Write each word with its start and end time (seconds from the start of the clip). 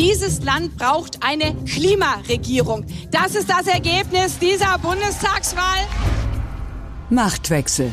Dieses 0.00 0.42
Land 0.42 0.78
braucht 0.78 1.18
eine 1.22 1.54
Klimaregierung. 1.66 2.86
Das 3.10 3.34
ist 3.34 3.50
das 3.50 3.66
Ergebnis 3.66 4.38
dieser 4.38 4.78
Bundestagswahl. 4.78 5.80
Machtwechsel. 7.10 7.92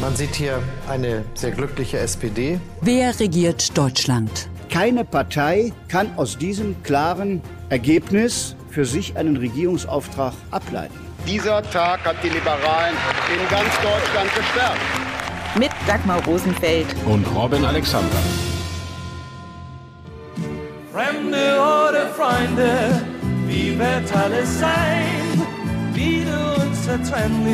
Man 0.00 0.16
sieht 0.16 0.34
hier 0.34 0.60
eine 0.88 1.24
sehr 1.34 1.52
glückliche 1.52 2.00
SPD. 2.00 2.58
Wer 2.80 3.20
regiert 3.20 3.78
Deutschland? 3.78 4.48
Keine 4.70 5.04
Partei 5.04 5.72
kann 5.86 6.10
aus 6.16 6.36
diesem 6.36 6.82
klaren 6.82 7.42
Ergebnis 7.68 8.56
für 8.68 8.84
sich 8.84 9.16
einen 9.16 9.36
Regierungsauftrag 9.36 10.34
ableiten. 10.50 10.98
Dieser 11.28 11.62
Tag 11.70 12.04
hat 12.06 12.16
die 12.24 12.30
Liberalen 12.30 12.96
in 13.32 13.48
ganz 13.48 13.72
Deutschland 13.76 14.34
gestärkt. 14.34 14.80
Mit 15.56 15.70
Dagmar 15.86 16.24
Rosenfeld 16.24 16.88
und 17.06 17.24
Robin 17.36 17.64
Alexander. 17.64 18.18
Fremde 20.92 21.54
oder 21.54 22.08
Freunde, 22.14 23.00
wie 23.46 23.78
wird 23.78 24.12
alles 24.12 24.58
sein? 24.58 25.40
Wie 25.94 26.24
du 26.24 26.62
uns 26.64 26.82
zertrennt 26.82 27.46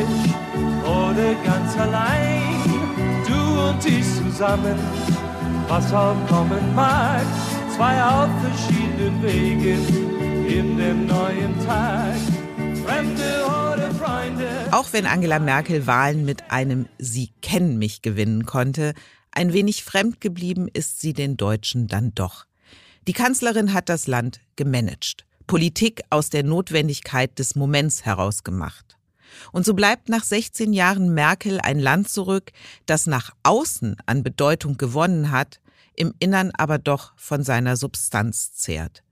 oder 0.82 1.34
ganz 1.44 1.76
allein? 1.76 2.40
Du 3.26 3.68
und 3.68 3.84
ich 3.84 4.06
zusammen, 4.16 4.78
was 5.68 5.92
auch 5.92 6.16
kommen 6.28 6.74
mag, 6.74 7.26
zwei 7.76 8.02
auf 8.02 8.30
verschiedenen 8.40 9.22
Wegen 9.22 10.46
in 10.48 10.78
dem 10.78 11.06
neuen 11.06 11.66
Tag. 11.66 12.16
Fremde 12.86 13.44
oder 13.44 13.90
Freunde. 13.90 14.48
Auch 14.70 14.94
wenn 14.94 15.04
Angela 15.04 15.40
Merkel 15.40 15.86
Wahlen 15.86 16.24
mit 16.24 16.50
einem 16.50 16.86
Sie 16.96 17.32
kennen 17.42 17.78
mich 17.78 18.00
gewinnen 18.00 18.46
konnte, 18.46 18.94
ein 19.30 19.52
wenig 19.52 19.84
fremd 19.84 20.22
geblieben 20.22 20.68
ist 20.72 21.00
sie 21.00 21.12
den 21.12 21.36
Deutschen 21.36 21.86
dann 21.86 22.14
doch. 22.14 22.46
Die 23.06 23.12
Kanzlerin 23.12 23.72
hat 23.72 23.88
das 23.88 24.08
Land 24.08 24.40
gemanagt, 24.56 25.26
Politik 25.46 26.02
aus 26.10 26.28
der 26.28 26.42
Notwendigkeit 26.42 27.38
des 27.38 27.54
Moments 27.54 28.04
herausgemacht. 28.04 28.98
Und 29.52 29.64
so 29.64 29.74
bleibt 29.74 30.08
nach 30.08 30.24
16 30.24 30.72
Jahren 30.72 31.14
Merkel 31.14 31.60
ein 31.60 31.78
Land 31.78 32.08
zurück, 32.08 32.50
das 32.84 33.06
nach 33.06 33.30
außen 33.44 33.96
an 34.06 34.24
Bedeutung 34.24 34.76
gewonnen 34.76 35.30
hat, 35.30 35.60
im 35.94 36.14
Innern 36.18 36.50
aber 36.56 36.78
doch 36.78 37.12
von 37.16 37.44
seiner 37.44 37.76
Substanz 37.76 38.54
zehrt. 38.54 39.04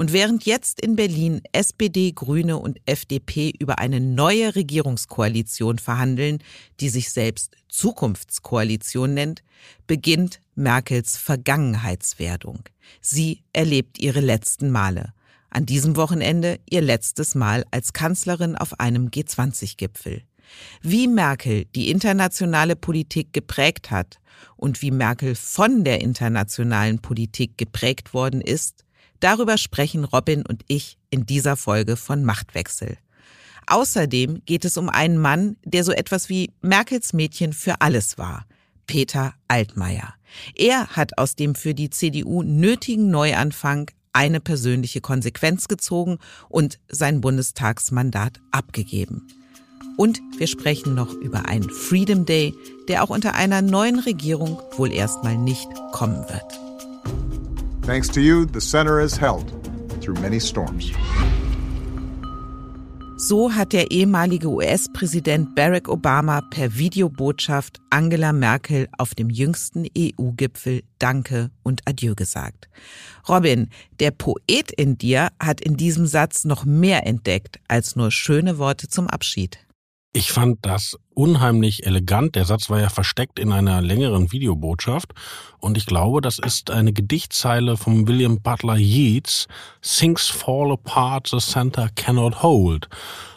Und 0.00 0.14
während 0.14 0.46
jetzt 0.46 0.80
in 0.80 0.96
Berlin 0.96 1.42
SPD, 1.52 2.12
Grüne 2.12 2.56
und 2.56 2.80
FDP 2.86 3.52
über 3.58 3.78
eine 3.78 4.00
neue 4.00 4.56
Regierungskoalition 4.56 5.78
verhandeln, 5.78 6.38
die 6.80 6.88
sich 6.88 7.10
selbst 7.10 7.54
Zukunftskoalition 7.68 9.12
nennt, 9.12 9.42
beginnt 9.86 10.40
Merkels 10.54 11.18
Vergangenheitswerdung. 11.18 12.60
Sie 13.02 13.42
erlebt 13.52 13.98
ihre 13.98 14.20
letzten 14.20 14.70
Male. 14.70 15.12
An 15.50 15.66
diesem 15.66 15.96
Wochenende 15.96 16.60
ihr 16.70 16.80
letztes 16.80 17.34
Mal 17.34 17.66
als 17.70 17.92
Kanzlerin 17.92 18.56
auf 18.56 18.80
einem 18.80 19.08
G20-Gipfel. 19.08 20.22
Wie 20.80 21.08
Merkel 21.08 21.66
die 21.74 21.90
internationale 21.90 22.74
Politik 22.74 23.34
geprägt 23.34 23.90
hat 23.90 24.18
und 24.56 24.80
wie 24.80 24.92
Merkel 24.92 25.34
von 25.34 25.84
der 25.84 26.00
internationalen 26.00 27.00
Politik 27.00 27.58
geprägt 27.58 28.14
worden 28.14 28.40
ist, 28.40 28.86
Darüber 29.20 29.58
sprechen 29.58 30.04
Robin 30.04 30.44
und 30.46 30.64
ich 30.66 30.96
in 31.10 31.26
dieser 31.26 31.56
Folge 31.56 31.96
von 31.96 32.24
Machtwechsel. 32.24 32.96
Außerdem 33.66 34.42
geht 34.46 34.64
es 34.64 34.76
um 34.76 34.88
einen 34.88 35.18
Mann, 35.18 35.56
der 35.64 35.84
so 35.84 35.92
etwas 35.92 36.28
wie 36.28 36.52
Merkels 36.62 37.12
Mädchen 37.12 37.52
für 37.52 37.80
alles 37.80 38.18
war. 38.18 38.46
Peter 38.86 39.34
Altmaier. 39.46 40.14
Er 40.56 40.88
hat 40.88 41.18
aus 41.18 41.36
dem 41.36 41.54
für 41.54 41.74
die 41.74 41.90
CDU 41.90 42.42
nötigen 42.42 43.10
Neuanfang 43.10 43.90
eine 44.12 44.40
persönliche 44.40 45.00
Konsequenz 45.00 45.68
gezogen 45.68 46.18
und 46.48 46.80
sein 46.88 47.20
Bundestagsmandat 47.20 48.40
abgegeben. 48.50 49.28
Und 49.96 50.20
wir 50.38 50.46
sprechen 50.46 50.94
noch 50.94 51.12
über 51.12 51.46
einen 51.46 51.70
Freedom 51.70 52.26
Day, 52.26 52.54
der 52.88 53.04
auch 53.04 53.10
unter 53.10 53.34
einer 53.34 53.62
neuen 53.62 54.00
Regierung 54.00 54.60
wohl 54.76 54.90
erstmal 54.92 55.36
nicht 55.36 55.68
kommen 55.92 56.28
wird. 56.28 56.69
Thanks 57.82 58.08
to 58.10 58.20
you, 58.20 58.44
the 58.44 58.60
center 58.60 59.00
has 59.00 59.16
held 59.16 59.48
through 60.00 60.20
many 60.20 60.38
storms. 60.38 60.92
So 63.16 63.52
hat 63.54 63.72
der 63.72 63.90
ehemalige 63.90 64.48
US-Präsident 64.48 65.54
Barack 65.54 65.88
Obama 65.88 66.40
per 66.50 66.76
Videobotschaft 66.76 67.78
Angela 67.90 68.32
Merkel 68.32 68.88
auf 68.96 69.14
dem 69.14 69.28
jüngsten 69.28 69.86
EU-Gipfel 69.96 70.82
Danke 70.98 71.50
und 71.62 71.82
Adieu 71.86 72.14
gesagt. 72.14 72.68
Robin, 73.28 73.68
der 73.98 74.10
Poet 74.10 74.72
in 74.72 74.96
dir 74.96 75.28
hat 75.38 75.60
in 75.60 75.76
diesem 75.76 76.06
Satz 76.06 76.44
noch 76.44 76.64
mehr 76.64 77.06
entdeckt 77.06 77.60
als 77.68 77.94
nur 77.94 78.10
schöne 78.10 78.58
Worte 78.58 78.88
zum 78.88 79.06
Abschied. 79.06 79.58
Ich 80.12 80.32
fand 80.32 80.58
das 80.62 80.98
unheimlich 81.14 81.86
elegant. 81.86 82.34
Der 82.34 82.44
Satz 82.44 82.68
war 82.68 82.80
ja 82.80 82.88
versteckt 82.88 83.38
in 83.38 83.52
einer 83.52 83.80
längeren 83.80 84.32
Videobotschaft. 84.32 85.12
Und 85.60 85.76
ich 85.76 85.86
glaube, 85.86 86.20
das 86.20 86.40
ist 86.40 86.72
eine 86.72 86.92
Gedichtzeile 86.92 87.76
von 87.76 88.08
William 88.08 88.40
Butler 88.40 88.76
Yeats. 88.76 89.46
Things 89.82 90.26
fall 90.26 90.72
apart, 90.72 91.28
the 91.28 91.38
center 91.38 91.88
cannot 91.94 92.42
hold. 92.42 92.88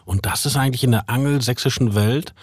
Und 0.06 0.26
das 0.26 0.48
ist 0.48 0.58
eigentlich 0.58 0.84
in 0.84 0.92
der 0.92 1.12
angelsächsischen 1.12 1.94
Welt 1.94 2.34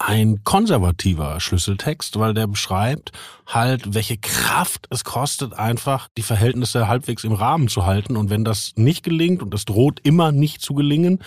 ein 0.00 0.42
konservativer 0.42 1.38
Schlüsseltext, 1.38 2.18
weil 2.18 2.34
der 2.34 2.48
beschreibt 2.48 3.12
halt, 3.46 3.94
welche 3.94 4.16
Kraft 4.16 4.86
es 4.90 5.04
kostet, 5.04 5.54
einfach 5.54 6.08
die 6.16 6.22
Verhältnisse 6.22 6.88
halbwegs 6.88 7.22
im 7.22 7.32
Rahmen 7.32 7.68
zu 7.68 7.86
halten. 7.86 8.16
Und 8.16 8.28
wenn 8.28 8.44
das 8.44 8.72
nicht 8.74 9.04
gelingt, 9.04 9.40
und 9.40 9.54
es 9.54 9.64
droht 9.64 10.00
immer 10.02 10.32
nicht 10.32 10.62
zu 10.62 10.74
gelingen, 10.74 11.20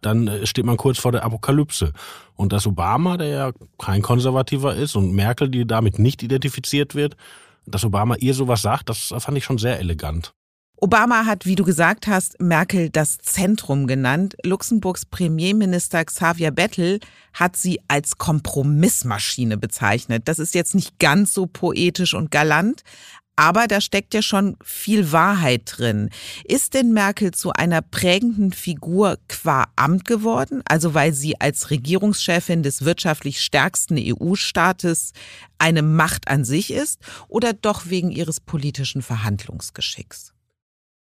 dann 0.00 0.28
äh, 0.28 0.46
steht 0.46 0.64
man 0.64 0.76
kurz 0.76 0.98
vor 0.98 1.12
der 1.12 1.24
Apokalypse. 1.24 1.92
Und 2.36 2.52
dass 2.52 2.66
Obama, 2.66 3.16
der 3.16 3.28
ja 3.28 3.52
kein 3.78 4.02
Konservativer 4.02 4.74
ist, 4.74 4.96
und 4.96 5.12
Merkel, 5.12 5.48
die 5.48 5.66
damit 5.66 5.98
nicht 5.98 6.22
identifiziert 6.22 6.94
wird, 6.94 7.16
dass 7.66 7.84
Obama 7.84 8.16
ihr 8.16 8.34
sowas 8.34 8.62
sagt, 8.62 8.88
das 8.88 9.14
fand 9.18 9.36
ich 9.36 9.44
schon 9.44 9.58
sehr 9.58 9.78
elegant. 9.78 10.32
Obama 10.82 11.26
hat, 11.26 11.44
wie 11.44 11.56
du 11.56 11.64
gesagt 11.64 12.06
hast, 12.06 12.40
Merkel 12.40 12.88
das 12.88 13.18
Zentrum 13.18 13.86
genannt. 13.86 14.34
Luxemburgs 14.42 15.04
Premierminister 15.04 16.02
Xavier 16.06 16.52
Bettel 16.52 17.00
hat 17.34 17.54
sie 17.54 17.80
als 17.86 18.16
Kompromissmaschine 18.16 19.58
bezeichnet. 19.58 20.22
Das 20.26 20.38
ist 20.38 20.54
jetzt 20.54 20.74
nicht 20.74 20.98
ganz 20.98 21.34
so 21.34 21.46
poetisch 21.46 22.14
und 22.14 22.30
galant, 22.30 22.82
aber 23.36 23.66
da 23.66 23.80
steckt 23.80 24.12
ja 24.12 24.20
schon 24.20 24.56
viel 24.62 25.12
Wahrheit 25.12 25.62
drin. 25.64 26.10
Ist 26.44 26.74
denn 26.74 26.92
Merkel 26.92 27.32
zu 27.32 27.52
einer 27.52 27.80
prägenden 27.80 28.52
Figur 28.52 29.16
qua 29.28 29.64
Amt 29.76 30.04
geworden? 30.04 30.62
Also 30.66 30.92
weil 30.92 31.14
sie 31.14 31.40
als 31.40 31.70
Regierungschefin 31.70 32.62
des 32.62 32.84
wirtschaftlich 32.84 33.40
stärksten 33.40 33.96
EU-Staates 33.98 35.12
eine 35.58 35.82
Macht 35.82 36.28
an 36.28 36.44
sich 36.44 36.70
ist 36.70 37.00
oder 37.28 37.52
doch 37.54 37.86
wegen 37.86 38.10
ihres 38.10 38.40
politischen 38.40 39.00
Verhandlungsgeschicks? 39.00 40.34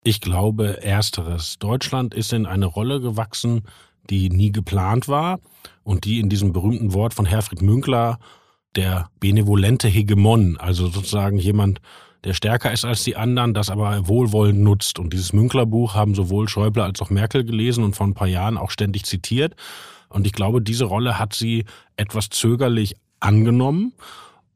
Ich 0.03 0.21
glaube, 0.21 0.83
ersteres. 0.83 1.57
Deutschland 1.59 2.13
ist 2.13 2.33
in 2.33 2.45
eine 2.45 2.65
Rolle 2.65 3.01
gewachsen, 3.01 3.63
die 4.09 4.29
nie 4.29 4.51
geplant 4.51 5.07
war 5.07 5.39
und 5.83 6.05
die 6.05 6.19
in 6.19 6.29
diesem 6.29 6.53
berühmten 6.53 6.93
Wort 6.93 7.13
von 7.13 7.25
Herfried 7.25 7.61
Münkler 7.61 8.19
der 8.75 9.09
benevolente 9.19 9.87
Hegemon, 9.87 10.57
also 10.57 10.87
sozusagen 10.87 11.37
jemand, 11.37 11.81
der 12.25 12.33
stärker 12.33 12.71
ist 12.71 12.83
als 12.83 13.03
die 13.03 13.15
anderen, 13.15 13.53
das 13.53 13.69
aber 13.69 14.07
wohlwollend 14.07 14.59
nutzt. 14.59 14.99
Und 14.99 15.13
dieses 15.13 15.31
Münkler-Buch 15.31 15.93
haben 15.93 16.15
sowohl 16.15 16.49
Schäuble 16.49 16.83
als 16.83 17.01
auch 17.01 17.11
Merkel 17.11 17.45
gelesen 17.45 17.83
und 17.83 17.95
vor 17.95 18.07
ein 18.07 18.15
paar 18.15 18.27
Jahren 18.27 18.57
auch 18.57 18.71
ständig 18.71 19.05
zitiert. 19.05 19.55
Und 20.09 20.25
ich 20.25 20.33
glaube, 20.33 20.61
diese 20.61 20.85
Rolle 20.85 21.19
hat 21.19 21.33
sie 21.33 21.65
etwas 21.97 22.29
zögerlich 22.29 22.95
angenommen. 23.19 23.93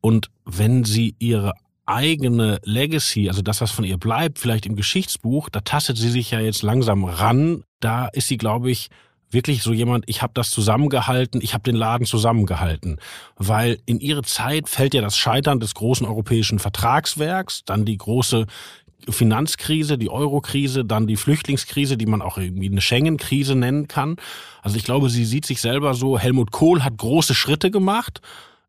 Und 0.01 0.29
wenn 0.45 0.83
sie 0.83 1.15
ihre 1.19 1.53
eigene 1.85 2.59
Legacy, 2.63 3.29
also 3.29 3.41
das, 3.41 3.61
was 3.61 3.71
von 3.71 3.85
ihr 3.85 3.97
bleibt, 3.97 4.39
vielleicht 4.39 4.65
im 4.65 4.75
Geschichtsbuch, 4.75 5.49
da 5.49 5.61
tastet 5.61 5.97
sie 5.97 6.09
sich 6.09 6.31
ja 6.31 6.39
jetzt 6.39 6.63
langsam 6.63 7.03
ran. 7.03 7.63
Da 7.79 8.07
ist 8.07 8.27
sie, 8.27 8.37
glaube 8.37 8.71
ich, 8.71 8.89
wirklich 9.31 9.63
so 9.63 9.73
jemand, 9.73 10.05
ich 10.07 10.21
habe 10.21 10.33
das 10.33 10.49
zusammengehalten, 10.49 11.41
ich 11.41 11.53
habe 11.53 11.63
den 11.63 11.75
Laden 11.75 12.05
zusammengehalten. 12.05 12.99
Weil 13.35 13.79
in 13.85 13.99
ihre 13.99 14.23
Zeit 14.23 14.69
fällt 14.69 14.93
ja 14.93 15.01
das 15.01 15.17
Scheitern 15.17 15.59
des 15.59 15.75
großen 15.75 16.05
europäischen 16.05 16.59
Vertragswerks, 16.59 17.63
dann 17.65 17.85
die 17.85 17.97
große 17.97 18.45
Finanzkrise, 19.07 19.97
die 19.97 20.09
Eurokrise, 20.09 20.83
dann 20.83 21.07
die 21.07 21.15
Flüchtlingskrise, 21.15 21.97
die 21.97 22.05
man 22.05 22.21
auch 22.21 22.37
irgendwie 22.37 22.69
eine 22.69 22.81
Schengen-Krise 22.81 23.55
nennen 23.55 23.87
kann. 23.87 24.17
Also 24.61 24.77
ich 24.77 24.83
glaube, 24.83 25.09
sie 25.09 25.25
sieht 25.25 25.45
sich 25.45 25.61
selber 25.61 25.93
so, 25.93 26.19
Helmut 26.19 26.51
Kohl 26.51 26.83
hat 26.83 26.97
große 26.97 27.33
Schritte 27.33 27.71
gemacht 27.71 28.21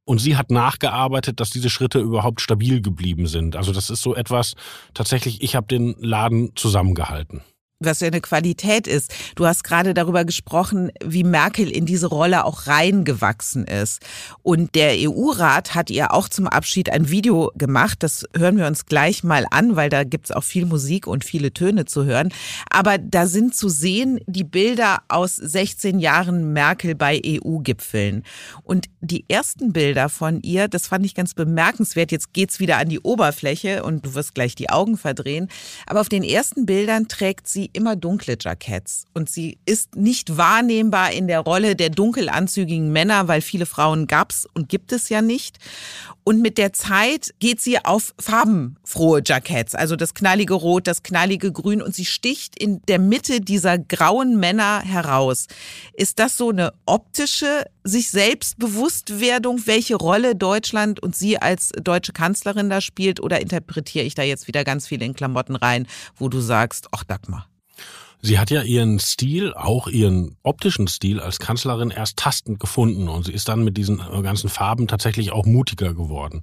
und 0.05 0.19
sie 0.19 0.37
hat 0.37 0.51
nachgearbeitet, 0.51 1.41
dass 1.41 1.51
diese 1.51 1.71
Schritte 1.71 1.99
überhaupt 1.99 2.41
stabil 2.41 2.81
geblieben 2.81 3.27
sind. 3.27 3.57
Also 3.57 3.73
das 3.73 3.91
ist 3.91 4.03
so 4.03 4.15
etwas, 4.15 4.55
tatsächlich, 4.95 5.43
ich 5.43 5.57
habe 5.57 5.67
den 5.67 5.95
Laden 5.99 6.53
zusammengehalten. 6.55 7.43
Was 7.81 8.00
ja 8.00 8.09
eine 8.09 8.21
Qualität 8.21 8.87
ist. 8.87 9.15
Du 9.37 9.47
hast 9.47 9.65
gerade 9.65 9.94
darüber 9.94 10.27
gesprochen, 10.27 10.93
wie 11.03 11.25
Merkel 11.25 11.71
in 11.71 11.87
diese 11.87 12.09
Rolle 12.09 12.44
auch 12.44 12.67
reingewachsen 12.67 13.65
ist. 13.65 14.03
Und 14.43 14.75
der 14.75 14.93
EU-Rat 14.99 15.75
hat 15.75 15.88
ihr 15.88 16.12
auch 16.12 16.29
zum 16.29 16.47
Abschied 16.47 16.91
ein 16.91 17.09
Video 17.09 17.50
gemacht. 17.55 18.03
Das 18.03 18.27
hören 18.37 18.59
wir 18.59 18.67
uns 18.67 18.85
gleich 18.85 19.25
mal 19.25 19.47
an, 19.50 19.77
weil 19.77 19.88
da 19.88 20.05
gibt's 20.05 20.31
auch 20.31 20.44
viel 20.44 20.67
Musik 20.67 21.06
und 21.06 21.25
viele 21.25 21.53
Töne 21.55 21.87
zu 21.87 22.05
hören. 22.05 22.29
Aber 22.69 22.99
da 22.99 23.27
sind 23.27 23.56
zu 23.56 23.71
sehen 23.71 24.21
die 24.26 24.44
Bilder 24.44 24.99
aus 25.09 25.37
16 25.37 26.00
Jahren 26.00 26.53
Merkel 26.53 26.94
bei 26.94 27.21
EU-Gipfeln. 27.25 28.25
Und 28.62 28.88
die 29.00 29.25
ersten 29.29 29.73
Bilder 29.73 30.11
von 30.11 30.43
ihr, 30.43 30.69
das 30.69 30.87
fand 30.87 31.06
ich 31.06 31.15
ganz 31.15 31.33
bemerkenswert. 31.33 32.12
Jetzt 32.12 32.35
geht's 32.35 32.61
wieder 32.61 32.76
an 32.76 32.91
die 32.91 33.00
Oberfläche 33.00 33.85
und 33.85 34.05
du 34.05 34.15
wirst 34.15 34.35
gleich 34.35 34.55
die 34.55 34.69
Augen 34.69 34.99
verdrehen. 34.99 35.49
Aber 35.87 36.03
auf 36.03 36.11
den 36.11 36.23
ersten 36.23 36.67
Bildern 36.67 37.09
trägt 37.09 37.49
sie 37.49 37.69
immer 37.72 37.96
dunkle 37.96 38.37
Jacketts 38.40 39.05
und 39.14 39.31
sie 39.31 39.58
ist 39.67 39.96
nicht 39.96 40.37
wahrnehmbar 40.37 41.12
in 41.12 41.26
der 41.26 41.40
Rolle 41.40 41.76
der 41.76 41.90
dunkelanzügigen 41.90 42.93
Männer, 42.93 43.28
weil 43.28 43.40
viele 43.40 43.67
Frauen 43.67 44.06
gab's 44.06 44.46
und 44.55 44.69
gibt 44.69 44.93
es 44.93 45.08
ja 45.08 45.22
nicht. 45.22 45.58
Und 46.22 46.43
mit 46.43 46.58
der 46.58 46.72
Zeit 46.72 47.34
geht 47.38 47.61
sie 47.61 47.84
auf 47.84 48.14
farbenfrohe 48.19 49.22
Jacketts, 49.25 49.75
also 49.75 49.96
das 49.96 50.14
knallige 50.14 50.55
Rot, 50.55 50.87
das 50.87 51.02
knallige 51.02 51.50
Grün 51.50 51.82
und 51.82 51.94
sie 51.94 52.05
sticht 52.05 52.56
in 52.56 52.82
der 52.82 52.99
Mitte 52.99 53.40
dieser 53.40 53.78
grauen 53.78 54.38
Männer 54.38 54.82
heraus. 54.82 55.46
Ist 55.94 56.19
das 56.19 56.37
so 56.37 56.50
eine 56.50 56.73
optische 56.87 57.64
sich 57.84 58.11
Selbstbewusstwerdung, 58.11 59.66
welche 59.66 59.96
Rolle 59.96 60.37
Deutschland 60.37 61.02
und 61.02 61.16
sie 61.16 61.38
als 61.38 61.70
deutsche 61.70 62.12
Kanzlerin 62.12 62.69
da 62.69 62.81
spielt 62.81 63.20
oder 63.20 63.40
interpretiere 63.40 64.05
ich 64.05 64.14
da 64.14 64.23
jetzt 64.23 64.46
wieder 64.46 64.64
ganz 64.64 64.87
viel 64.87 65.02
in 65.02 65.14
Klamotten 65.14 65.56
rein, 65.56 65.87
wo 66.16 66.28
du 66.28 66.40
sagst, 66.40 66.88
ach 66.93 67.05
Dagmar? 67.05 67.49
Sie 68.22 68.38
hat 68.38 68.50
ja 68.50 68.62
ihren 68.62 68.99
Stil, 68.99 69.55
auch 69.55 69.88
ihren 69.88 70.37
optischen 70.43 70.88
Stil 70.88 71.20
als 71.20 71.38
Kanzlerin 71.38 71.90
erst 71.90 72.19
tastend 72.19 72.61
gefunden 72.61 73.08
und 73.08 73.25
sie 73.25 73.32
ist 73.32 73.49
dann 73.49 73.64
mit 73.64 73.76
diesen 73.76 73.99
ganzen 74.22 74.50
Farben 74.50 74.88
tatsächlich 74.88 75.32
auch 75.32 75.46
mutiger 75.46 75.94
geworden. 75.94 76.43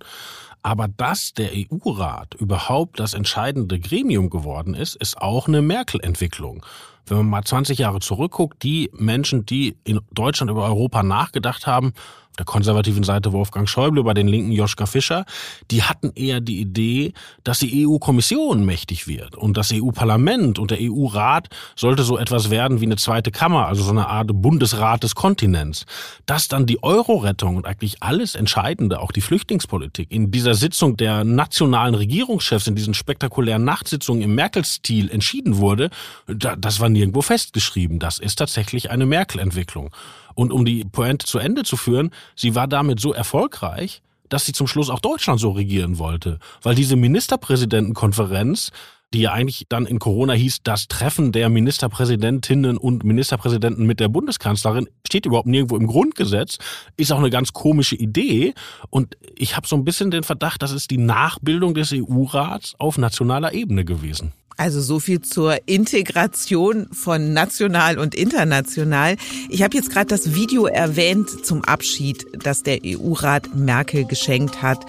Aber 0.64 0.88
dass 0.88 1.34
der 1.34 1.52
EU-Rat 1.54 2.34
überhaupt 2.34 3.00
das 3.00 3.14
entscheidende 3.14 3.80
Gremium 3.80 4.30
geworden 4.30 4.74
ist, 4.74 4.96
ist 4.96 5.22
auch 5.22 5.48
eine 5.48 5.62
Merkel-Entwicklung. 5.62 6.66
Wenn 7.06 7.18
man 7.18 7.30
mal 7.30 7.44
20 7.44 7.78
Jahre 7.78 8.00
zurückguckt, 8.00 8.64
die 8.64 8.90
Menschen, 8.94 9.46
die 9.46 9.78
in 9.86 10.02
Deutschland 10.12 10.52
über 10.52 10.66
Europa 10.66 11.04
nachgedacht 11.04 11.68
haben, 11.68 11.94
der 12.38 12.46
konservativen 12.46 13.04
Seite 13.04 13.34
Wolfgang 13.34 13.68
Schäuble, 13.68 14.04
bei 14.04 14.14
den 14.14 14.28
Linken 14.28 14.52
Joschka 14.52 14.86
Fischer, 14.86 15.26
die 15.72 15.84
hatten 15.84 16.12
eher 16.16 16.40
die 16.40 16.60
Idee, 16.60 17.14
dass 17.44 17.60
die 17.60 17.88
EU-Kommission 17.88 18.66
mächtig 18.66 19.08
wird 19.08 19.36
und 19.36 19.58
das 19.58 19.72
EU-Parlament 19.74 20.60
und 20.60 20.72
der 20.72 20.80
EU-Rat 20.82 21.50
sollte 21.76 22.04
so 22.04 22.18
etwas 22.18 22.50
werden 22.50 22.82
wie 22.82 22.86
eine 22.86 22.96
zweite 22.96 23.32
Kammer, 23.32 23.68
also 23.68 23.84
so 23.84 23.92
eine 23.92 24.08
Art 24.08 24.30
Bundesrat 24.34 25.04
des 25.04 25.16
Kontinents. 25.16 25.86
Dass 26.26 26.48
dann 26.48 26.66
die 26.66 26.84
Euro-Rettung 26.84 27.56
und 27.56 27.66
eigentlich 27.66 28.04
alles 28.04 28.36
Entscheidende, 28.36 29.00
auch 29.00 29.12
die 29.12 29.22
Flüchtlingspolitik, 29.22 30.12
in 30.12 30.32
dieser 30.32 30.54
Sitzung 30.54 30.98
der 30.98 31.24
nationalen 31.24 31.96
Regierungschefs, 31.96 32.68
in 32.68 32.76
diesen 32.76 32.94
spektakulären 32.94 33.64
Nachtsitzungen 33.64 34.22
im 34.22 34.36
Merkel-Stil 34.36 35.10
entschieden 35.10 35.58
wurde, 35.58 35.90
das 36.28 36.80
war 36.80 36.90
nirgendwo 36.90 37.22
festgeschrieben. 37.22 38.00
Das 38.00 38.20
ist 38.20 38.38
tatsächlich 38.38 38.92
eine 38.92 39.06
Merkel-Entwicklung. 39.06 39.92
Und 40.38 40.54
um 40.54 40.66
die 40.66 40.86
Pointe 40.86 41.26
zu 41.26 41.40
Ende 41.40 41.64
zu 41.64 41.78
führen, 41.78 42.12
sie 42.36 42.54
war 42.54 42.68
damit 42.68 43.00
so 43.00 43.12
erfolgreich, 43.12 44.04
dass 44.30 44.46
sie 44.46 44.54
zum 44.54 44.68
Schluss 44.68 44.92
auch 44.92 45.00
Deutschland 45.00 45.40
so 45.40 45.50
regieren 45.50 45.98
wollte. 45.98 46.38
Weil 46.62 46.76
diese 46.76 46.96
Ministerpräsidentenkonferenz, 46.96 48.70
die 49.16 49.22
ja 49.22 49.32
eigentlich 49.32 49.66
dann 49.68 49.88
in 49.88 49.98
Corona 49.98 50.34
hieß, 50.34 50.60
das 50.62 50.88
Treffen 50.90 51.32
der 51.32 51.50
Ministerpräsidentinnen 51.50 52.78
und 52.78 53.04
Ministerpräsidenten 53.04 53.88
mit 53.88 54.00
der 54.00 54.10
Bundeskanzlerin, 54.10 54.88
steht 55.08 55.26
überhaupt 55.26 55.48
nirgendwo 55.48 55.76
im 55.76 55.88
Grundgesetz, 55.88 56.60
ist 56.98 57.12
auch 57.12 57.18
eine 57.18 57.32
ganz 57.32 57.54
komische 57.54 57.96
Idee. 57.96 58.54
Und 58.92 59.18
ich 59.36 59.58
habe 59.58 59.68
so 59.68 59.76
ein 59.76 59.86
bisschen 59.86 60.12
den 60.12 60.22
Verdacht, 60.22 60.62
das 60.62 60.72
ist 60.72 60.92
die 60.92 61.00
Nachbildung 61.00 61.74
des 61.74 61.92
EU-Rats 61.96 62.76
auf 62.78 63.00
nationaler 63.00 63.54
Ebene 63.54 63.86
gewesen. 63.86 64.34
Also 64.58 64.82
so 64.82 65.00
viel 65.00 65.22
zur 65.22 65.56
Integration 65.68 66.88
von 66.92 67.32
national 67.32 68.00
und 68.00 68.16
international. 68.16 69.16
Ich 69.50 69.62
habe 69.62 69.78
jetzt 69.78 69.92
gerade 69.92 70.08
das 70.08 70.34
Video 70.34 70.66
erwähnt 70.66 71.46
zum 71.46 71.64
Abschied, 71.64 72.26
das 72.44 72.64
der 72.64 72.80
EU-Rat 72.84 73.54
Merkel 73.56 74.06
geschenkt 74.06 74.64
hat. 74.64 74.84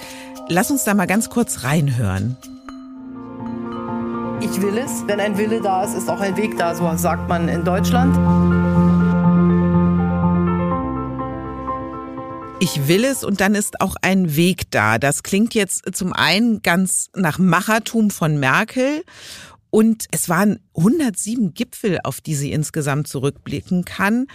Lass 0.48 0.70
uns 0.70 0.84
da 0.84 0.94
mal 0.94 1.06
ganz 1.06 1.28
kurz 1.28 1.64
reinhören. 1.64 2.38
Ich 4.40 4.62
will 4.62 4.78
es. 4.78 5.06
Wenn 5.06 5.20
ein 5.20 5.36
Wille 5.36 5.60
da 5.60 5.84
ist, 5.84 5.94
ist 5.94 6.08
auch 6.08 6.20
ein 6.20 6.38
Weg 6.38 6.56
da, 6.56 6.74
so 6.74 6.90
sagt 6.96 7.28
man 7.28 7.50
in 7.50 7.64
Deutschland. 7.64 8.16
Ich 12.60 12.88
will 12.88 13.04
es 13.04 13.22
und 13.22 13.40
dann 13.42 13.54
ist 13.54 13.82
auch 13.82 13.96
ein 14.00 14.34
Weg 14.34 14.70
da. 14.70 14.98
Das 14.98 15.22
klingt 15.22 15.54
jetzt 15.54 15.94
zum 15.94 16.12
einen 16.12 16.62
ganz 16.62 17.10
nach 17.14 17.38
Machertum 17.38 18.10
von 18.10 18.40
Merkel 18.40 19.04
und 19.70 20.06
es 20.10 20.28
waren 20.28 20.60
107 20.76 21.54
Gipfel, 21.54 21.98
auf 22.04 22.20
die 22.20 22.34
sie 22.34 22.52
insgesamt 22.52 23.08
zurückblicken 23.08 23.84
kann. 23.84 24.26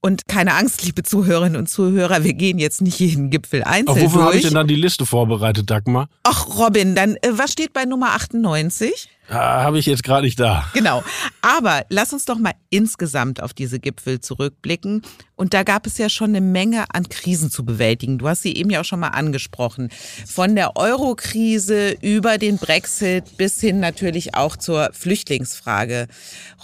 Und 0.00 0.28
keine 0.28 0.54
Angst, 0.54 0.84
liebe 0.84 1.02
Zuhörerinnen 1.02 1.56
und 1.56 1.68
Zuhörer, 1.68 2.22
wir 2.22 2.34
gehen 2.34 2.58
jetzt 2.58 2.80
nicht 2.80 3.00
jeden 3.00 3.30
Gipfel 3.30 3.64
einzeln 3.64 3.98
Ach, 3.98 4.04
wofür 4.04 4.24
habe 4.24 4.36
ich 4.36 4.42
denn 4.42 4.54
dann 4.54 4.68
die 4.68 4.76
Liste 4.76 5.04
vorbereitet, 5.04 5.68
Dagmar? 5.68 6.08
Ach, 6.22 6.46
Robin, 6.58 6.94
dann 6.94 7.16
äh, 7.16 7.32
was 7.32 7.52
steht 7.52 7.72
bei 7.72 7.86
Nummer 7.86 8.14
98? 8.14 9.08
Habe 9.28 9.78
ich 9.78 9.86
jetzt 9.86 10.04
gerade 10.04 10.24
nicht 10.24 10.38
da. 10.38 10.64
Genau. 10.72 11.02
Aber 11.42 11.84
lass 11.88 12.12
uns 12.12 12.24
doch 12.26 12.38
mal 12.38 12.54
insgesamt 12.70 13.42
auf 13.42 13.54
diese 13.54 13.80
Gipfel 13.80 14.20
zurückblicken. 14.20 15.02
Und 15.34 15.52
da 15.52 15.64
gab 15.64 15.86
es 15.86 15.98
ja 15.98 16.08
schon 16.08 16.30
eine 16.30 16.40
Menge 16.40 16.84
an 16.92 17.08
Krisen 17.08 17.50
zu 17.50 17.64
bewältigen. 17.64 18.18
Du 18.18 18.28
hast 18.28 18.42
sie 18.42 18.54
eben 18.54 18.70
ja 18.70 18.80
auch 18.80 18.84
schon 18.84 19.00
mal 19.00 19.08
angesprochen. 19.08 19.90
Von 20.26 20.54
der 20.54 20.76
Euro-Krise 20.76 21.96
über 22.00 22.38
den 22.38 22.58
Brexit 22.58 23.36
bis 23.36 23.60
hin 23.60 23.80
natürlich 23.80 24.34
auch 24.36 24.56
zur 24.56 24.90
Flüchtlingsfrage. 24.92 26.06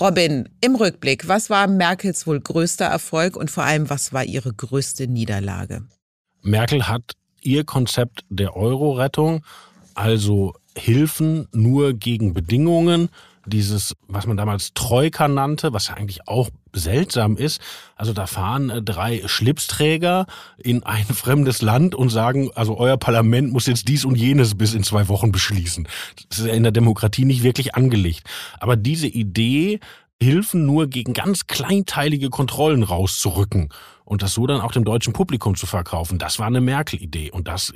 Robin, 0.00 0.49
im 0.61 0.76
Rückblick, 0.76 1.26
was 1.26 1.50
war 1.50 1.67
Merkels 1.67 2.26
wohl 2.26 2.41
größter 2.41 2.87
Erfolg 2.87 3.37
und 3.37 3.50
vor 3.50 3.64
allem, 3.64 3.91
was 3.91 4.12
war 4.12 4.25
ihre 4.25 4.53
größte 4.53 5.09
Niederlage? 5.09 5.82
Merkel 6.43 6.88
hat 6.88 7.12
ihr 7.41 7.64
Konzept 7.64 8.25
der 8.29 8.56
Euro-Rettung, 8.56 9.44
also 9.94 10.55
Hilfen 10.77 11.49
nur 11.53 11.93
gegen 11.93 12.35
Bedingungen, 12.35 13.09
dieses, 13.47 13.95
was 14.07 14.27
man 14.27 14.37
damals 14.37 14.73
Troika 14.75 15.27
nannte, 15.29 15.73
was 15.73 15.91
eigentlich 15.91 16.29
auch 16.29 16.51
seltsam 16.73 17.37
ist. 17.37 17.61
Also 17.97 18.13
da 18.13 18.27
fahren 18.27 18.71
äh, 18.71 18.83
drei 18.83 19.23
Schlipsträger 19.27 20.27
in 20.59 20.83
ein 20.85 21.05
fremdes 21.13 21.63
Land 21.63 21.95
und 21.95 22.11
sagen, 22.11 22.51
also 22.55 22.79
euer 22.79 22.97
Parlament 22.97 23.53
muss 23.53 23.67
jetzt 23.67 23.89
dies 23.89 24.05
und 24.05 24.17
jenes 24.17 24.57
bis 24.57 24.75
in 24.75 24.85
zwei 24.85 25.09
Wochen 25.09 25.33
beschließen. 25.33 25.89
Das 26.29 26.39
ist 26.39 26.47
ja 26.47 26.55
in 26.55 26.63
der 26.63 26.73
Demokratie 26.73 27.25
nicht 27.25 27.43
wirklich 27.43 27.75
angelegt. 27.75 28.23
Aber 28.61 28.77
diese 28.77 29.09
Idee, 29.09 29.81
Hilfen 30.23 30.64
nur 30.67 30.87
gegen 30.87 31.14
ganz 31.14 31.49
kleinteilige 31.49 32.31
Kontrollen 32.31 32.85
rauszurücken 32.85 33.71
und 34.05 34.23
das 34.23 34.35
so 34.35 34.47
dann 34.47 34.61
auch 34.61 34.71
dem 34.71 34.85
deutschen 34.85 35.12
Publikum 35.12 35.57
zu 35.57 35.67
verkaufen, 35.67 36.19
das 36.19 36.38
war 36.38 36.47
eine 36.47 36.61
Merkel-Idee. 36.61 37.33
Und 37.33 37.49
das 37.49 37.73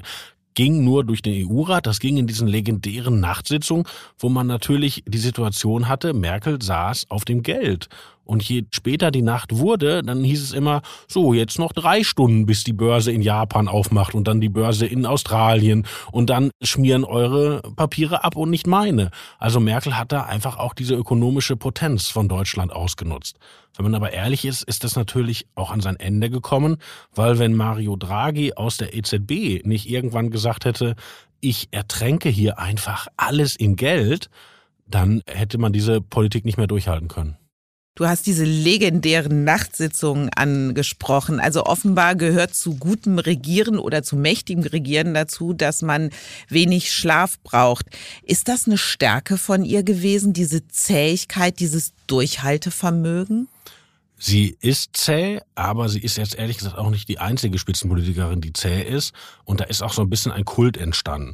ging 0.56 0.82
nur 0.82 1.04
durch 1.04 1.22
den 1.22 1.46
EU-Rat, 1.46 1.86
das 1.86 2.00
ging 2.00 2.16
in 2.16 2.26
diesen 2.26 2.48
legendären 2.48 3.20
Nachtsitzungen, 3.20 3.84
wo 4.18 4.28
man 4.28 4.48
natürlich 4.48 5.04
die 5.06 5.18
Situation 5.18 5.86
hatte, 5.86 6.12
Merkel 6.14 6.60
saß 6.60 7.06
auf 7.10 7.24
dem 7.24 7.44
Geld. 7.44 7.88
Und 8.26 8.42
je 8.42 8.64
später 8.74 9.10
die 9.10 9.22
Nacht 9.22 9.56
wurde, 9.56 10.02
dann 10.02 10.22
hieß 10.24 10.42
es 10.42 10.52
immer, 10.52 10.82
so, 11.08 11.32
jetzt 11.32 11.58
noch 11.58 11.72
drei 11.72 12.02
Stunden, 12.02 12.44
bis 12.44 12.64
die 12.64 12.72
Börse 12.72 13.12
in 13.12 13.22
Japan 13.22 13.68
aufmacht 13.68 14.14
und 14.14 14.28
dann 14.28 14.40
die 14.40 14.48
Börse 14.48 14.84
in 14.84 15.06
Australien 15.06 15.86
und 16.10 16.28
dann 16.28 16.50
schmieren 16.62 17.04
eure 17.04 17.62
Papiere 17.76 18.24
ab 18.24 18.36
und 18.36 18.50
nicht 18.50 18.66
meine. 18.66 19.10
Also 19.38 19.60
Merkel 19.60 19.96
hat 19.96 20.12
da 20.12 20.24
einfach 20.24 20.58
auch 20.58 20.74
diese 20.74 20.94
ökonomische 20.94 21.56
Potenz 21.56 22.08
von 22.08 22.28
Deutschland 22.28 22.72
ausgenutzt. 22.72 23.38
Wenn 23.76 23.84
man 23.84 23.94
aber 23.94 24.12
ehrlich 24.12 24.44
ist, 24.44 24.62
ist 24.62 24.84
das 24.84 24.96
natürlich 24.96 25.46
auch 25.54 25.70
an 25.70 25.80
sein 25.80 25.96
Ende 25.96 26.30
gekommen, 26.30 26.78
weil 27.14 27.38
wenn 27.38 27.54
Mario 27.54 27.96
Draghi 27.96 28.54
aus 28.54 28.78
der 28.78 28.94
EZB 28.94 29.64
nicht 29.64 29.88
irgendwann 29.88 30.30
gesagt 30.30 30.64
hätte, 30.64 30.96
ich 31.40 31.68
ertränke 31.70 32.28
hier 32.28 32.58
einfach 32.58 33.06
alles 33.16 33.54
in 33.54 33.76
Geld, 33.76 34.30
dann 34.88 35.22
hätte 35.26 35.58
man 35.58 35.72
diese 35.72 36.00
Politik 36.00 36.44
nicht 36.44 36.56
mehr 36.56 36.66
durchhalten 36.66 37.08
können. 37.08 37.36
Du 37.96 38.06
hast 38.06 38.26
diese 38.26 38.44
legendären 38.44 39.44
Nachtsitzungen 39.44 40.28
angesprochen. 40.28 41.40
Also 41.40 41.64
offenbar 41.64 42.14
gehört 42.14 42.54
zu 42.54 42.76
gutem 42.76 43.18
Regieren 43.18 43.78
oder 43.78 44.02
zu 44.02 44.16
mächtigem 44.16 44.64
Regieren 44.64 45.14
dazu, 45.14 45.54
dass 45.54 45.80
man 45.80 46.10
wenig 46.50 46.92
Schlaf 46.92 47.40
braucht. 47.40 47.86
Ist 48.22 48.48
das 48.48 48.66
eine 48.66 48.76
Stärke 48.76 49.38
von 49.38 49.64
ihr 49.64 49.82
gewesen, 49.82 50.34
diese 50.34 50.68
Zähigkeit, 50.68 51.58
dieses 51.58 51.94
Durchhaltevermögen? 52.06 53.48
Sie 54.18 54.58
ist 54.60 54.94
zäh, 54.94 55.40
aber 55.54 55.88
sie 55.88 56.00
ist 56.00 56.18
jetzt 56.18 56.34
ehrlich 56.34 56.58
gesagt 56.58 56.76
auch 56.76 56.90
nicht 56.90 57.08
die 57.08 57.18
einzige 57.18 57.58
Spitzenpolitikerin, 57.58 58.42
die 58.42 58.52
zäh 58.52 58.82
ist. 58.82 59.14
Und 59.44 59.60
da 59.60 59.64
ist 59.64 59.82
auch 59.82 59.94
so 59.94 60.02
ein 60.02 60.10
bisschen 60.10 60.32
ein 60.32 60.44
Kult 60.44 60.76
entstanden. 60.76 61.32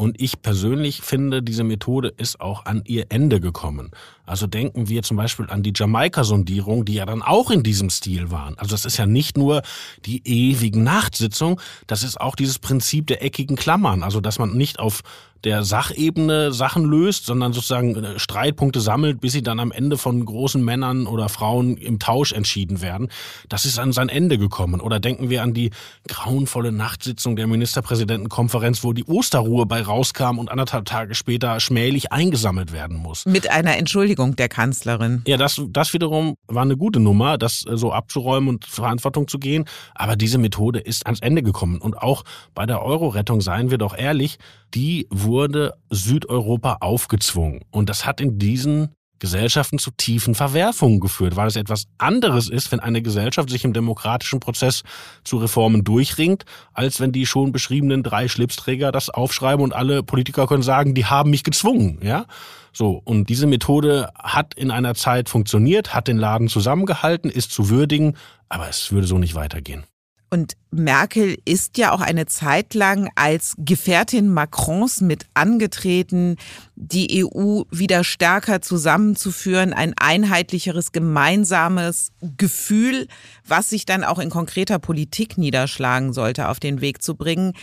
Und 0.00 0.18
ich 0.18 0.40
persönlich 0.40 1.02
finde, 1.02 1.42
diese 1.42 1.62
Methode 1.62 2.08
ist 2.16 2.40
auch 2.40 2.64
an 2.64 2.82
ihr 2.86 3.06
Ende 3.10 3.38
gekommen. 3.38 3.90
Also 4.30 4.46
denken 4.46 4.88
wir 4.88 5.02
zum 5.02 5.16
Beispiel 5.16 5.46
an 5.50 5.64
die 5.64 5.72
Jamaika-Sondierung, 5.74 6.84
die 6.84 6.94
ja 6.94 7.04
dann 7.04 7.20
auch 7.20 7.50
in 7.50 7.64
diesem 7.64 7.90
Stil 7.90 8.30
waren. 8.30 8.56
Also 8.58 8.70
das 8.70 8.84
ist 8.84 8.96
ja 8.96 9.04
nicht 9.04 9.36
nur 9.36 9.62
die 10.06 10.22
ewigen 10.24 10.84
Nachtsitzungen, 10.84 11.58
das 11.88 12.04
ist 12.04 12.20
auch 12.20 12.36
dieses 12.36 12.60
Prinzip 12.60 13.08
der 13.08 13.24
eckigen 13.24 13.56
Klammern. 13.56 14.04
Also 14.04 14.20
dass 14.20 14.38
man 14.38 14.56
nicht 14.56 14.78
auf 14.78 15.02
der 15.44 15.64
Sachebene 15.64 16.52
Sachen 16.52 16.84
löst, 16.84 17.24
sondern 17.26 17.52
sozusagen 17.52 17.96
äh, 17.96 18.18
Streitpunkte 18.18 18.80
sammelt, 18.80 19.20
bis 19.20 19.32
sie 19.32 19.42
dann 19.42 19.58
am 19.60 19.72
Ende 19.72 19.96
von 19.96 20.24
großen 20.24 20.62
Männern 20.62 21.06
oder 21.06 21.28
Frauen 21.28 21.76
im 21.76 21.98
Tausch 21.98 22.32
entschieden 22.32 22.82
werden. 22.82 23.08
Das 23.48 23.64
ist 23.64 23.78
an 23.78 23.92
sein 23.92 24.08
Ende 24.08 24.38
gekommen. 24.38 24.80
Oder 24.80 25.00
denken 25.00 25.30
wir 25.30 25.42
an 25.42 25.54
die 25.54 25.70
grauenvolle 26.08 26.72
Nachtsitzung 26.72 27.36
der 27.36 27.46
Ministerpräsidentenkonferenz, 27.46 28.84
wo 28.84 28.92
die 28.92 29.04
Osterruhe 29.04 29.66
bei 29.66 29.82
rauskam 29.82 30.38
und 30.38 30.50
anderthalb 30.50 30.84
Tage 30.84 31.14
später 31.14 31.58
schmählich 31.60 32.12
eingesammelt 32.12 32.72
werden 32.72 32.98
muss. 32.98 33.24
Mit 33.26 33.50
einer 33.50 33.76
Entschuldigung 33.76 34.19
der 34.28 34.48
Kanzlerin. 34.48 35.22
Ja, 35.26 35.36
das, 35.36 35.60
das 35.70 35.92
wiederum 35.92 36.36
war 36.46 36.62
eine 36.62 36.76
gute 36.76 37.00
Nummer, 37.00 37.38
das 37.38 37.64
äh, 37.66 37.76
so 37.76 37.92
abzuräumen 37.92 38.48
und 38.48 38.64
Verantwortung 38.64 39.28
zu 39.28 39.38
gehen. 39.38 39.64
Aber 39.94 40.16
diese 40.16 40.38
Methode 40.38 40.80
ist 40.80 41.06
ans 41.06 41.20
Ende 41.20 41.42
gekommen. 41.42 41.80
Und 41.80 41.98
auch 41.98 42.24
bei 42.54 42.66
der 42.66 42.82
Euro-Rettung, 42.82 43.40
seien 43.40 43.70
wir 43.70 43.78
doch 43.78 43.96
ehrlich, 43.96 44.38
die 44.74 45.06
wurde 45.10 45.74
Südeuropa 45.90 46.78
aufgezwungen. 46.80 47.64
Und 47.70 47.88
das 47.88 48.06
hat 48.06 48.20
in 48.20 48.38
diesen 48.38 48.94
Gesellschaften 49.20 49.78
zu 49.78 49.92
tiefen 49.92 50.34
Verwerfungen 50.34 50.98
geführt, 50.98 51.36
weil 51.36 51.46
es 51.46 51.56
etwas 51.56 51.86
anderes 51.98 52.48
ist, 52.48 52.72
wenn 52.72 52.80
eine 52.80 53.02
Gesellschaft 53.02 53.50
sich 53.50 53.64
im 53.64 53.72
demokratischen 53.72 54.40
Prozess 54.40 54.82
zu 55.22 55.36
Reformen 55.36 55.84
durchringt, 55.84 56.44
als 56.72 56.98
wenn 56.98 57.12
die 57.12 57.26
schon 57.26 57.52
beschriebenen 57.52 58.02
drei 58.02 58.26
Schlipsträger 58.26 58.90
das 58.90 59.10
aufschreiben 59.10 59.62
und 59.62 59.72
alle 59.72 60.02
Politiker 60.02 60.48
können 60.48 60.62
sagen, 60.62 60.94
die 60.94 61.06
haben 61.06 61.30
mich 61.30 61.44
gezwungen, 61.44 62.00
ja? 62.02 62.26
So. 62.72 63.00
Und 63.04 63.28
diese 63.28 63.46
Methode 63.46 64.10
hat 64.16 64.54
in 64.54 64.70
einer 64.70 64.94
Zeit 64.94 65.28
funktioniert, 65.28 65.94
hat 65.94 66.08
den 66.08 66.18
Laden 66.18 66.48
zusammengehalten, 66.48 67.30
ist 67.30 67.52
zu 67.52 67.68
würdigen, 67.68 68.16
aber 68.48 68.68
es 68.68 68.90
würde 68.92 69.06
so 69.06 69.18
nicht 69.18 69.34
weitergehen. 69.34 69.84
Und 70.32 70.56
Merkel 70.70 71.36
ist 71.44 71.76
ja 71.76 71.90
auch 71.90 72.00
eine 72.00 72.26
Zeit 72.26 72.74
lang 72.74 73.10
als 73.16 73.56
Gefährtin 73.58 74.32
Macrons 74.32 75.00
mit 75.00 75.26
angetreten, 75.34 76.36
die 76.76 77.24
EU 77.24 77.62
wieder 77.72 78.04
stärker 78.04 78.62
zusammenzuführen, 78.62 79.72
ein 79.72 79.94
einheitlicheres, 79.98 80.92
gemeinsames 80.92 82.12
Gefühl, 82.36 83.08
was 83.44 83.70
sich 83.70 83.86
dann 83.86 84.04
auch 84.04 84.20
in 84.20 84.30
konkreter 84.30 84.78
Politik 84.78 85.36
niederschlagen 85.36 86.12
sollte, 86.12 86.48
auf 86.48 86.60
den 86.60 86.80
Weg 86.80 87.02
zu 87.02 87.16
bringen 87.16 87.54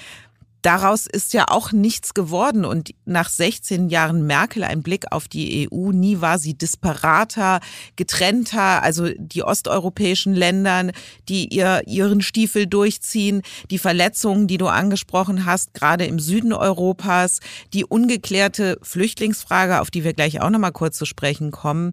daraus 0.62 1.08
ist 1.08 1.34
ja 1.34 1.46
auch 1.48 1.72
nichts 1.72 2.14
geworden. 2.14 2.66
Und 2.66 2.92
nach 3.06 3.30
16 3.30 3.90
Jahren 3.90 4.26
Merkel 4.26 4.64
ein 4.64 4.84
Blick 4.84 5.12
auf 5.12 5.28
die 5.28 5.70
EU, 5.72 5.92
nie 5.92 6.22
war 6.22 6.40
sie 6.40 6.54
disparater, 6.54 7.60
getrennter, 7.96 8.84
also 8.84 9.10
die 9.18 9.44
osteuropäischen 9.44 10.34
Ländern, 10.34 10.92
die 11.30 11.48
ihr 11.54 11.82
ihren 11.86 12.22
Stiefel 12.22 12.68
durchziehen, 12.68 13.42
die 13.70 13.78
Verletzungen, 13.78 14.48
die 14.48 14.58
du 14.58 14.68
angesprochen 14.68 15.46
hast, 15.46 15.74
gerade 15.74 16.06
im 16.06 16.20
Süden 16.20 16.54
Europas, 16.54 17.40
die 17.74 17.86
ungeklärte 17.86 18.78
Flüchtlingsfrage, 18.82 19.82
auf 19.82 19.92
die 19.92 20.04
wir 20.04 20.14
gleich 20.14 20.42
auch 20.42 20.50
nochmal 20.50 20.72
kurz 20.72 20.98
zu 20.98 21.06
sprechen 21.06 21.52
kommen. 21.52 21.92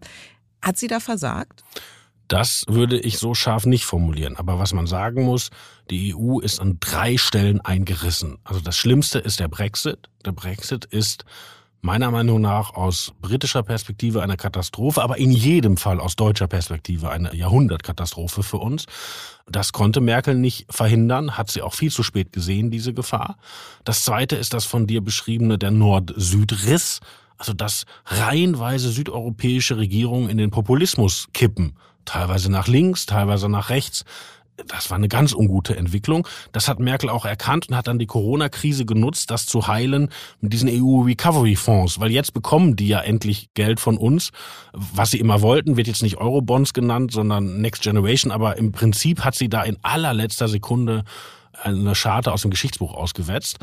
Hat 0.61 0.77
sie 0.77 0.87
da 0.87 0.99
versagt? 0.99 1.63
Das 2.27 2.63
würde 2.67 2.99
ich 2.99 3.17
so 3.17 3.33
scharf 3.33 3.65
nicht 3.65 3.85
formulieren. 3.85 4.35
Aber 4.37 4.59
was 4.59 4.73
man 4.73 4.87
sagen 4.87 5.23
muss, 5.23 5.49
die 5.89 6.15
EU 6.15 6.39
ist 6.39 6.59
an 6.59 6.77
drei 6.79 7.17
Stellen 7.17 7.61
eingerissen. 7.61 8.37
Also 8.43 8.61
das 8.61 8.77
Schlimmste 8.77 9.19
ist 9.19 9.39
der 9.39 9.47
Brexit. 9.47 10.09
Der 10.25 10.31
Brexit 10.31 10.85
ist 10.85 11.25
meiner 11.85 12.09
Meinung 12.09 12.41
nach 12.41 12.73
aus 12.73 13.13
britischer 13.21 13.61
Perspektive 13.61 14.23
eine 14.23 14.37
Katastrophe, 14.37 15.03
aber 15.03 15.17
in 15.17 15.31
jedem 15.31 15.77
Fall 15.77 15.99
aus 15.99 16.15
deutscher 16.15 16.47
Perspektive 16.47 17.11
eine 17.11 17.33
Jahrhundertkatastrophe 17.35 18.41
für 18.41 18.57
uns. 18.57 18.85
Das 19.47 19.71
konnte 19.71 20.01
Merkel 20.01 20.33
nicht 20.33 20.65
verhindern, 20.73 21.37
hat 21.37 21.51
sie 21.51 21.61
auch 21.61 21.75
viel 21.75 21.91
zu 21.91 22.01
spät 22.01 22.33
gesehen, 22.33 22.71
diese 22.71 22.93
Gefahr. 22.93 23.37
Das 23.83 24.03
zweite 24.03 24.35
ist 24.35 24.55
das 24.55 24.65
von 24.65 24.87
dir 24.87 25.01
beschriebene 25.01 25.59
der 25.59 25.69
Nord-Süd-Riss, 25.69 27.01
also 27.37 27.53
dass 27.53 27.85
reihenweise 28.05 28.89
südeuropäische 28.89 29.77
Regierungen 29.77 30.29
in 30.29 30.39
den 30.39 30.49
Populismus 30.49 31.27
kippen 31.33 31.77
teilweise 32.05 32.51
nach 32.51 32.67
links, 32.67 33.05
teilweise 33.05 33.49
nach 33.49 33.69
rechts. 33.69 34.05
Das 34.67 34.89
war 34.89 34.97
eine 34.97 35.09
ganz 35.09 35.33
ungute 35.33 35.75
Entwicklung. 35.75 36.25
Das 36.53 36.69
hat 36.69 36.79
Merkel 36.79 37.09
auch 37.09 37.25
erkannt 37.25 37.67
und 37.67 37.75
hat 37.75 37.87
dann 37.87 37.99
die 37.99 38.05
Corona-Krise 38.05 38.85
genutzt, 38.85 39.29
das 39.29 39.45
zu 39.45 39.67
heilen 39.67 40.09
mit 40.39 40.53
diesen 40.53 40.69
EU-Recovery-Fonds. 40.69 41.99
Weil 41.99 42.11
jetzt 42.11 42.33
bekommen 42.33 42.77
die 42.77 42.87
ja 42.87 43.01
endlich 43.01 43.49
Geld 43.53 43.81
von 43.81 43.97
uns. 43.97 44.31
Was 44.71 45.11
sie 45.11 45.19
immer 45.19 45.41
wollten, 45.41 45.75
wird 45.75 45.87
jetzt 45.87 46.03
nicht 46.03 46.17
Eurobonds 46.17 46.73
genannt, 46.73 47.11
sondern 47.11 47.59
Next 47.61 47.81
Generation. 47.83 48.31
Aber 48.31 48.57
im 48.57 48.71
Prinzip 48.71 49.25
hat 49.25 49.35
sie 49.35 49.49
da 49.49 49.61
in 49.63 49.77
allerletzter 49.81 50.47
Sekunde 50.47 51.03
eine 51.61 51.95
Scharte 51.95 52.31
aus 52.31 52.43
dem 52.43 52.51
Geschichtsbuch 52.51 52.93
ausgewetzt. 52.93 53.57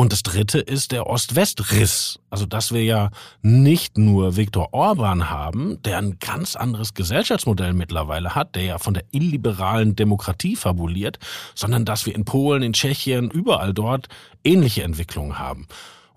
Und 0.00 0.12
das 0.12 0.22
dritte 0.22 0.60
ist 0.60 0.92
der 0.92 1.08
Ost-West-Riss. 1.08 2.20
Also, 2.30 2.46
dass 2.46 2.70
wir 2.70 2.84
ja 2.84 3.10
nicht 3.42 3.98
nur 3.98 4.36
Viktor 4.36 4.72
Orban 4.72 5.28
haben, 5.28 5.82
der 5.82 5.98
ein 5.98 6.20
ganz 6.20 6.54
anderes 6.54 6.94
Gesellschaftsmodell 6.94 7.72
mittlerweile 7.72 8.36
hat, 8.36 8.54
der 8.54 8.62
ja 8.62 8.78
von 8.78 8.94
der 8.94 9.02
illiberalen 9.10 9.96
Demokratie 9.96 10.54
fabuliert, 10.54 11.18
sondern 11.56 11.84
dass 11.84 12.06
wir 12.06 12.14
in 12.14 12.24
Polen, 12.24 12.62
in 12.62 12.74
Tschechien, 12.74 13.28
überall 13.28 13.74
dort 13.74 14.06
ähnliche 14.44 14.84
Entwicklungen 14.84 15.40
haben. 15.40 15.66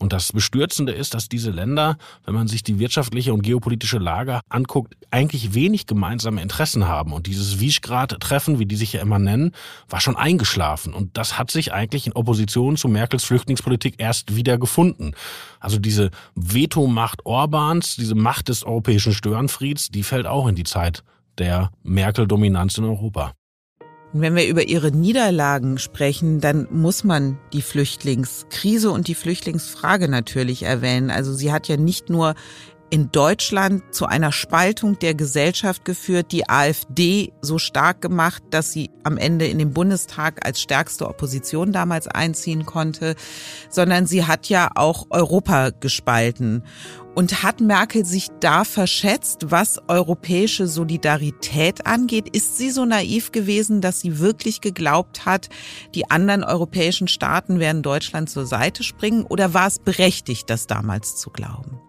Und 0.02 0.14
das 0.14 0.34
Bestürzende 0.34 0.94
ist, 0.94 1.14
dass 1.14 1.30
diese 1.30 1.52
Länder, 1.52 1.96
wenn 2.26 2.34
man 2.34 2.48
sich 2.48 2.64
die 2.64 2.80
wirtschaftliche 2.80 3.34
und 3.34 3.44
geopolitische 3.44 4.00
Lage 4.00 4.40
anguckt, 4.50 4.98
eigentlich 5.12 5.54
wenig 5.54 5.86
gemeinsame 5.86 6.42
Interessen 6.42 6.88
haben. 6.88 7.14
Und 7.14 7.28
dieses 7.28 7.60
Visegrad-Treffen, 7.60 8.58
wie 8.58 8.66
die 8.66 8.78
sich 8.78 8.94
ja 8.94 9.02
immer 9.02 9.20
nennen, 9.20 9.52
war 9.88 10.02
schon 10.02 10.16
eingeschlafen. 10.16 10.96
Und 10.96 11.18
das 11.18 11.38
hat 11.38 11.52
sich 11.52 11.72
eigentlich 11.72 12.08
in 12.08 12.14
Opposition 12.14 12.78
zu 12.78 12.88
Merkels 12.88 13.26
Flüchtlingspolitik 13.26 13.96
erst 14.00 14.36
wieder 14.36 14.58
gefunden. 14.58 15.14
Also 15.60 15.78
diese 15.78 16.10
Vetomacht 16.34 17.24
Orbans, 17.28 17.96
diese 17.96 18.16
Macht 18.16 18.50
des 18.50 18.64
europäischen 18.64 19.14
Störenfrieds, 19.14 19.90
die 19.90 20.02
fällt 20.02 20.26
auch 20.26 20.48
in 20.48 20.56
die 20.56 20.64
Zeit 20.64 21.04
der 21.38 21.72
Merkel-Dominanz 21.84 22.76
in 22.80 22.86
Europa. 22.86 23.34
Und 24.14 24.22
wenn 24.22 24.36
wir 24.36 24.48
über 24.48 24.68
ihre 24.68 24.92
Niederlagen 24.92 25.78
sprechen, 25.78 26.42
dann 26.42 26.68
muss 26.70 27.04
man 27.04 27.38
die 27.54 27.62
Flüchtlingskrise 27.62 28.92
und 28.92 29.08
die 29.08 29.16
Flüchtlingsfrage 29.16 30.08
natürlich 30.08 30.64
erwähnen. 30.64 31.12
Also 31.12 31.34
sie 31.34 31.52
hat 31.52 31.68
ja 31.68 31.78
nicht 31.78 32.10
nur 32.10 32.36
in 32.92 33.10
Deutschland 33.10 33.84
zu 33.96 34.06
einer 34.06 34.34
Spaltung 34.34 35.00
der 35.00 35.14
Gesellschaft 35.14 35.86
geführt, 35.86 36.34
die 36.34 36.50
AfD 36.50 37.32
so 37.42 37.58
stark 37.58 38.02
gemacht, 38.02 38.44
dass 38.52 38.74
sie 38.74 38.90
am 39.04 39.18
Ende 39.18 39.48
in 39.48 39.60
den 39.60 39.72
Bundestag 39.72 40.46
als 40.46 40.62
stärkste 40.62 41.08
Opposition 41.08 41.72
damals 41.72 42.10
einziehen 42.10 42.66
konnte, 42.66 43.16
sondern 43.70 44.08
sie 44.08 44.26
hat 44.26 44.50
ja 44.50 44.72
auch 44.76 45.08
Europa 45.10 45.70
gespalten. 45.70 46.64
Und 47.14 47.44
hat 47.44 47.60
Merkel 47.60 48.06
sich 48.06 48.30
da 48.40 48.64
verschätzt, 48.64 49.52
was 49.52 49.82
europäische 49.90 50.66
Solidarität 50.66 51.86
angeht? 51.86 52.30
Ist 52.34 52.58
sie 52.58 52.72
so 52.72 52.86
naiv 52.86 53.34
gewesen, 53.34 53.82
dass 53.82 54.00
sie 54.00 54.20
wirklich 54.20 54.62
geglaubt 54.62 55.26
hat, 55.26 55.50
die 55.94 56.10
anderen 56.10 56.44
europäischen 56.44 57.10
Staaten 57.10 57.60
werden 57.60 57.84
Deutschland 57.84 58.30
zur 58.30 58.46
Seite 58.46 58.84
springen? 58.84 59.24
Oder 59.24 59.54
war 59.54 59.68
es 59.68 59.78
berechtigt, 59.80 60.50
das 60.50 60.68
damals 60.68 61.18
zu 61.18 61.32
glauben? 61.32 61.82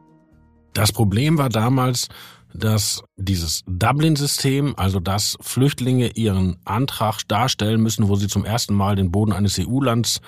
Das 0.73 0.91
Problem 0.91 1.39
war 1.39 1.51
damals, 1.51 2.09
dass 2.53 3.03
dieses 3.17 3.63
Dublin-System, 3.67 4.75
also 4.77 4.99
dass 4.99 5.37
Flüchtlinge 5.41 6.09
ihren 6.15 6.57
Antrag 6.65 7.23
darstellen 7.29 7.81
müssen, 7.81 8.09
wo 8.09 8.17
sie 8.17 8.27
zum 8.27 8.45
ersten 8.45 8.75
Mal 8.75 8.97
den 8.97 9.13
Boden 9.13 9.33
eines 9.33 9.59
EU-Lands 9.59 10.21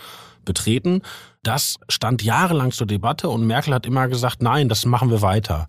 betreten, 0.44 1.02
das 1.46 1.76
stand 1.88 2.22
jahrelang 2.22 2.72
zur 2.72 2.86
Debatte 2.86 3.28
und 3.28 3.46
Merkel 3.46 3.74
hat 3.74 3.86
immer 3.86 4.08
gesagt, 4.08 4.42
nein, 4.42 4.68
das 4.68 4.84
machen 4.86 5.10
wir 5.10 5.22
weiter. 5.22 5.68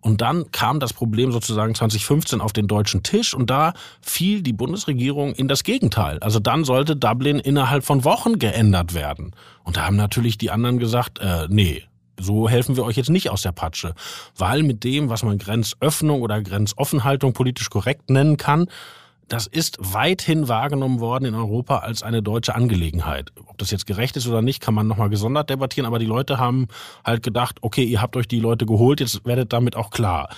Und 0.00 0.20
dann 0.20 0.52
kam 0.52 0.78
das 0.78 0.92
Problem 0.92 1.32
sozusagen 1.32 1.74
2015 1.74 2.40
auf 2.40 2.52
den 2.52 2.68
deutschen 2.68 3.02
Tisch 3.02 3.34
und 3.34 3.50
da 3.50 3.72
fiel 4.00 4.40
die 4.40 4.52
Bundesregierung 4.52 5.34
in 5.34 5.48
das 5.48 5.64
Gegenteil. 5.64 6.20
Also 6.20 6.38
dann 6.38 6.62
sollte 6.62 6.94
Dublin 6.94 7.40
innerhalb 7.40 7.84
von 7.84 8.04
Wochen 8.04 8.38
geändert 8.38 8.94
werden. 8.94 9.32
Und 9.64 9.76
da 9.76 9.86
haben 9.86 9.96
natürlich 9.96 10.38
die 10.38 10.52
anderen 10.52 10.78
gesagt, 10.78 11.18
äh, 11.18 11.48
nee, 11.48 11.82
so 12.20 12.48
helfen 12.48 12.76
wir 12.76 12.84
euch 12.84 12.96
jetzt 12.96 13.10
nicht 13.10 13.30
aus 13.30 13.42
der 13.42 13.52
Patsche. 13.52 13.94
Weil 14.36 14.62
mit 14.62 14.84
dem, 14.84 15.08
was 15.08 15.22
man 15.22 15.38
Grenzöffnung 15.38 16.22
oder 16.22 16.40
Grenzoffenhaltung 16.40 17.32
politisch 17.32 17.68
korrekt 17.68 18.08
nennen 18.08 18.36
kann, 18.36 18.68
das 19.28 19.46
ist 19.46 19.76
weithin 19.80 20.48
wahrgenommen 20.48 21.00
worden 21.00 21.24
in 21.24 21.34
Europa 21.34 21.78
als 21.78 22.02
eine 22.02 22.22
deutsche 22.22 22.54
Angelegenheit. 22.54 23.32
Ob 23.46 23.58
das 23.58 23.70
jetzt 23.70 23.86
gerecht 23.86 24.16
ist 24.16 24.28
oder 24.28 24.42
nicht, 24.42 24.60
kann 24.60 24.74
man 24.74 24.86
nochmal 24.86 25.10
gesondert 25.10 25.50
debattieren, 25.50 25.86
aber 25.86 25.98
die 25.98 26.06
Leute 26.06 26.38
haben 26.38 26.68
halt 27.04 27.22
gedacht, 27.22 27.58
okay, 27.62 27.84
ihr 27.84 28.00
habt 28.00 28.16
euch 28.16 28.28
die 28.28 28.40
Leute 28.40 28.66
geholt, 28.66 29.00
jetzt 29.00 29.24
werdet 29.24 29.52
damit 29.52 29.74
auch 29.76 29.90
klar. 29.90 30.28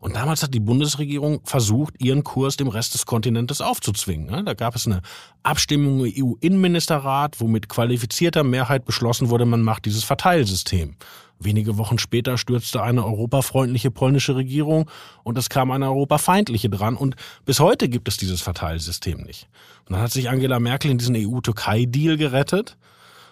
Und 0.00 0.14
damals 0.14 0.42
hat 0.42 0.54
die 0.54 0.60
Bundesregierung 0.60 1.40
versucht, 1.44 1.94
ihren 1.98 2.22
Kurs 2.22 2.56
dem 2.56 2.68
Rest 2.68 2.94
des 2.94 3.04
Kontinentes 3.04 3.60
aufzuzwingen. 3.60 4.44
Da 4.46 4.54
gab 4.54 4.76
es 4.76 4.86
eine 4.86 5.02
Abstimmung 5.42 6.04
im 6.04 6.12
EU-Innenministerrat, 6.16 7.40
wo 7.40 7.48
mit 7.48 7.68
qualifizierter 7.68 8.44
Mehrheit 8.44 8.84
beschlossen 8.84 9.28
wurde, 9.28 9.44
man 9.44 9.62
macht 9.62 9.86
dieses 9.86 10.04
Verteilsystem. 10.04 10.94
Wenige 11.40 11.78
Wochen 11.78 11.98
später 11.98 12.36
stürzte 12.36 12.82
eine 12.82 13.04
europafreundliche 13.04 13.90
polnische 13.90 14.34
Regierung 14.34 14.90
und 15.22 15.38
es 15.38 15.48
kam 15.48 15.70
eine 15.70 15.86
europafeindliche 15.86 16.68
dran 16.68 16.96
und 16.96 17.16
bis 17.44 17.60
heute 17.60 17.88
gibt 17.88 18.08
es 18.08 18.16
dieses 18.16 18.40
Verteilsystem 18.40 19.22
nicht. 19.22 19.48
Und 19.86 19.94
dann 19.94 20.02
hat 20.02 20.10
sich 20.10 20.28
Angela 20.28 20.58
Merkel 20.58 20.90
in 20.90 20.98
diesen 20.98 21.16
EU-Türkei-Deal 21.16 22.16
gerettet 22.16 22.76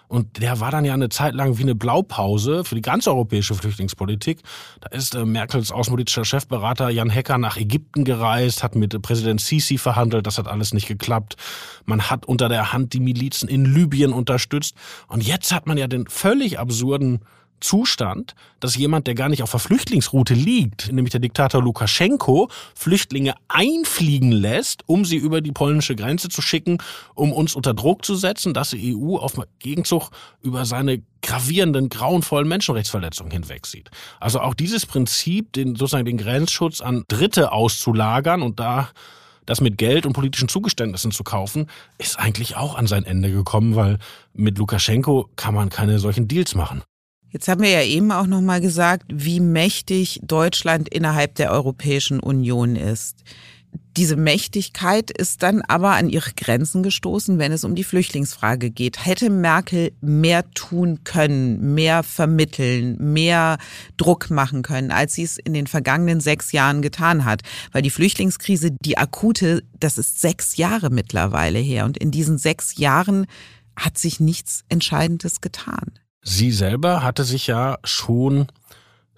und 0.07 0.41
der 0.41 0.61
war 0.61 0.71
dann 0.71 0.85
ja 0.85 0.93
eine 0.93 1.09
Zeit 1.09 1.33
lang 1.33 1.57
wie 1.57 1.63
eine 1.63 1.75
Blaupause 1.75 2.63
für 2.63 2.75
die 2.75 2.81
ganze 2.81 3.09
europäische 3.09 3.55
Flüchtlingspolitik. 3.55 4.39
Da 4.79 4.89
ist 4.95 5.15
äh, 5.15 5.25
Merkels 5.25 5.71
außenpolitischer 5.71 6.23
Chefberater 6.23 6.89
Jan 6.89 7.09
Hecker 7.09 7.37
nach 7.37 7.57
Ägypten 7.57 8.05
gereist, 8.05 8.63
hat 8.63 8.75
mit 8.75 9.01
Präsident 9.01 9.41
Sisi 9.41 9.77
verhandelt, 9.77 10.25
das 10.25 10.37
hat 10.37 10.47
alles 10.47 10.73
nicht 10.73 10.87
geklappt. 10.87 11.35
Man 11.85 12.09
hat 12.09 12.25
unter 12.25 12.47
der 12.47 12.71
Hand 12.71 12.93
die 12.93 13.01
Milizen 13.01 13.49
in 13.49 13.65
Libyen 13.65 14.13
unterstützt. 14.13 14.75
Und 15.07 15.25
jetzt 15.25 15.53
hat 15.53 15.67
man 15.67 15.77
ja 15.77 15.87
den 15.87 16.07
völlig 16.07 16.57
absurden 16.57 17.19
Zustand, 17.59 18.35
dass 18.59 18.75
jemand, 18.75 19.07
der 19.07 19.15
gar 19.15 19.29
nicht 19.29 19.43
auf 19.43 19.51
der 19.51 19.59
Flüchtlingsroute 19.59 20.33
liegt, 20.33 20.91
nämlich 20.91 21.11
der 21.11 21.19
Diktator 21.19 21.61
Lukaschenko, 21.61 22.49
Flüchtlinge 22.75 23.35
einfliegen 23.47 24.31
lässt, 24.31 24.83
um 24.87 25.05
sie 25.05 25.17
über 25.17 25.41
die 25.41 25.51
polnische 25.51 25.95
Grenze 25.95 26.29
zu 26.29 26.41
schicken, 26.41 26.77
um 27.15 27.31
uns 27.31 27.55
unter 27.55 27.73
Druck 27.73 28.05
zu 28.05 28.15
setzen, 28.15 28.53
dass 28.53 28.71
die 28.71 28.95
EU 28.95 29.17
auf 29.17 29.33
Gegenzug 29.59 30.09
über 30.41 30.65
seine 30.65 31.01
gravierenden, 31.21 31.89
grauenvollen 31.89 32.47
Menschenrechtsverletzungen 32.47 33.31
hinwegsieht. 33.31 33.89
Also 34.19 34.39
auch 34.39 34.53
dieses 34.53 34.85
Prinzip, 34.85 35.53
den, 35.53 35.75
sozusagen 35.75 36.05
den 36.05 36.17
Grenzschutz 36.17 36.81
an 36.81 37.03
Dritte 37.07 37.51
auszulagern 37.51 38.41
und 38.41 38.59
da 38.59 38.89
das 39.47 39.61
mit 39.61 39.77
Geld 39.77 40.05
und 40.05 40.13
politischen 40.13 40.49
Zugeständnissen 40.49 41.11
zu 41.11 41.23
kaufen, 41.23 41.67
ist 41.97 42.19
eigentlich 42.19 42.55
auch 42.57 42.75
an 42.75 42.85
sein 42.85 43.05
Ende 43.05 43.31
gekommen, 43.31 43.75
weil 43.75 43.97
mit 44.33 44.59
Lukaschenko 44.59 45.29
kann 45.35 45.55
man 45.55 45.69
keine 45.69 45.97
solchen 45.99 46.27
Deals 46.27 46.53
machen. 46.53 46.83
Jetzt 47.29 47.47
haben 47.47 47.61
wir 47.61 47.69
ja 47.69 47.83
eben 47.83 48.11
auch 48.11 48.27
noch 48.27 48.41
mal 48.41 48.61
gesagt, 48.61 49.05
wie 49.09 49.39
mächtig 49.39 50.21
Deutschland 50.23 50.89
innerhalb 50.89 51.35
der 51.35 51.51
Europäischen 51.51 52.19
Union 52.19 52.75
ist. 52.75 53.23
Diese 53.97 54.15
Mächtigkeit 54.15 55.09
ist 55.09 55.41
dann 55.41 55.61
aber 55.67 55.91
an 55.91 56.07
ihre 56.07 56.31
Grenzen 56.31 56.83
gestoßen, 56.83 57.39
wenn 57.39 57.51
es 57.51 57.63
um 57.63 57.73
die 57.73 57.83
Flüchtlingsfrage 57.83 58.69
geht. 58.69 59.03
Hätte 59.05 59.29
Merkel 59.29 59.91
mehr 60.01 60.49
tun 60.51 61.03
können, 61.03 61.73
mehr 61.73 62.03
vermitteln, 62.03 62.95
mehr 63.13 63.57
Druck 63.97 64.29
machen 64.29 64.61
können, 64.61 64.91
als 64.91 65.15
sie 65.15 65.23
es 65.23 65.37
in 65.37 65.53
den 65.53 65.67
vergangenen 65.67 66.21
sechs 66.21 66.51
Jahren 66.51 66.83
getan 66.83 67.25
hat? 67.25 67.41
Weil 67.71 67.81
die 67.81 67.89
Flüchtlingskrise, 67.89 68.71
die 68.81 68.99
akute, 68.99 69.63
das 69.79 69.97
ist 69.97 70.21
sechs 70.21 70.57
Jahre 70.57 70.91
mittlerweile 70.91 71.59
her. 71.59 71.85
Und 71.85 71.97
in 71.97 72.11
diesen 72.11 72.37
sechs 72.37 72.77
Jahren 72.77 73.25
hat 73.75 73.97
sich 73.97 74.19
nichts 74.19 74.63
Entscheidendes 74.69 75.41
getan. 75.41 75.99
Sie 76.29 76.51
selber 76.51 77.03
hatte 77.03 77.23
sich 77.23 77.47
ja 77.47 77.77
schon 77.85 78.47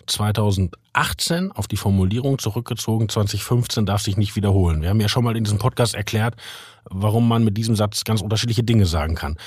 2018 0.05 1.51
auf 1.51 1.67
die 1.67 1.75
Formulierung 1.75 2.37
zurückgezogen, 2.37 3.09
2015 3.09 3.87
darf 3.87 4.03
sich 4.03 4.15
nicht 4.15 4.35
wiederholen. 4.35 4.83
Wir 4.83 4.89
haben 4.89 5.01
ja 5.01 5.09
schon 5.09 5.23
mal 5.23 5.35
in 5.35 5.43
diesem 5.43 5.57
Podcast 5.57 5.95
erklärt, 5.95 6.35
warum 6.85 7.27
man 7.27 7.43
mit 7.43 7.57
diesem 7.57 7.75
Satz 7.75 8.03
ganz 8.03 8.21
unterschiedliche 8.21 8.63
Dinge 8.63 8.85
sagen 8.85 9.15
kann. 9.15 9.37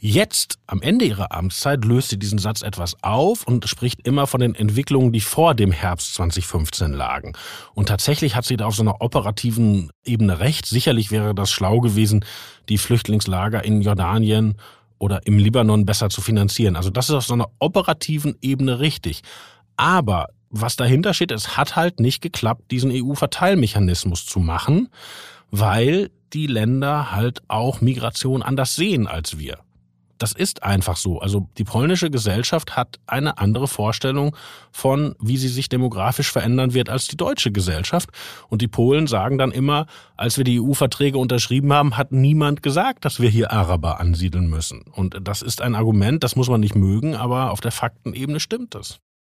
Jetzt, 0.00 0.58
am 0.66 0.82
Ende 0.82 1.04
ihrer 1.04 1.30
Amtszeit, 1.30 1.84
löst 1.84 2.08
sie 2.08 2.18
diesen 2.18 2.40
Satz 2.40 2.62
etwas 2.62 2.96
auf 3.04 3.46
und 3.46 3.68
spricht 3.68 4.04
immer 4.04 4.26
von 4.26 4.40
den 4.40 4.56
Entwicklungen, 4.56 5.12
die 5.12 5.20
vor 5.20 5.54
dem 5.54 5.70
Herbst 5.70 6.14
2015 6.14 6.92
lagen. 6.92 7.34
Und 7.74 7.86
tatsächlich 7.86 8.34
hat 8.34 8.46
sie 8.46 8.56
da 8.56 8.66
auf 8.66 8.74
so 8.74 8.82
einer 8.82 9.00
operativen 9.00 9.92
Ebene 10.04 10.40
recht. 10.40 10.66
Sicherlich 10.66 11.12
wäre 11.12 11.36
das 11.36 11.52
schlau 11.52 11.78
gewesen, 11.78 12.24
die 12.68 12.78
Flüchtlingslager 12.78 13.64
in 13.64 13.80
Jordanien 13.80 14.56
oder 14.98 15.26
im 15.26 15.38
Libanon 15.38 15.84
besser 15.84 16.08
zu 16.08 16.20
finanzieren. 16.20 16.76
Also 16.76 16.90
das 16.90 17.08
ist 17.08 17.14
auf 17.14 17.26
so 17.26 17.34
einer 17.34 17.48
operativen 17.58 18.36
Ebene 18.40 18.80
richtig. 18.80 19.22
Aber 19.76 20.28
was 20.50 20.76
dahinter 20.76 21.14
steht, 21.14 21.32
es 21.32 21.56
hat 21.56 21.76
halt 21.76 22.00
nicht 22.00 22.22
geklappt, 22.22 22.70
diesen 22.70 22.90
EU-Verteilmechanismus 22.92 24.26
zu 24.26 24.38
machen, 24.38 24.88
weil 25.50 26.10
die 26.32 26.46
Länder 26.46 27.12
halt 27.12 27.42
auch 27.48 27.80
Migration 27.80 28.42
anders 28.42 28.76
sehen 28.76 29.06
als 29.06 29.38
wir. 29.38 29.58
Das 30.18 30.32
ist 30.32 30.62
einfach 30.62 30.96
so. 30.96 31.20
Also 31.20 31.48
die 31.58 31.64
polnische 31.64 32.10
Gesellschaft 32.10 32.76
hat 32.76 32.98
eine 33.06 33.38
andere 33.38 33.68
Vorstellung 33.68 34.36
von, 34.72 35.14
wie 35.20 35.36
sie 35.36 35.48
sich 35.48 35.68
demografisch 35.68 36.30
verändern 36.30 36.74
wird 36.74 36.88
als 36.88 37.06
die 37.06 37.16
deutsche 37.16 37.52
Gesellschaft. 37.52 38.10
Und 38.48 38.62
die 38.62 38.68
Polen 38.68 39.06
sagen 39.06 39.38
dann 39.38 39.52
immer, 39.52 39.86
als 40.16 40.38
wir 40.38 40.44
die 40.44 40.60
EU-Verträge 40.60 41.18
unterschrieben 41.18 41.72
haben, 41.72 41.96
hat 41.96 42.12
niemand 42.12 42.62
gesagt, 42.62 43.04
dass 43.04 43.20
wir 43.20 43.28
hier 43.28 43.52
Araber 43.52 44.00
ansiedeln 44.00 44.48
müssen. 44.48 44.82
Und 44.82 45.16
das 45.22 45.42
ist 45.42 45.60
ein 45.60 45.74
Argument, 45.74 46.24
das 46.24 46.36
muss 46.36 46.48
man 46.48 46.60
nicht 46.60 46.74
mögen, 46.74 47.14
aber 47.14 47.50
auf 47.50 47.60
der 47.60 47.72
Faktenebene 47.72 48.40
stimmt 48.40 48.74
es. 48.74 48.98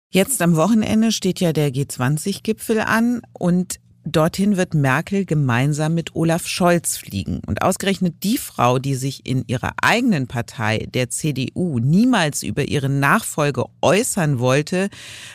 Jetzt 0.10 0.42
am 0.42 0.56
Wochenende 0.56 1.12
steht 1.12 1.42
ja 1.42 1.52
der 1.52 1.70
G20-Gipfel 1.70 2.80
an 2.80 3.22
und 3.34 3.80
Dorthin 4.10 4.56
wird 4.56 4.74
Merkel 4.74 5.26
gemeinsam 5.26 5.94
mit 5.94 6.16
Olaf 6.16 6.48
Scholz 6.48 6.96
fliegen. 6.96 7.42
Und 7.46 7.62
ausgerechnet 7.62 8.24
die 8.24 8.38
Frau, 8.38 8.80
die 8.80 8.96
sich 8.96 9.26
in 9.26 9.44
ihrer 9.48 9.74
eigenen 9.82 10.28
Partei, 10.28 10.88
der 10.94 11.10
CDU, 11.10 11.80
niemals 11.80 12.42
über 12.42 12.70
ihre 12.70 12.88
Nachfolge 12.88 13.66
äußern 13.82 14.40
wollte, 14.40 14.90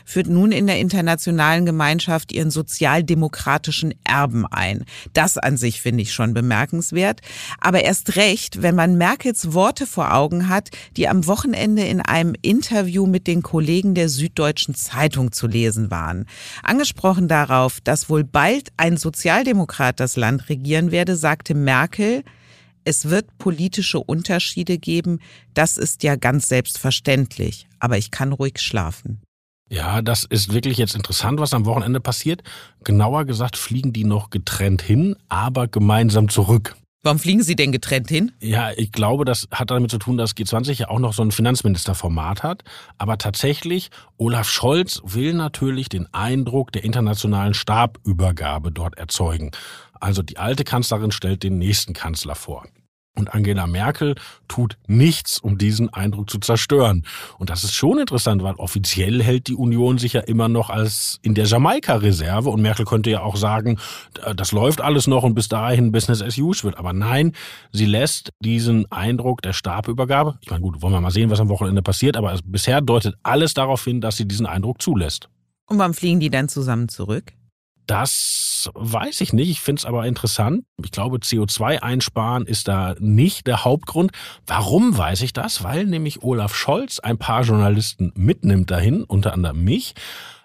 führt 0.06 0.28
nun 0.28 0.52
in 0.52 0.66
der 0.66 0.78
internationalen 0.78 1.66
Gemeinschaft 1.66 2.32
ihren 2.32 2.50
sozialdemokratischen 2.50 3.92
Erben 4.04 4.46
ein. 4.46 4.86
Das 5.12 5.36
an 5.36 5.58
sich 5.58 5.82
finde 5.82 6.02
ich 6.02 6.14
schon 6.14 6.32
bemerkenswert. 6.32 7.20
Aber 7.60 7.82
erst 7.82 8.16
recht, 8.16 8.62
wenn 8.62 8.74
man 8.74 8.96
Merkels 8.96 9.52
Worte 9.52 9.86
vor 9.86 10.14
Augen 10.14 10.48
hat, 10.48 10.70
die 10.96 11.08
am 11.08 11.26
Wochenende 11.26 11.84
in 11.84 12.00
einem 12.00 12.34
Interview 12.40 13.06
mit 13.06 13.26
den 13.26 13.42
Kollegen 13.42 13.94
der 13.94 14.08
Süddeutschen 14.08 14.74
Zeitung 14.74 15.30
zu 15.30 15.46
lesen 15.46 15.90
waren. 15.90 16.24
Angesprochen 16.62 17.28
darauf, 17.28 17.82
dass 17.82 18.08
wohl 18.08 18.24
bald 18.24 18.61
bald 18.62 18.72
ein 18.76 18.96
Sozialdemokrat 18.96 19.98
das 20.00 20.16
Land 20.16 20.48
regieren 20.48 20.90
werde, 20.90 21.16
sagte 21.16 21.54
Merkel, 21.54 22.22
es 22.84 23.08
wird 23.08 23.38
politische 23.38 24.00
Unterschiede 24.00 24.78
geben, 24.78 25.20
das 25.54 25.78
ist 25.78 26.02
ja 26.02 26.16
ganz 26.16 26.48
selbstverständlich, 26.48 27.68
aber 27.78 27.96
ich 27.98 28.10
kann 28.10 28.32
ruhig 28.32 28.58
schlafen. 28.58 29.20
Ja, 29.70 30.02
das 30.02 30.24
ist 30.24 30.52
wirklich 30.52 30.76
jetzt 30.76 30.94
interessant, 30.94 31.40
was 31.40 31.54
am 31.54 31.64
Wochenende 31.64 32.00
passiert. 32.00 32.42
Genauer 32.84 33.24
gesagt 33.24 33.56
fliegen 33.56 33.92
die 33.92 34.04
noch 34.04 34.30
getrennt 34.30 34.82
hin, 34.82 35.16
aber 35.28 35.66
gemeinsam 35.66 36.28
zurück. 36.28 36.76
Warum 37.04 37.18
fliegen 37.18 37.42
Sie 37.42 37.56
denn 37.56 37.72
getrennt 37.72 38.08
hin? 38.08 38.30
Ja, 38.40 38.70
ich 38.76 38.92
glaube, 38.92 39.24
das 39.24 39.48
hat 39.50 39.72
damit 39.72 39.90
zu 39.90 39.98
tun, 39.98 40.16
dass 40.16 40.36
G20 40.36 40.78
ja 40.78 40.88
auch 40.88 41.00
noch 41.00 41.12
so 41.12 41.22
ein 41.22 41.32
Finanzministerformat 41.32 42.44
hat. 42.44 42.62
Aber 42.96 43.18
tatsächlich, 43.18 43.90
Olaf 44.18 44.48
Scholz 44.48 45.00
will 45.04 45.34
natürlich 45.34 45.88
den 45.88 46.06
Eindruck 46.14 46.70
der 46.70 46.84
internationalen 46.84 47.54
Stabübergabe 47.54 48.70
dort 48.70 48.98
erzeugen. 48.98 49.50
Also 49.98 50.22
die 50.22 50.38
alte 50.38 50.62
Kanzlerin 50.62 51.10
stellt 51.10 51.42
den 51.42 51.58
nächsten 51.58 51.92
Kanzler 51.92 52.36
vor. 52.36 52.68
Und 53.22 53.32
Angela 53.32 53.68
Merkel 53.68 54.16
tut 54.48 54.76
nichts, 54.88 55.38
um 55.38 55.56
diesen 55.56 55.88
Eindruck 55.94 56.28
zu 56.28 56.40
zerstören. 56.40 57.06
Und 57.38 57.50
das 57.50 57.62
ist 57.62 57.72
schon 57.72 58.00
interessant, 58.00 58.42
weil 58.42 58.54
offiziell 58.54 59.22
hält 59.22 59.46
die 59.46 59.54
Union 59.54 59.98
sich 59.98 60.14
ja 60.14 60.22
immer 60.22 60.48
noch 60.48 60.70
als 60.70 61.20
in 61.22 61.36
der 61.36 61.44
Jamaika-Reserve. 61.44 62.50
Und 62.50 62.62
Merkel 62.62 62.84
könnte 62.84 63.10
ja 63.10 63.22
auch 63.22 63.36
sagen, 63.36 63.78
das 64.34 64.50
läuft 64.50 64.80
alles 64.80 65.06
noch 65.06 65.22
und 65.22 65.34
bis 65.34 65.48
dahin 65.48 65.92
Business 65.92 66.20
as 66.20 66.36
usual. 66.36 66.74
Aber 66.74 66.92
nein, 66.92 67.32
sie 67.70 67.86
lässt 67.86 68.32
diesen 68.40 68.90
Eindruck 68.90 69.40
der 69.42 69.52
Stabübergabe, 69.52 70.38
ich 70.40 70.50
meine, 70.50 70.62
gut, 70.62 70.82
wollen 70.82 70.92
wir 70.92 71.00
mal 71.00 71.12
sehen, 71.12 71.30
was 71.30 71.38
am 71.38 71.48
Wochenende 71.48 71.82
passiert, 71.82 72.16
aber 72.16 72.36
bisher 72.44 72.80
deutet 72.80 73.14
alles 73.22 73.54
darauf 73.54 73.84
hin, 73.84 74.00
dass 74.00 74.16
sie 74.16 74.26
diesen 74.26 74.46
Eindruck 74.46 74.82
zulässt. 74.82 75.28
Und 75.66 75.78
wann 75.78 75.94
fliegen 75.94 76.18
die 76.18 76.30
dann 76.30 76.48
zusammen 76.48 76.88
zurück? 76.88 77.34
Das 77.86 78.70
weiß 78.74 79.20
ich 79.22 79.32
nicht. 79.32 79.50
Ich 79.50 79.60
finde 79.60 79.80
es 79.80 79.84
aber 79.84 80.06
interessant. 80.06 80.64
Ich 80.84 80.92
glaube, 80.92 81.18
CO2 81.18 81.80
einsparen 81.80 82.46
ist 82.46 82.68
da 82.68 82.94
nicht 82.98 83.46
der 83.46 83.64
Hauptgrund. 83.64 84.12
Warum 84.46 84.96
weiß 84.96 85.22
ich 85.22 85.32
das? 85.32 85.64
Weil 85.64 85.86
nämlich 85.86 86.22
Olaf 86.22 86.54
Scholz 86.54 87.00
ein 87.00 87.18
paar 87.18 87.42
Journalisten 87.42 88.12
mitnimmt 88.14 88.70
dahin, 88.70 89.02
unter 89.04 89.32
anderem 89.32 89.64
mich. 89.64 89.94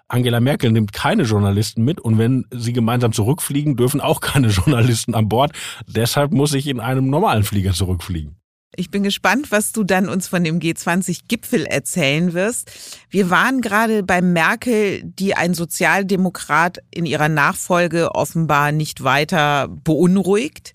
Angela 0.08 0.40
Merkel 0.40 0.72
nimmt 0.72 0.94
keine 0.94 1.24
Journalisten 1.24 1.84
mit 1.84 2.00
und 2.00 2.16
wenn 2.16 2.46
sie 2.50 2.72
gemeinsam 2.72 3.12
zurückfliegen, 3.12 3.76
dürfen 3.76 4.00
auch 4.00 4.20
keine 4.22 4.48
Journalisten 4.48 5.14
an 5.14 5.28
Bord. 5.28 5.52
Deshalb 5.86 6.32
muss 6.32 6.54
ich 6.54 6.66
in 6.66 6.80
einem 6.80 7.10
normalen 7.10 7.44
Flieger 7.44 7.72
zurückfliegen. 7.72 8.37
Ich 8.78 8.92
bin 8.92 9.02
gespannt, 9.02 9.50
was 9.50 9.72
du 9.72 9.82
dann 9.82 10.08
uns 10.08 10.28
von 10.28 10.44
dem 10.44 10.60
G20-Gipfel 10.60 11.66
erzählen 11.66 12.32
wirst. 12.32 12.70
Wir 13.10 13.28
waren 13.28 13.60
gerade 13.60 14.04
bei 14.04 14.22
Merkel, 14.22 15.02
die 15.02 15.34
ein 15.34 15.52
Sozialdemokrat 15.52 16.78
in 16.92 17.04
ihrer 17.04 17.28
Nachfolge 17.28 18.14
offenbar 18.14 18.70
nicht 18.70 19.02
weiter 19.02 19.66
beunruhigt. 19.66 20.74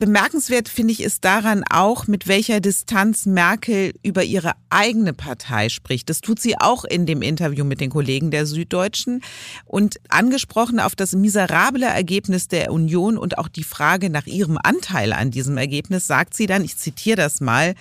Bemerkenswert 0.00 0.68
finde 0.68 0.92
ich 0.92 1.04
ist 1.04 1.24
daran 1.24 1.62
auch, 1.70 2.08
mit 2.08 2.26
welcher 2.26 2.58
Distanz 2.58 3.26
Merkel 3.26 3.94
über 4.02 4.24
ihre 4.24 4.50
eigene 4.68 5.14
Partei 5.14 5.68
spricht. 5.68 6.10
Das 6.10 6.20
tut 6.20 6.40
sie 6.40 6.58
auch 6.58 6.84
in 6.84 7.06
dem 7.06 7.22
Interview 7.22 7.64
mit 7.64 7.80
den 7.80 7.90
Kollegen 7.90 8.32
der 8.32 8.44
Süddeutschen. 8.44 9.22
Und 9.64 10.00
angesprochen 10.08 10.80
auf 10.80 10.96
das 10.96 11.12
miserable 11.12 11.86
Ergebnis 11.86 12.48
der 12.48 12.72
Union 12.72 13.16
und 13.16 13.38
auch 13.38 13.46
die 13.46 13.62
Frage 13.62 14.10
nach 14.10 14.26
ihrem 14.26 14.58
Anteil 14.60 15.12
an 15.12 15.30
diesem 15.30 15.56
Ergebnis, 15.58 16.08
sagt 16.08 16.34
sie 16.34 16.46
dann, 16.46 16.64
ich 16.64 16.76
zitiere 16.76 17.16
das 17.16 17.40
mal, 17.40 17.76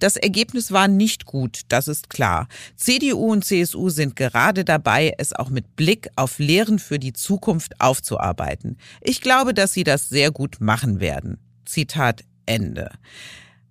das 0.00 0.16
Ergebnis 0.16 0.72
war 0.72 0.88
nicht 0.88 1.26
gut, 1.26 1.60
das 1.68 1.86
ist 1.86 2.10
klar. 2.10 2.48
CDU 2.74 3.30
und 3.30 3.44
CSU 3.44 3.88
sind 3.88 4.16
gerade 4.16 4.64
dabei, 4.64 5.14
es 5.16 5.32
auch 5.32 5.48
mit 5.48 5.76
Blick 5.76 6.08
auf 6.16 6.40
Lehren 6.40 6.80
für 6.80 6.98
die 6.98 7.12
Zukunft 7.12 7.80
aufzuarbeiten. 7.80 8.78
Ich 9.00 9.20
glaube, 9.20 9.54
dass 9.54 9.72
sie 9.72 9.84
das 9.84 10.08
sehr 10.08 10.32
gut 10.32 10.56
machen 10.60 10.98
werden. 10.98 11.38
Zitat 11.64 12.24
Ende. 12.46 12.90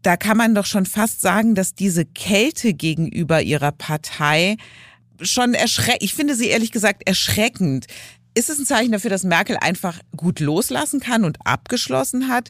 Da 0.02 0.18
kann 0.18 0.38
man 0.38 0.56
doch 0.56 0.66
schon 0.66 0.86
fast 0.86 1.22
sagen, 1.22 1.56
dass 1.56 1.76
diese 1.76 2.06
Kälte 2.06 2.74
gegenüber 2.74 3.42
ihrer 3.42 3.72
Partei 3.72 4.58
schon 5.22 5.54
erschreckend, 5.54 6.04
ich 6.04 6.16
finde 6.16 6.36
sie 6.36 6.48
ehrlich 6.48 6.72
gesagt 6.72 7.08
erschreckend. 7.08 7.86
Ist 8.34 8.50
es 8.50 8.60
ein 8.60 8.66
Zeichen 8.66 8.92
dafür, 8.94 9.10
dass 9.10 9.24
Merkel 9.24 9.58
einfach 9.58 10.00
gut 10.16 10.40
loslassen 10.40 11.00
kann 11.00 11.24
und 11.26 11.38
abgeschlossen 11.46 12.30
hat? 12.30 12.50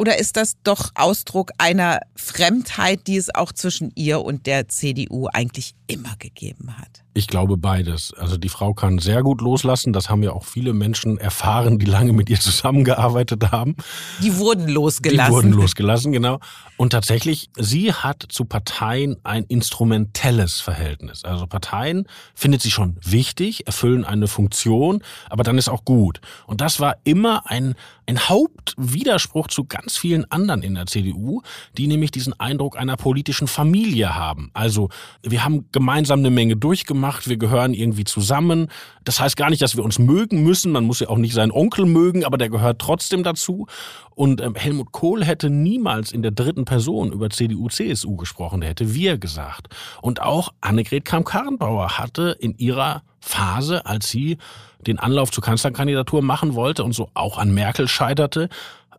Oder 0.00 0.18
ist 0.18 0.38
das 0.38 0.56
doch 0.64 0.92
Ausdruck 0.94 1.50
einer 1.58 2.00
Fremdheit, 2.16 3.06
die 3.06 3.18
es 3.18 3.34
auch 3.34 3.52
zwischen 3.52 3.92
ihr 3.96 4.22
und 4.22 4.46
der 4.46 4.66
CDU 4.66 5.26
eigentlich 5.26 5.74
immer 5.88 6.16
gegeben 6.18 6.78
hat? 6.78 7.02
Ich 7.12 7.26
glaube 7.26 7.56
beides. 7.56 8.14
Also 8.16 8.36
die 8.36 8.48
Frau 8.48 8.72
kann 8.72 8.98
sehr 9.00 9.22
gut 9.24 9.40
loslassen. 9.40 9.92
Das 9.92 10.08
haben 10.08 10.22
ja 10.22 10.32
auch 10.32 10.44
viele 10.44 10.72
Menschen 10.72 11.18
erfahren, 11.18 11.78
die 11.78 11.86
lange 11.86 12.12
mit 12.12 12.30
ihr 12.30 12.38
zusammengearbeitet 12.40 13.50
haben. 13.50 13.74
Die 14.22 14.36
wurden 14.36 14.68
losgelassen. 14.68 15.30
Die 15.30 15.34
wurden 15.34 15.52
losgelassen, 15.52 16.12
genau. 16.12 16.38
Und 16.76 16.90
tatsächlich, 16.90 17.50
sie 17.58 17.92
hat 17.92 18.24
zu 18.28 18.44
Parteien 18.44 19.16
ein 19.24 19.44
instrumentelles 19.44 20.60
Verhältnis. 20.60 21.24
Also 21.24 21.46
Parteien 21.48 22.06
findet 22.34 22.62
sie 22.62 22.70
schon 22.70 22.96
wichtig, 23.02 23.66
erfüllen 23.66 24.04
eine 24.04 24.28
Funktion, 24.28 25.02
aber 25.28 25.42
dann 25.42 25.58
ist 25.58 25.68
auch 25.68 25.84
gut. 25.84 26.20
Und 26.46 26.60
das 26.60 26.78
war 26.78 26.96
immer 27.02 27.50
ein, 27.50 27.74
ein 28.06 28.20
Hauptwiderspruch 28.20 29.48
zu 29.48 29.64
ganz 29.64 29.89
vielen 29.96 30.30
anderen 30.30 30.62
in 30.62 30.74
der 30.74 30.86
CDU, 30.86 31.42
die 31.76 31.86
nämlich 31.86 32.10
diesen 32.10 32.38
Eindruck 32.38 32.78
einer 32.78 32.96
politischen 32.96 33.48
Familie 33.48 34.14
haben. 34.14 34.50
Also 34.54 34.88
wir 35.22 35.44
haben 35.44 35.66
gemeinsam 35.72 36.20
eine 36.20 36.30
Menge 36.30 36.56
durchgemacht 36.56 37.00
gemacht, 37.00 37.28
wir 37.28 37.36
gehören 37.36 37.72
irgendwie 37.72 38.04
zusammen. 38.04 38.68
Das 39.04 39.20
heißt 39.20 39.36
gar 39.36 39.50
nicht, 39.50 39.62
dass 39.62 39.76
wir 39.76 39.84
uns 39.84 39.98
mögen 39.98 40.42
müssen, 40.42 40.72
man 40.72 40.84
muss 40.84 41.00
ja 41.00 41.08
auch 41.08 41.16
nicht 41.16 41.34
seinen 41.34 41.52
Onkel 41.52 41.86
mögen, 41.86 42.24
aber 42.24 42.38
der 42.38 42.50
gehört 42.50 42.78
trotzdem 42.78 43.22
dazu. 43.22 43.66
Und 44.14 44.40
ähm, 44.40 44.54
Helmut 44.54 44.92
Kohl 44.92 45.24
hätte 45.24 45.50
niemals 45.50 46.12
in 46.12 46.22
der 46.22 46.30
dritten 46.30 46.64
Person 46.64 47.12
über 47.12 47.30
CDU, 47.30 47.68
CSU 47.68 48.16
gesprochen, 48.16 48.60
der 48.60 48.70
hätte 48.70 48.94
wir 48.94 49.18
gesagt. 49.18 49.68
Und 50.02 50.20
auch 50.20 50.52
Annegret 50.60 51.04
Kramp-Karrenbauer 51.04 51.98
hatte 51.98 52.36
in 52.38 52.56
ihrer 52.58 53.02
Phase, 53.20 53.86
als 53.86 54.10
sie 54.10 54.38
den 54.86 54.98
Anlauf 54.98 55.30
zur 55.30 55.44
Kanzlerkandidatur 55.44 56.22
machen 56.22 56.54
wollte 56.54 56.84
und 56.84 56.92
so 56.92 57.10
auch 57.14 57.38
an 57.38 57.52
Merkel 57.52 57.86
scheiterte, 57.86 58.48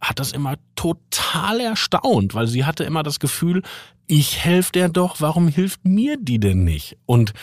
hat 0.01 0.19
das 0.19 0.31
immer 0.31 0.55
total 0.75 1.59
erstaunt, 1.59 2.33
weil 2.33 2.47
sie 2.47 2.65
hatte 2.65 2.83
immer 2.83 3.03
das 3.03 3.19
Gefühl, 3.19 3.61
ich 4.07 4.43
helfe 4.43 4.71
der 4.71 4.89
doch, 4.89 5.21
warum 5.21 5.47
hilft 5.47 5.85
mir 5.85 6.17
die 6.19 6.39
denn 6.39 6.63
nicht? 6.63 6.97
Und 7.05 7.33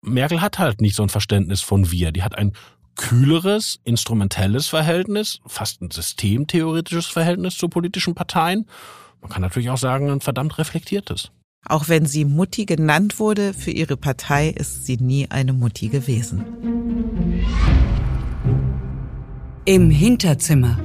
Merkel 0.00 0.40
hat 0.40 0.58
halt 0.58 0.80
nicht 0.80 0.96
so 0.96 1.02
ein 1.02 1.08
Verständnis 1.08 1.60
von 1.60 1.90
wir. 1.90 2.12
Die 2.12 2.22
hat 2.22 2.36
ein 2.36 2.52
kühleres, 2.96 3.80
instrumentelles 3.84 4.68
Verhältnis, 4.68 5.40
fast 5.46 5.82
ein 5.82 5.90
systemtheoretisches 5.90 7.06
Verhältnis 7.06 7.56
zu 7.56 7.68
politischen 7.68 8.14
Parteien. 8.14 8.66
Man 9.20 9.30
kann 9.30 9.42
natürlich 9.42 9.70
auch 9.70 9.78
sagen, 9.78 10.10
ein 10.10 10.20
verdammt 10.20 10.58
reflektiertes. 10.58 11.30
Auch 11.66 11.88
wenn 11.88 12.06
sie 12.06 12.24
Mutti 12.24 12.66
genannt 12.66 13.18
wurde, 13.18 13.54
für 13.54 13.70
ihre 13.70 13.96
Partei 13.96 14.50
ist 14.50 14.84
sie 14.84 14.98
nie 14.98 15.30
eine 15.30 15.54
Mutti 15.54 15.88
gewesen. 15.88 16.44
Im 19.64 19.90
Hinterzimmer. 19.90 20.78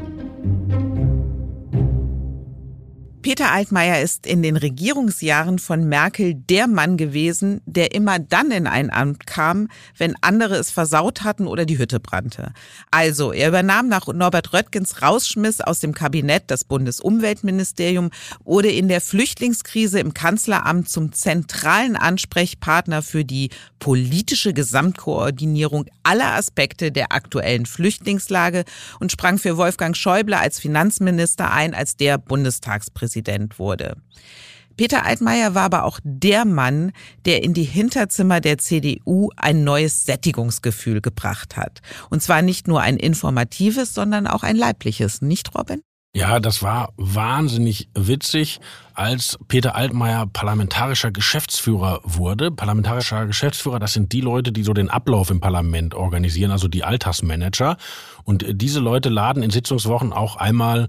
Peter 3.21 3.51
Altmaier 3.51 4.01
ist 4.01 4.25
in 4.25 4.41
den 4.41 4.55
Regierungsjahren 4.55 5.59
von 5.59 5.89
Merkel 5.89 6.35
der 6.35 6.67
Mann 6.67 6.95
gewesen, 6.95 7.59
der 7.65 7.93
immer 7.93 8.17
dann 8.17 8.49
in 8.49 8.65
ein 8.65 8.89
Amt 8.93 9.27
kam, 9.27 9.67
wenn 9.97 10.15
andere 10.21 10.55
es 10.55 10.71
versaut 10.71 11.23
hatten 11.25 11.45
oder 11.45 11.65
die 11.65 11.77
Hütte 11.77 11.99
brannte. 11.99 12.53
Also, 12.91 13.33
er 13.33 13.49
übernahm 13.49 13.89
nach 13.89 14.07
Norbert 14.07 14.53
Röttgens 14.53 15.01
Rausschmiss 15.01 15.59
aus 15.59 15.81
dem 15.81 15.93
Kabinett 15.93 16.43
das 16.47 16.63
Bundesumweltministerium, 16.63 18.09
wurde 18.45 18.71
in 18.71 18.87
der 18.87 19.01
Flüchtlingskrise 19.01 19.99
im 19.99 20.13
Kanzleramt 20.13 20.87
zum 20.87 21.11
zentralen 21.11 21.97
Ansprechpartner 21.97 23.01
für 23.01 23.25
die 23.25 23.49
politische 23.79 24.53
Gesamtkoordinierung 24.53 25.87
aller 26.03 26.35
Aspekte 26.35 26.93
der 26.93 27.11
aktuellen 27.11 27.65
Flüchtlingslage 27.65 28.63
und 29.01 29.11
sprang 29.11 29.37
für 29.37 29.57
Wolfgang 29.57 29.97
Schäuble 29.97 30.37
als 30.37 30.59
Finanzminister 30.59 31.51
ein 31.51 31.73
als 31.73 31.97
der 31.97 32.17
Bundestagspräsident. 32.17 33.08
Bundespräsident 33.09 33.59
wurde. 33.59 33.95
Peter 34.77 35.05
Altmaier 35.05 35.55
war 35.55 35.63
aber 35.63 35.83
auch 35.83 35.99
der 36.03 36.45
Mann, 36.45 36.93
der 37.25 37.43
in 37.43 37.53
die 37.53 37.63
Hinterzimmer 37.63 38.39
der 38.39 38.59
CDU 38.59 39.29
ein 39.35 39.65
neues 39.65 40.05
Sättigungsgefühl 40.05 41.01
gebracht 41.01 41.57
hat. 41.57 41.81
Und 42.09 42.23
zwar 42.23 42.41
nicht 42.41 42.69
nur 42.69 42.79
ein 42.79 42.95
informatives, 42.95 43.93
sondern 43.93 44.25
auch 44.25 44.43
ein 44.43 44.55
leibliches, 44.55 45.21
nicht 45.21 45.53
Robin? 45.53 45.81
Ja, 46.15 46.39
das 46.39 46.63
war 46.63 46.93
wahnsinnig 46.97 47.89
witzig, 47.93 48.59
als 48.93 49.37
Peter 49.47 49.75
Altmaier 49.75 50.27
parlamentarischer 50.27 51.11
Geschäftsführer 51.11 51.99
wurde. 52.03 52.49
Parlamentarischer 52.49 53.27
Geschäftsführer, 53.27 53.79
das 53.79 53.93
sind 53.93 54.11
die 54.11 54.21
Leute, 54.21 54.51
die 54.51 54.63
so 54.63 54.73
den 54.73 54.89
Ablauf 54.89 55.29
im 55.29 55.39
Parlament 55.39 55.93
organisieren, 55.93 56.51
also 56.51 56.67
die 56.67 56.83
Alltagsmanager. 56.83 57.77
Und 58.23 58.45
diese 58.49 58.79
Leute 58.79 59.09
laden 59.09 59.43
in 59.43 59.51
Sitzungswochen 59.51 60.11
auch 60.11 60.35
einmal 60.37 60.87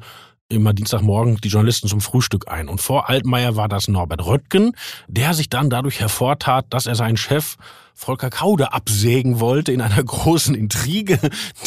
immer 0.51 0.73
Dienstagmorgen 0.73 1.37
die 1.37 1.49
Journalisten 1.49 1.89
zum 1.89 2.01
Frühstück 2.01 2.49
ein. 2.49 2.69
Und 2.69 2.81
vor 2.81 3.09
Altmaier 3.09 3.57
war 3.57 3.69
das 3.69 3.89
Norbert 3.89 4.25
Röttgen, 4.27 4.73
der 5.09 5.35
sich 5.35 5.49
dann 5.49 5.71
dadurch 5.71 6.01
hervortat, 6.01 6.67
dass 6.71 6.87
er 6.87 6.95
seinen 6.95 7.17
Chef 7.17 7.57
Volker 8.01 8.31
Kauder 8.31 8.73
absägen 8.73 9.41
wollte 9.41 9.73
in 9.73 9.83
einer 9.83 10.03
großen 10.03 10.55
Intrige. 10.55 11.19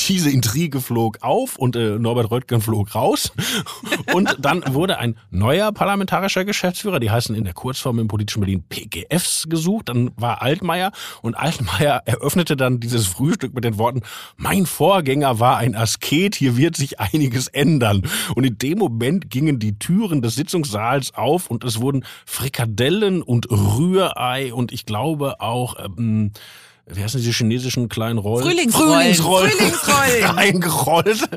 Diese 0.07 0.31
Intrige 0.31 0.81
flog 0.81 1.19
auf 1.21 1.57
und 1.57 1.75
äh, 1.75 1.99
Norbert 1.99 2.31
Röttgen 2.31 2.59
flog 2.59 2.95
raus. 2.95 3.31
Und 4.13 4.35
dann 4.39 4.63
wurde 4.73 4.97
ein 4.97 5.15
neuer 5.29 5.71
parlamentarischer 5.71 6.43
Geschäftsführer, 6.43 6.99
die 6.99 7.11
heißen 7.11 7.35
in 7.35 7.43
der 7.43 7.53
Kurzform 7.53 7.99
im 7.99 8.07
politischen 8.07 8.39
Berlin 8.39 8.63
PGFs 8.67 9.45
gesucht. 9.47 9.89
Dann 9.89 10.11
war 10.15 10.41
Altmaier 10.41 10.91
und 11.21 11.35
Altmaier 11.35 12.01
eröffnete 12.05 12.55
dann 12.55 12.79
dieses 12.79 13.05
Frühstück 13.05 13.53
mit 13.53 13.63
den 13.63 13.77
Worten, 13.77 14.01
mein 14.35 14.65
Vorgänger 14.65 15.39
war 15.39 15.57
ein 15.57 15.75
Asket, 15.75 16.35
hier 16.35 16.57
wird 16.57 16.75
sich 16.75 16.99
einiges 16.99 17.47
ändern. 17.47 18.03
Und 18.35 18.43
in 18.43 18.57
dem 18.57 18.79
Moment 18.79 19.29
gingen 19.29 19.59
die 19.59 19.77
Türen 19.77 20.21
des 20.21 20.35
Sitzungssaals 20.35 21.13
auf 21.13 21.49
und 21.49 21.63
es 21.63 21.79
wurden 21.79 22.05
Frikadellen 22.25 23.21
und 23.21 23.49
Rührei 23.51 24.53
und 24.53 24.71
ich 24.71 24.85
glaube 24.85 25.39
auch 25.39 25.75
ähm, 25.97 26.22
wie 26.85 27.01
heißen 27.01 27.19
diese 27.19 27.31
chinesischen 27.31 27.87
kleinen 27.87 28.17
Rollen? 28.17 28.43
Frühlingsrollen. 28.45 29.15
Frühlingsrollen. 29.15 29.51
Frühlingsrollen. 29.51 30.23
reingerollt. 30.35 31.29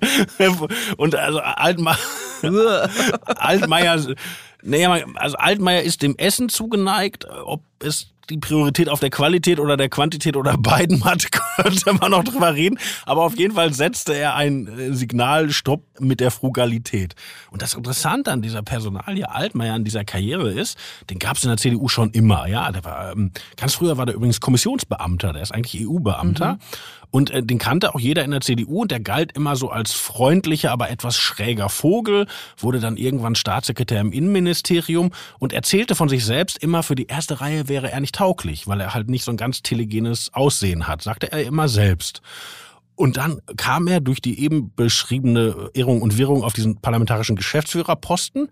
Und 0.97 1.15
also 1.15 1.39
Altmaier, 1.39 1.99
Altmaier, 3.27 4.15
naja, 4.63 5.05
also 5.15 5.37
Altmaier 5.37 5.83
ist 5.83 6.03
dem 6.03 6.17
Essen 6.17 6.49
zugeneigt, 6.49 7.27
ob 7.45 7.63
es 7.79 8.09
die 8.31 8.39
Priorität 8.39 8.89
auf 8.89 9.01
der 9.01 9.11
Qualität 9.11 9.61
oder 9.61 9.77
der 9.77 9.89
Quantität 9.89 10.37
oder 10.37 10.57
beiden 10.59 11.05
hat, 11.05 11.31
könnte 11.31 11.93
man 11.95 12.11
noch 12.11 12.25
drüber 12.25 12.55
reden. 12.55 12.79
Aber 13.05 13.23
auf 13.23 13.39
jeden 13.39 13.55
Fall 13.55 13.73
setzte 13.73 14.15
er 14.15 14.35
ein 14.35 14.67
äh, 14.67 14.93
Signal 14.95 15.51
Stopp 15.51 15.85
mit 16.01 16.21
der 16.21 16.31
Frugalität. 16.31 17.15
Und 17.51 17.63
das 17.63 17.75
Interessante 17.75 18.33
an 18.33 18.43
dieser 18.43 18.63
Personalie 18.63 19.31
Altmaier, 19.31 19.75
an 19.75 19.85
dieser 19.85 20.05
Karriere 20.05 20.53
ist, 20.53 20.79
den 21.11 21.19
gab 21.19 21.37
es 21.37 21.45
in 21.45 21.51
der 21.51 21.59
CDU 21.59 21.89
schon 21.89 22.11
immer. 22.11 22.47
Ja, 22.47 22.71
der 22.73 22.85
war, 22.85 23.13
ähm, 23.13 23.31
ganz 23.57 23.75
früher 23.75 23.97
war 23.97 24.07
der 24.07 24.15
übrigens 24.15 24.41
Kommissionsbeamter, 24.41 25.33
der 25.33 25.43
ist 25.43 25.53
eigentlich 25.53 25.87
EU-Beamter. 25.87 26.55
Mhm. 26.55 26.59
Und 27.11 27.31
äh, 27.31 27.43
den 27.43 27.59
kannte 27.59 27.95
auch 27.95 28.01
jeder 28.01 28.25
in 28.25 28.31
der 28.31 28.41
CDU 28.41 28.83
und 28.83 28.91
der 28.91 29.01
galt 29.01 29.33
immer 29.33 29.57
so 29.57 29.71
als 29.71 29.93
freundlicher, 29.93 30.71
aber 30.71 30.91
etwas 30.91 31.17
schräger 31.17 31.69
Vogel, 31.69 32.27
wurde 32.59 32.81
dann 32.81 32.97
irgendwann 32.97 33.35
Staatssekretär 33.35 34.01
im 34.01 34.13
Innenministerium 34.13 35.13
und 35.39 35.53
erzählte 35.53 35.95
von 35.95 36.09
sich 36.09 36.25
selbst 36.25 36.59
immer, 36.59 36.83
für 36.83 36.95
die 36.95 37.07
erste 37.07 37.41
Reihe 37.41 37.69
wäre 37.69 37.91
er 37.91 38.01
nicht 38.01 38.15
tauglich, 38.17 38.67
weil 38.67 38.81
er 38.81 38.95
halt 38.95 39.09
nicht 39.11 39.25
so 39.25 39.31
ein 39.31 39.37
ganz 39.37 39.63
telegenes 39.63 40.33
Aussehen 40.33 40.89
hat, 40.89 41.03
sagte 41.03 41.31
er 41.31 41.45
immer 41.45 41.69
selbst. 41.69 42.23
Und 42.95 43.19
dann 43.19 43.43
kam 43.59 43.87
er 43.89 44.01
durch 44.01 44.23
die 44.23 44.41
eben 44.41 44.75
beschriebene 44.75 45.71
Irrung 45.75 46.01
und 46.01 46.17
Wirrung 46.17 46.43
auf 46.43 46.55
diesen 46.55 46.81
parlamentarischen 46.81 47.37
Geschäftsführerposten. 47.37 48.49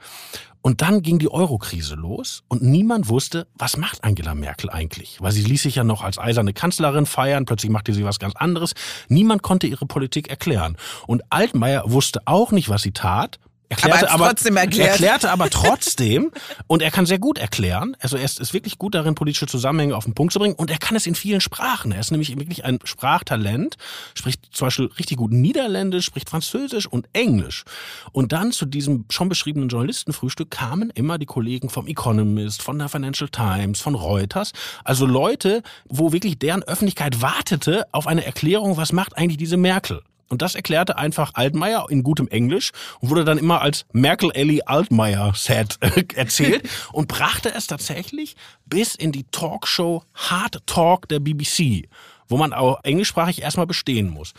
Und 0.61 0.83
dann 0.83 1.03
ging 1.03 1.19
die 1.19 1.31
Eurokrise 1.31 1.95
los 1.95 2.43
und 2.49 2.63
niemand 2.63 3.09
wusste, 3.09 3.47
was 3.59 3.77
macht 3.77 4.05
Angela 4.05 4.35
Merkel 4.35 4.71
eigentlich? 4.71 5.19
Weil 5.21 5.33
sie 5.33 5.43
ließ 5.43 5.63
sich 5.63 5.75
ja 5.75 5.85
noch 5.85 6.03
als 6.03 6.19
eiserne 6.19 6.53
Kanzlerin 6.53 7.07
feiern, 7.07 7.45
plötzlich 7.45 7.71
machte 7.71 7.93
sie 7.93 8.05
was 8.05 8.19
ganz 8.19 8.35
anderes. 8.37 8.73
Niemand 9.09 9.43
konnte 9.43 9.67
ihre 9.67 9.87
Politik 9.87 10.29
erklären. 10.29 10.77
Und 11.07 11.23
Altmaier 11.31 11.85
wusste 11.87 12.21
auch 12.27 12.51
nicht, 12.51 12.69
was 12.69 12.83
sie 12.83 12.93
tat, 12.93 13.39
Erklärte 13.69 14.11
aber, 14.11 14.25
aber, 14.25 14.29
trotzdem 14.29 14.57
erklärt. 14.57 14.91
erklärte 14.91 15.31
aber 15.31 15.51
trotzdem, 15.51 16.31
und 16.67 16.83
er 16.83 16.91
kann 16.91 17.07
sehr 17.07 17.19
gut 17.19 17.39
erklären, 17.39 17.97
also 18.01 18.17
er 18.17 18.25
ist, 18.25 18.39
ist 18.39 18.53
wirklich 18.53 18.79
gut 18.79 18.95
darin, 18.95 19.15
politische 19.15 19.47
Zusammenhänge 19.47 19.97
auf 19.97 20.05
den 20.05 20.15
Punkt 20.15 20.33
zu 20.33 20.39
bringen 20.39 20.55
und 20.55 20.71
er 20.71 20.79
kann 20.79 20.97
es 20.97 21.07
in 21.07 21.15
vielen 21.15 21.41
Sprachen. 21.41 21.93
Er 21.93 22.01
ist 22.01 22.11
nämlich 22.11 22.37
wirklich 22.39 22.65
ein 22.65 22.79
Sprachtalent, 22.85 23.77
spricht 24.15 24.55
zum 24.55 24.67
Beispiel 24.67 24.91
richtig 24.99 25.17
gut 25.17 25.33
Niederländisch, 25.33 26.05
spricht 26.05 26.29
Französisch 26.29 26.87
und 26.87 27.09
Englisch. 27.13 27.65
Und 28.13 28.33
dann 28.33 28.53
zu 28.53 28.67
diesem 28.67 29.07
schon 29.09 29.29
beschriebenen 29.29 29.69
Journalistenfrühstück 29.69 30.51
kamen 30.51 30.91
immer 30.91 31.19
die 31.19 31.27
Kollegen 31.27 31.71
vom 31.71 31.87
Economist, 31.87 32.63
von 32.63 32.79
der 32.79 32.89
Financial 32.89 33.29
Times, 33.29 33.81
von 33.81 33.95
Reuters, 33.95 34.53
also 34.85 35.07
Leute, 35.07 35.63
wo 35.87 36.13
wirklich 36.13 36.39
deren 36.39 36.63
Öffentlichkeit 36.63 37.23
wartete 37.23 37.87
auf 37.93 38.07
eine 38.07 38.25
Erklärung, 38.25 38.77
was 38.77 38.93
macht 38.93 39.17
eigentlich 39.17 39.39
diese 39.39 39.57
Merkel. 39.57 40.03
Und 40.29 40.43
das 40.43 40.55
erklärte 40.55 40.97
einfach 40.97 41.33
Altmaier 41.35 41.87
in 41.91 42.03
gutem 42.03 42.29
Englisch 42.29 42.71
und 43.01 43.11
wurde 43.11 43.25
dann 43.25 43.39
immer 43.39 43.61
als 43.61 43.85
Merkel 43.93 44.31
Ellie 44.33 44.67
Altmaier 44.67 45.33
Set 45.35 45.79
erzählt 46.15 46.69
und 46.93 47.09
brachte 47.09 47.53
es 47.55 47.67
tatsächlich 47.67 48.35
bis 48.67 48.95
in 48.95 49.13
die 49.13 49.25
Talkshow 49.31 50.03
Hard 50.15 50.67
Talk 50.67 51.09
der 51.09 51.21
BBC, 51.21 51.89
wo 52.29 52.37
man 52.37 52.53
auch 52.53 52.81
englischsprachig 52.83 53.43
erstmal 53.43 53.67
bestehen 53.67 54.09
muss. 54.09 54.33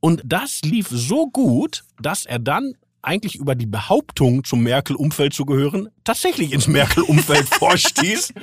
Und 0.00 0.22
das 0.24 0.62
lief 0.62 0.88
so 0.90 1.28
gut, 1.28 1.84
dass 2.00 2.26
er 2.26 2.38
dann 2.38 2.74
eigentlich 3.00 3.36
über 3.36 3.54
die 3.54 3.66
Behauptung, 3.66 4.44
zum 4.44 4.62
Merkel-Umfeld 4.64 5.32
zu 5.32 5.46
gehören, 5.46 5.88
tatsächlich 6.04 6.52
ins 6.52 6.66
Merkel-Umfeld 6.66 7.48
vorstieß 7.54 8.34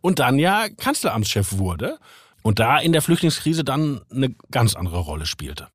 und 0.00 0.20
dann 0.20 0.38
ja 0.38 0.68
Kanzleramtschef 0.68 1.58
wurde 1.58 1.98
und 2.42 2.60
da 2.60 2.78
in 2.78 2.92
der 2.92 3.02
Flüchtlingskrise 3.02 3.64
dann 3.64 4.00
eine 4.10 4.34
ganz 4.50 4.76
andere 4.76 5.00
Rolle 5.00 5.26
spielte 5.26 5.68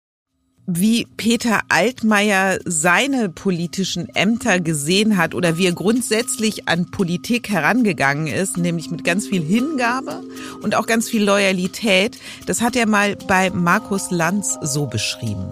wie 0.73 1.07
Peter 1.17 1.61
Altmaier 1.69 2.59
seine 2.65 3.29
politischen 3.29 4.07
Ämter 4.15 4.59
gesehen 4.59 5.17
hat 5.17 5.35
oder 5.35 5.57
wie 5.57 5.65
er 5.65 5.73
grundsätzlich 5.73 6.67
an 6.67 6.89
Politik 6.91 7.49
herangegangen 7.49 8.27
ist, 8.27 8.57
nämlich 8.57 8.89
mit 8.89 9.03
ganz 9.03 9.27
viel 9.27 9.41
Hingabe 9.41 10.23
und 10.61 10.75
auch 10.75 10.87
ganz 10.87 11.09
viel 11.09 11.23
Loyalität, 11.23 12.17
das 12.45 12.61
hat 12.61 12.75
er 12.75 12.87
mal 12.87 13.15
bei 13.27 13.49
Markus 13.49 14.11
Lanz 14.11 14.57
so 14.61 14.85
beschrieben. 14.85 15.45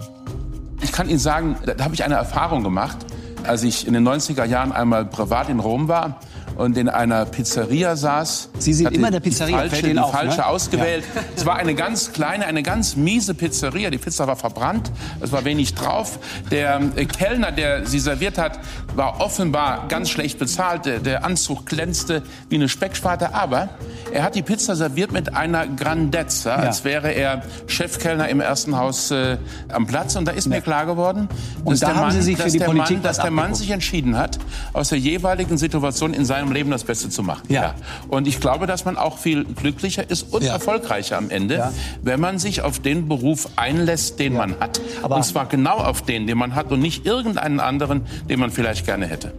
Ich 0.82 0.92
kann 0.92 1.08
Ihnen 1.08 1.18
sagen, 1.18 1.56
da 1.64 1.84
habe 1.84 1.94
ich 1.94 2.04
eine 2.04 2.14
Erfahrung 2.14 2.62
gemacht, 2.62 2.96
als 3.44 3.62
ich 3.62 3.86
in 3.86 3.92
den 3.92 4.06
90er 4.08 4.44
Jahren 4.44 4.72
einmal 4.72 5.04
privat 5.04 5.48
in 5.48 5.60
Rom 5.60 5.88
war 5.88 6.20
und 6.60 6.76
in 6.76 6.90
einer 6.90 7.24
Pizzeria 7.24 7.96
saß. 7.96 8.50
Sie 8.58 8.74
sind 8.74 8.92
immer 8.92 9.08
in 9.08 9.14
der 9.14 9.20
Pizzeria, 9.20 9.62
die 9.64 9.70
falsche, 9.70 9.88
die 9.88 9.98
auf, 9.98 10.12
falsche 10.12 10.36
ne? 10.36 10.46
ausgewählt. 10.46 11.04
Ja. 11.14 11.22
Es 11.34 11.46
war 11.46 11.56
eine 11.56 11.74
ganz 11.74 12.12
kleine, 12.12 12.44
eine 12.44 12.62
ganz 12.62 12.96
miese 12.96 13.32
Pizzeria. 13.32 13.88
Die 13.88 13.96
Pizza 13.96 14.26
war 14.26 14.36
verbrannt, 14.36 14.92
es 15.20 15.32
war 15.32 15.46
wenig 15.46 15.74
drauf. 15.74 16.18
Der 16.50 16.80
äh, 16.96 17.06
Kellner, 17.06 17.50
der 17.50 17.86
sie 17.86 17.98
serviert 17.98 18.36
hat, 18.36 18.60
war 18.94 19.20
offenbar 19.22 19.88
ganz 19.88 20.10
schlecht 20.10 20.38
bezahlt. 20.38 20.84
Der, 20.84 20.98
der 20.98 21.24
Anzug 21.24 21.64
glänzte 21.64 22.22
wie 22.50 22.56
eine 22.56 22.68
Specksparte, 22.68 23.34
aber 23.34 23.70
er 24.12 24.22
hat 24.22 24.34
die 24.34 24.42
Pizza 24.42 24.76
serviert 24.76 25.12
mit 25.12 25.34
einer 25.34 25.66
Grandezza, 25.66 26.50
ja. 26.50 26.56
als 26.56 26.84
wäre 26.84 27.10
er 27.10 27.42
Chefkellner 27.68 28.28
im 28.28 28.40
ersten 28.40 28.76
Haus 28.76 29.10
äh, 29.10 29.38
am 29.72 29.86
Platz. 29.86 30.14
Und 30.14 30.26
da 30.26 30.32
ist 30.32 30.44
ja. 30.44 30.56
mir 30.56 30.60
klar 30.60 30.84
geworden, 30.84 31.26
dass, 31.64 31.80
da 31.80 31.86
der, 31.86 31.96
Mann, 31.96 32.14
dass 32.14 32.52
der 32.52 32.74
Mann, 32.74 33.02
dass 33.02 33.16
der 33.16 33.30
Mann 33.30 33.54
sich 33.54 33.70
entschieden 33.70 34.18
hat, 34.18 34.38
aus 34.74 34.90
der 34.90 34.98
jeweiligen 34.98 35.56
Situation 35.56 36.12
in 36.12 36.26
seinem 36.26 36.49
Leben 36.52 36.70
das 36.70 36.84
Beste 36.84 37.08
zu 37.08 37.22
machen. 37.22 37.42
Ja. 37.48 37.62
ja. 37.62 37.74
Und 38.08 38.26
ich 38.26 38.40
glaube, 38.40 38.66
dass 38.66 38.84
man 38.84 38.96
auch 38.96 39.18
viel 39.18 39.44
glücklicher 39.44 40.08
ist 40.08 40.32
und 40.32 40.42
ja. 40.42 40.52
erfolgreicher 40.52 41.16
am 41.16 41.30
Ende, 41.30 41.56
ja. 41.56 41.72
wenn 42.02 42.20
man 42.20 42.38
sich 42.38 42.62
auf 42.62 42.78
den 42.78 43.08
Beruf 43.08 43.48
einlässt, 43.56 44.18
den 44.18 44.34
man 44.34 44.58
hat. 44.60 44.80
Aber 45.02 45.16
und 45.16 45.24
zwar 45.24 45.46
genau 45.46 45.76
auf 45.76 46.02
den, 46.02 46.26
den 46.26 46.38
man 46.38 46.54
hat 46.54 46.72
und 46.72 46.80
nicht 46.80 47.06
irgendeinen 47.06 47.60
anderen, 47.60 48.06
den 48.28 48.40
man 48.40 48.50
vielleicht 48.50 48.86
gerne 48.86 49.06
hätte. 49.06 49.32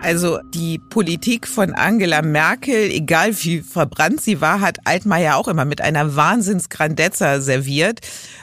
Also 0.00 0.38
die 0.54 0.78
Politik 0.78 1.48
von 1.48 1.72
Angela 1.74 2.22
Merkel, 2.22 2.90
egal 2.90 3.32
wie 3.42 3.60
verbrannt 3.62 4.20
sie 4.20 4.40
war, 4.40 4.60
hat 4.60 4.78
Altmaier 4.84 5.36
auch 5.36 5.48
immer 5.48 5.64
mit 5.64 5.80
einer 5.80 6.14
Wahnsinnsgrandezza 6.14 7.40
serviert. 7.40 8.00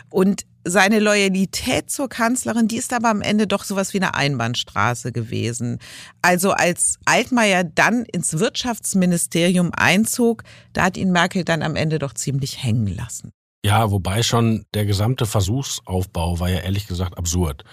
Und 0.10 0.46
seine 0.66 1.00
Loyalität 1.00 1.90
zur 1.90 2.10
Kanzlerin, 2.10 2.68
die 2.68 2.78
ist 2.78 2.92
aber 2.92 3.10
am 3.10 3.22
Ende 3.22 3.48
doch 3.48 3.64
sowas 3.64 3.94
wie 3.94 4.00
eine 4.00 4.16
Einbahnstraße 4.16 5.12
gewesen. 5.12 5.80
Also 6.22 6.52
als 6.52 6.98
Altmaier 7.06 7.64
dann 7.64 8.04
ins 8.06 8.40
Wirtschaftsministerium 8.40 9.72
einzog, 9.74 10.44
da 10.74 10.86
hat 10.86 10.98
ihn 10.98 11.12
Merkel 11.12 11.44
dann 11.44 11.62
am 11.62 11.76
Ende 11.76 12.00
doch 12.00 12.14
ziemlich 12.14 12.64
hängen 12.64 12.88
lassen. 12.88 13.32
Ja, 13.64 13.90
wobei 13.90 14.22
schon 14.22 14.66
der 14.74 14.86
gesamte 14.86 15.26
Versuchsaufbau 15.26 16.40
war 16.40 16.50
ja 16.50 16.60
ehrlich 16.60 16.88
gesagt 16.88 17.18
absurd. 17.18 17.64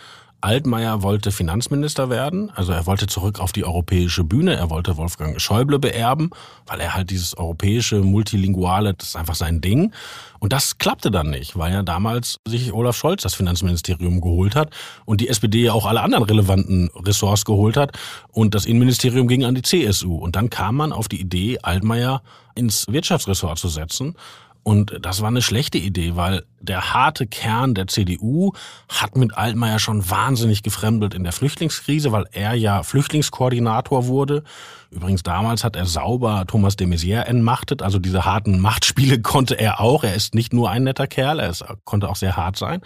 Altmaier 0.43 1.03
wollte 1.03 1.31
Finanzminister 1.31 2.11
werden, 2.11 2.51
also 2.55 2.73
er 2.73 2.87
wollte 2.87 3.07
zurück 3.07 3.39
auf 3.39 3.53
die 3.53 3.65
europäische 3.65 4.25
Bühne, 4.25 4.57
er 4.57 4.71
wollte 4.71 4.97
Wolfgang 4.97 5.41
Schäuble 5.41 5.79
beerben, 5.79 6.31
weil 6.67 6.81
er 6.81 6.95
halt 6.95 7.11
dieses 7.11 7.37
europäische, 7.37 8.01
multilinguale, 8.01 8.95
das 8.95 9.11
ist 9.11 9.17
einfach 9.17 9.37
sein 9.37 9.61
Ding. 9.61 9.93
Und 10.41 10.53
das 10.53 10.79
klappte 10.79 11.13
dann 11.13 11.31
nicht, 11.31 11.57
weil 11.57 11.73
ja 11.73 11.85
damals 11.85 12.41
sich 12.47 12.73
Olaf 12.73 12.97
Scholz 12.97 13.23
das 13.23 13.35
Finanzministerium 13.35 14.21
geholt 14.21 14.57
hat 14.57 14.71
und 15.05 15.21
die 15.21 15.29
SPD 15.29 15.63
ja 15.63 15.73
auch 15.73 15.87
alle 15.87 16.01
anderen 16.01 16.25
relevanten 16.25 16.91
Ressorts 16.97 17.45
geholt 17.45 17.77
hat 17.77 17.97
und 18.33 18.57
das 18.57 18.67
Innenministerium 18.67 19.29
ging 19.29 19.45
an 19.45 19.55
die 19.55 19.63
CSU. 19.63 20.17
Und 20.17 20.35
dann 20.35 20.51
kam 20.51 20.75
man 20.75 20.93
auf 20.93 21.07
die 21.07 21.21
Idee, 21.21 21.61
Altmaier 21.63 22.23
ins 22.57 22.87
Wirtschaftsressort 22.89 23.59
zu 23.59 23.69
setzen. 23.69 24.17
Und 24.64 24.96
das 25.01 25.20
war 25.20 25.29
eine 25.29 25.42
schlechte 25.42 25.79
Idee, 25.79 26.14
weil 26.14 26.44
der 26.61 26.94
harte 26.94 27.27
Kern 27.27 27.75
der 27.75 27.88
CDU 27.88 28.53
hat 28.88 29.16
mit 29.16 29.37
Altmaier 29.37 29.81
schon 29.81 30.09
wahnsinnig 30.09 30.62
gefremdelt 30.62 31.14
in 31.14 31.25
der 31.25 31.33
Flüchtlingskrise, 31.33 32.12
weil 32.12 32.27
er 32.31 32.55
ja 32.55 32.85
Flüchtlingskoordinator 32.85 34.07
wurde. 34.07 34.44
Übrigens 34.90 35.25
damals 35.25 35.64
hat 35.64 35.75
er 35.75 35.87
sauber 35.87 36.44
Thomas 36.46 36.77
de 36.77 36.87
Maizière 36.87 37.22
entmachtet, 37.22 37.83
also 37.83 37.98
diese 37.98 38.25
harten 38.25 38.61
Machtspiele 38.61 39.20
konnte 39.22 39.55
er 39.55 39.81
auch. 39.81 40.05
Er 40.05 40.14
ist 40.14 40.35
nicht 40.35 40.53
nur 40.53 40.70
ein 40.70 40.85
netter 40.85 41.09
Kerl, 41.09 41.40
er 41.40 41.51
ist, 41.51 41.64
konnte 41.85 42.09
auch 42.09 42.16
sehr 42.16 42.37
hart 42.37 42.57
sein. 42.57 42.83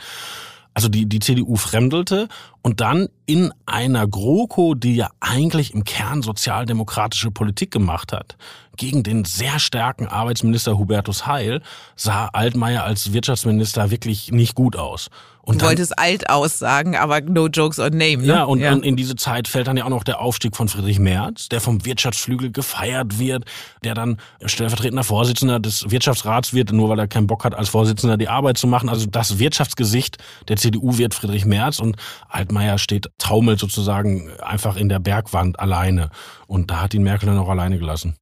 Also 0.76 0.90
die, 0.90 1.08
die 1.08 1.20
CDU 1.20 1.56
fremdelte 1.56 2.28
und 2.60 2.82
dann 2.82 3.08
in 3.24 3.50
einer 3.64 4.06
GroKo, 4.06 4.74
die 4.74 4.96
ja 4.96 5.08
eigentlich 5.20 5.72
im 5.72 5.84
Kern 5.84 6.20
sozialdemokratische 6.20 7.30
Politik 7.30 7.70
gemacht 7.70 8.12
hat, 8.12 8.36
gegen 8.76 9.02
den 9.02 9.24
sehr 9.24 9.58
starken 9.58 10.06
Arbeitsminister 10.06 10.76
Hubertus 10.76 11.26
Heil, 11.26 11.62
sah 11.96 12.26
Altmaier 12.26 12.84
als 12.84 13.14
Wirtschaftsminister 13.14 13.90
wirklich 13.90 14.32
nicht 14.32 14.54
gut 14.54 14.76
aus. 14.76 15.08
Und 15.46 15.62
du 15.62 15.66
wolltest 15.66 15.96
alt 15.96 16.28
aussagen, 16.28 16.96
aber 16.96 17.20
no 17.20 17.46
jokes 17.46 17.78
on 17.78 17.92
name. 17.92 18.16
Ne? 18.18 18.26
Ja, 18.26 18.42
und, 18.42 18.58
ja. 18.58 18.72
in 18.72 18.96
diese 18.96 19.14
Zeit 19.14 19.46
fällt 19.46 19.68
dann 19.68 19.76
ja 19.76 19.84
auch 19.84 19.90
noch 19.90 20.02
der 20.02 20.20
Aufstieg 20.20 20.56
von 20.56 20.68
Friedrich 20.68 20.98
Merz, 20.98 21.48
der 21.48 21.60
vom 21.60 21.84
Wirtschaftsflügel 21.84 22.50
gefeiert 22.50 23.20
wird, 23.20 23.44
der 23.84 23.94
dann 23.94 24.16
stellvertretender 24.44 25.04
Vorsitzender 25.04 25.60
des 25.60 25.88
Wirtschaftsrats 25.88 26.52
wird, 26.52 26.72
nur 26.72 26.88
weil 26.88 26.98
er 26.98 27.06
keinen 27.06 27.28
Bock 27.28 27.44
hat, 27.44 27.54
als 27.54 27.68
Vorsitzender 27.68 28.16
die 28.16 28.28
Arbeit 28.28 28.58
zu 28.58 28.66
machen. 28.66 28.88
Also 28.88 29.06
das 29.06 29.38
Wirtschaftsgesicht 29.38 30.18
der 30.48 30.56
CDU 30.56 30.98
wird 30.98 31.14
Friedrich 31.14 31.44
Merz 31.44 31.78
und 31.78 31.94
Altmaier 32.28 32.78
steht, 32.78 33.08
taumelt 33.18 33.60
sozusagen 33.60 34.28
einfach 34.40 34.76
in 34.76 34.88
der 34.88 34.98
Bergwand 34.98 35.60
alleine. 35.60 36.10
Und 36.48 36.72
da 36.72 36.82
hat 36.82 36.92
ihn 36.92 37.04
Merkel 37.04 37.26
dann 37.26 37.38
auch 37.38 37.48
alleine 37.48 37.78
gelassen. 37.78 38.16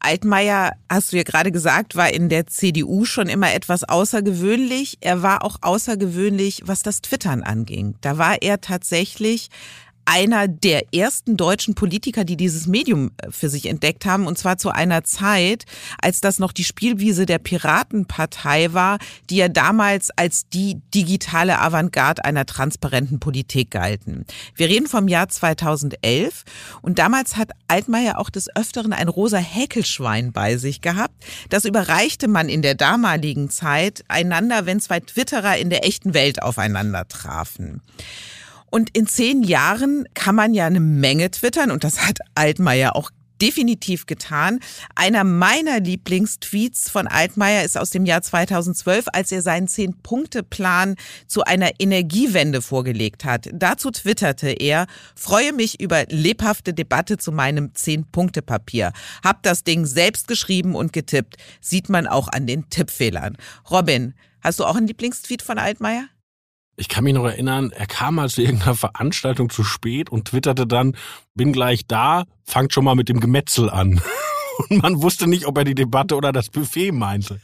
Altmaier, 0.00 0.72
hast 0.88 1.12
du 1.12 1.16
ja 1.16 1.24
gerade 1.24 1.50
gesagt, 1.50 1.96
war 1.96 2.10
in 2.12 2.28
der 2.28 2.46
CDU 2.46 3.04
schon 3.04 3.28
immer 3.28 3.52
etwas 3.52 3.84
außergewöhnlich. 3.84 4.98
Er 5.00 5.22
war 5.22 5.44
auch 5.44 5.56
außergewöhnlich, 5.60 6.62
was 6.64 6.82
das 6.82 7.02
Twittern 7.02 7.42
anging. 7.42 7.96
Da 8.00 8.16
war 8.16 8.40
er 8.40 8.60
tatsächlich 8.60 9.48
einer 10.08 10.48
der 10.48 10.94
ersten 10.94 11.36
deutschen 11.36 11.74
Politiker, 11.74 12.24
die 12.24 12.38
dieses 12.38 12.66
Medium 12.66 13.10
äh, 13.18 13.30
für 13.30 13.50
sich 13.50 13.66
entdeckt 13.66 14.06
haben, 14.06 14.26
und 14.26 14.38
zwar 14.38 14.56
zu 14.56 14.70
einer 14.70 15.04
Zeit, 15.04 15.66
als 16.00 16.22
das 16.22 16.38
noch 16.38 16.52
die 16.52 16.64
Spielwiese 16.64 17.26
der 17.26 17.38
Piratenpartei 17.38 18.72
war, 18.72 18.98
die 19.28 19.36
ja 19.36 19.48
damals 19.48 20.10
als 20.16 20.48
die 20.48 20.80
digitale 20.94 21.60
Avantgarde 21.60 22.24
einer 22.24 22.46
transparenten 22.46 23.20
Politik 23.20 23.70
galten. 23.70 24.24
Wir 24.54 24.68
reden 24.68 24.86
vom 24.86 25.08
Jahr 25.08 25.28
2011 25.28 26.44
und 26.80 26.98
damals 26.98 27.36
hat 27.36 27.50
Altmaier 27.68 28.18
auch 28.18 28.30
des 28.30 28.48
Öfteren 28.56 28.94
ein 28.94 29.08
rosa 29.08 29.36
Häkelschwein 29.36 30.32
bei 30.32 30.56
sich 30.56 30.80
gehabt. 30.80 31.22
Das 31.50 31.66
überreichte 31.66 32.28
man 32.28 32.48
in 32.48 32.62
der 32.62 32.74
damaligen 32.74 33.50
Zeit 33.50 34.04
einander, 34.08 34.64
wenn 34.64 34.80
zwei 34.80 35.00
Twitterer 35.00 35.58
in 35.58 35.68
der 35.68 35.84
echten 35.84 36.14
Welt 36.14 36.42
aufeinander 36.42 37.06
trafen. 37.08 37.82
Und 38.70 38.90
in 38.96 39.06
zehn 39.06 39.42
Jahren 39.42 40.06
kann 40.14 40.34
man 40.34 40.54
ja 40.54 40.66
eine 40.66 40.80
Menge 40.80 41.30
twittern 41.30 41.70
und 41.70 41.84
das 41.84 42.06
hat 42.06 42.18
Altmaier 42.34 42.96
auch 42.96 43.10
definitiv 43.40 44.06
getan. 44.06 44.60
Einer 44.94 45.24
meiner 45.24 45.80
Lieblingstweets 45.80 46.90
von 46.90 47.06
Altmaier 47.06 47.64
ist 47.64 47.78
aus 47.78 47.90
dem 47.90 48.04
Jahr 48.06 48.22
2012, 48.22 49.06
als 49.12 49.32
er 49.32 49.42
seinen 49.42 49.68
Zehn-Punkte-Plan 49.68 50.96
zu 51.26 51.44
einer 51.44 51.70
Energiewende 51.78 52.62
vorgelegt 52.62 53.24
hat. 53.24 53.48
Dazu 53.52 53.90
twitterte 53.90 54.50
er, 54.50 54.86
freue 55.14 55.52
mich 55.52 55.80
über 55.80 56.04
lebhafte 56.08 56.74
Debatte 56.74 57.16
zu 57.16 57.32
meinem 57.32 57.74
Zehn-Punkte-Papier. 57.74 58.92
Hab 59.22 59.42
das 59.42 59.64
Ding 59.64 59.86
selbst 59.86 60.28
geschrieben 60.28 60.74
und 60.74 60.92
getippt. 60.92 61.36
Sieht 61.60 61.88
man 61.88 62.06
auch 62.06 62.28
an 62.28 62.46
den 62.46 62.68
Tippfehlern. 62.70 63.36
Robin, 63.70 64.14
hast 64.40 64.60
du 64.60 64.64
auch 64.64 64.76
einen 64.76 64.88
Lieblingstweet 64.88 65.42
von 65.42 65.58
Altmaier? 65.58 66.08
Ich 66.80 66.88
kann 66.88 67.02
mich 67.02 67.14
noch 67.14 67.24
erinnern, 67.24 67.72
er 67.72 67.86
kam 67.86 68.14
mal 68.14 68.28
zu 68.28 68.40
irgendeiner 68.40 68.76
Veranstaltung 68.76 69.50
zu 69.50 69.64
spät 69.64 70.10
und 70.10 70.28
twitterte 70.28 70.64
dann, 70.64 70.96
bin 71.34 71.52
gleich 71.52 71.88
da, 71.88 72.22
fangt 72.44 72.72
schon 72.72 72.84
mal 72.84 72.94
mit 72.94 73.08
dem 73.08 73.18
Gemetzel 73.18 73.68
an. 73.68 74.00
Und 74.70 74.82
man 74.82 75.00
wusste 75.00 75.28
nicht, 75.28 75.46
ob 75.46 75.56
er 75.56 75.62
die 75.62 75.76
Debatte 75.76 76.16
oder 76.16 76.32
das 76.32 76.48
Buffet 76.48 76.90
meinte. 76.90 77.40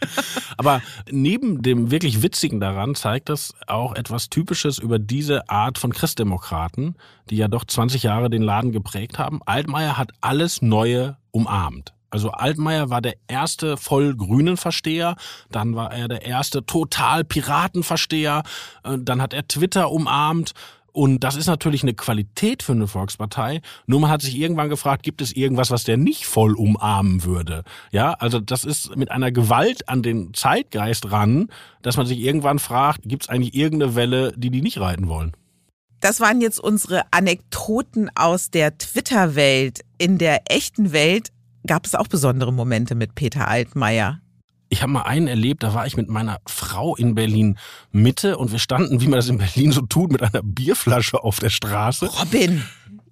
Aber 0.57 0.83
neben 1.09 1.62
dem 1.62 1.92
wirklich 1.92 2.23
Witzigen 2.23 2.59
daran 2.59 2.97
zeigt 2.97 3.29
das 3.29 3.55
auch 3.68 3.94
etwas 3.94 4.31
Typisches 4.31 4.79
über 4.79 4.99
diese 4.99 5.49
Art 5.49 5.79
von 5.79 5.92
Christdemokraten, 5.92 6.97
die 7.31 7.37
ja 7.37 7.47
doch 7.47 7.64
20 7.64 8.03
Jahre 8.03 8.31
den 8.31 8.42
Laden 8.42 8.73
geprägt 8.73 9.20
haben. 9.20 9.40
Altmaier 9.47 9.97
hat 9.97 10.11
alles 10.23 10.61
Neue 10.61 11.16
umarmt. 11.31 11.94
Also 12.14 12.31
Altmaier 12.31 12.90
war 12.90 13.03
der 13.03 13.16
erste 13.27 13.77
voll 13.77 14.14
grünen 14.14 14.57
Versteher, 14.57 15.16
dann 15.50 15.74
war 15.74 15.92
er 15.92 16.07
der 16.07 16.24
erste 16.24 16.64
total 16.64 17.24
Piratenversteher, 17.24 18.44
äh, 18.85 18.98
dann 19.00 19.20
hat 19.20 19.33
er 19.33 19.48
Twitter 19.48 19.90
umarmt. 19.90 20.53
Und 20.92 21.24
das 21.24 21.35
ist 21.35 21.48
natürlich 21.48 21.83
eine 21.83 21.94
Qualität 21.94 22.62
für 22.62 22.70
eine 22.70 22.87
Volkspartei. 22.87 23.62
Nur 23.87 23.98
man 23.98 24.11
hat 24.11 24.22
sich 24.22 24.38
irgendwann 24.38 24.68
gefragt, 24.68 25.03
gibt 25.03 25.22
es 25.22 25.33
irgendwas, 25.33 25.72
was 25.72 25.83
der 25.83 25.96
nicht 25.96 26.24
voll 26.24 26.55
umarmen 26.55 27.24
würde? 27.24 27.64
Ja, 27.90 28.12
also 28.12 28.38
das 28.38 28.64
ist 28.64 28.94
mit 28.94 29.11
einer 29.11 29.33
Gewalt 29.33 29.88
an 29.88 30.05
den 30.05 30.33
Zeitgeist 30.35 31.11
ran, 31.11 31.48
dass 31.83 31.96
man 31.96 32.07
sich 32.07 32.20
irgendwann 32.20 32.61
fragt, 32.61 33.00
gibt 33.09 33.24
es 33.24 33.29
eigentlich 33.29 33.57
irgendeine 33.57 33.96
Welle, 33.96 34.33
die 34.37 34.50
die 34.50 34.62
nicht 34.62 34.79
reiten 34.79 35.09
wollen? 35.09 35.33
Das 36.05 36.20
waren 36.20 36.42
jetzt 36.42 36.61
unsere 36.61 37.03
Anekdoten 37.12 38.11
aus 38.14 38.50
der 38.50 38.79
Twitter-Welt. 38.79 39.81
In 39.96 40.18
der 40.18 40.42
echten 40.53 40.92
Welt 40.92 41.33
gab 41.66 41.87
es 41.87 41.94
auch 41.94 42.09
besondere 42.09 42.53
Momente 42.53 42.94
mit 42.94 43.14
Peter 43.14 43.48
Altmaier. 43.48 44.20
Ich 44.68 44.83
habe 44.83 44.92
mal 44.92 45.03
einen 45.03 45.29
erlebt, 45.29 45.62
da 45.62 45.74
war 45.74 45.87
ich 45.87 45.96
mit 45.96 46.09
meiner 46.09 46.38
Frau 46.46 46.96
in 46.96 47.14
Berlin 47.14 47.59
Mitte 47.92 48.38
und 48.38 48.50
wir 48.50 48.59
standen, 48.59 49.00
wie 49.00 49.07
man 49.07 49.18
das 49.18 49.29
in 49.29 49.38
Berlin 49.38 49.72
so 49.72 49.83
tut, 49.83 50.11
mit 50.11 50.22
einer 50.22 50.42
Bierflasche 50.42 51.22
auf 51.22 51.38
der 51.38 51.50
Straße. 51.50 52.07
Robin, 52.07 52.64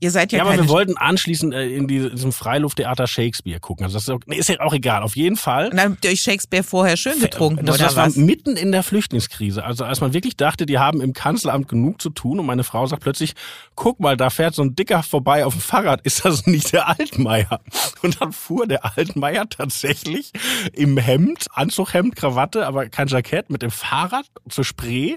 Ihr 0.03 0.11
seid 0.11 0.33
ja, 0.33 0.39
ja 0.39 0.45
aber 0.45 0.57
wir 0.57 0.69
wollten 0.69 0.97
anschließend 0.97 1.55
äh, 1.55 1.69
in 1.69 1.87
diesem 1.87 2.33
Freilufttheater 2.33 3.07
Shakespeare 3.07 3.61
gucken. 3.61 3.85
Also 3.85 3.99
das 3.99 4.09
ist, 4.09 4.27
nee, 4.27 4.35
ist 4.35 4.49
ja 4.49 4.59
auch 4.59 4.75
egal. 4.75 5.05
Auf 5.05 5.15
jeden 5.15 5.37
Fall. 5.37 5.69
Und 5.69 5.77
dann 5.77 5.93
habt 5.93 6.05
ihr 6.05 6.11
euch 6.11 6.23
Shakespeare 6.23 6.65
vorher 6.65 6.97
schön 6.97 7.21
getrunken 7.21 7.67
das, 7.67 7.77
oder 7.77 7.85
das 7.85 7.97
was? 7.97 8.17
war 8.17 8.25
mitten 8.25 8.57
in 8.57 8.73
der 8.73 8.83
Flüchtlingskrise. 8.83 9.63
Also 9.63 9.85
als 9.85 10.01
man 10.01 10.13
wirklich 10.13 10.37
dachte, 10.37 10.67
die 10.67 10.81
haben 10.81 11.01
im 11.01 11.13
Kanzleramt 11.13 11.69
genug 11.69 12.03
zu 12.03 12.11
tun 12.11 12.41
und 12.41 12.47
meine 12.47 12.65
Frau 12.65 12.85
sagt 12.85 13.05
plötzlich, 13.05 13.35
guck 13.77 14.01
mal, 14.01 14.17
da 14.17 14.29
fährt 14.31 14.57
so 14.57 14.63
ein 14.63 14.75
Dicker 14.75 15.05
vorbei 15.05 15.47
auf 15.47 15.55
dem 15.55 15.63
Fahrrad. 15.63 16.01
Ist 16.01 16.25
das 16.25 16.49
nicht 16.49 16.73
der 16.73 16.89
Altmaier? 16.89 17.61
Und 18.03 18.21
dann 18.21 18.33
fuhr 18.33 18.67
der 18.67 18.97
Altmaier 18.99 19.49
tatsächlich 19.49 20.33
im 20.73 20.97
Hemd, 20.97 21.47
Anzughemd, 21.53 22.17
Krawatte, 22.17 22.67
aber 22.67 22.89
kein 22.89 23.07
Jackett, 23.07 23.51
mit 23.51 23.63
dem 23.63 23.71
Fahrrad 23.71 24.27
zur 24.49 24.65
Spree 24.65 25.15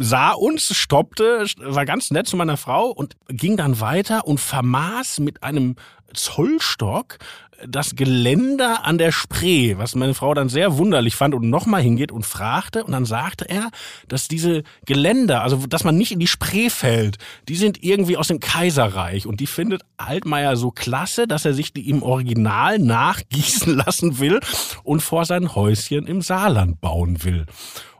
sah 0.00 0.32
uns, 0.32 0.74
stoppte, 0.76 1.46
war 1.58 1.84
ganz 1.84 2.10
nett 2.10 2.26
zu 2.26 2.36
meiner 2.36 2.56
Frau 2.56 2.88
und 2.88 3.16
ging 3.28 3.56
dann 3.56 3.80
weiter 3.80 4.26
und 4.26 4.40
vermaß 4.40 5.20
mit 5.20 5.42
einem 5.42 5.76
Zollstock 6.14 7.18
das 7.66 7.96
Geländer 7.96 8.84
an 8.84 8.98
der 8.98 9.12
Spree, 9.12 9.76
was 9.78 9.94
meine 9.94 10.14
Frau 10.14 10.34
dann 10.34 10.48
sehr 10.48 10.78
wunderlich 10.78 11.16
fand 11.16 11.34
und 11.34 11.48
nochmal 11.48 11.82
hingeht 11.82 12.12
und 12.12 12.26
fragte. 12.26 12.84
Und 12.84 12.92
dann 12.92 13.04
sagte 13.04 13.48
er, 13.48 13.70
dass 14.08 14.28
diese 14.28 14.62
Geländer, 14.84 15.42
also 15.42 15.66
dass 15.66 15.84
man 15.84 15.96
nicht 15.96 16.12
in 16.12 16.18
die 16.18 16.26
Spree 16.26 16.70
fällt, 16.70 17.18
die 17.48 17.56
sind 17.56 17.82
irgendwie 17.82 18.16
aus 18.16 18.28
dem 18.28 18.40
Kaiserreich. 18.40 19.26
Und 19.26 19.40
die 19.40 19.46
findet 19.46 19.82
Altmaier 19.96 20.56
so 20.56 20.70
klasse, 20.70 21.26
dass 21.26 21.44
er 21.44 21.54
sich 21.54 21.72
die 21.72 21.88
im 21.88 22.02
Original 22.02 22.78
nachgießen 22.78 23.74
lassen 23.86 24.18
will 24.18 24.40
und 24.82 25.00
vor 25.00 25.24
sein 25.24 25.54
Häuschen 25.54 26.06
im 26.06 26.22
Saarland 26.22 26.80
bauen 26.80 27.24
will. 27.24 27.46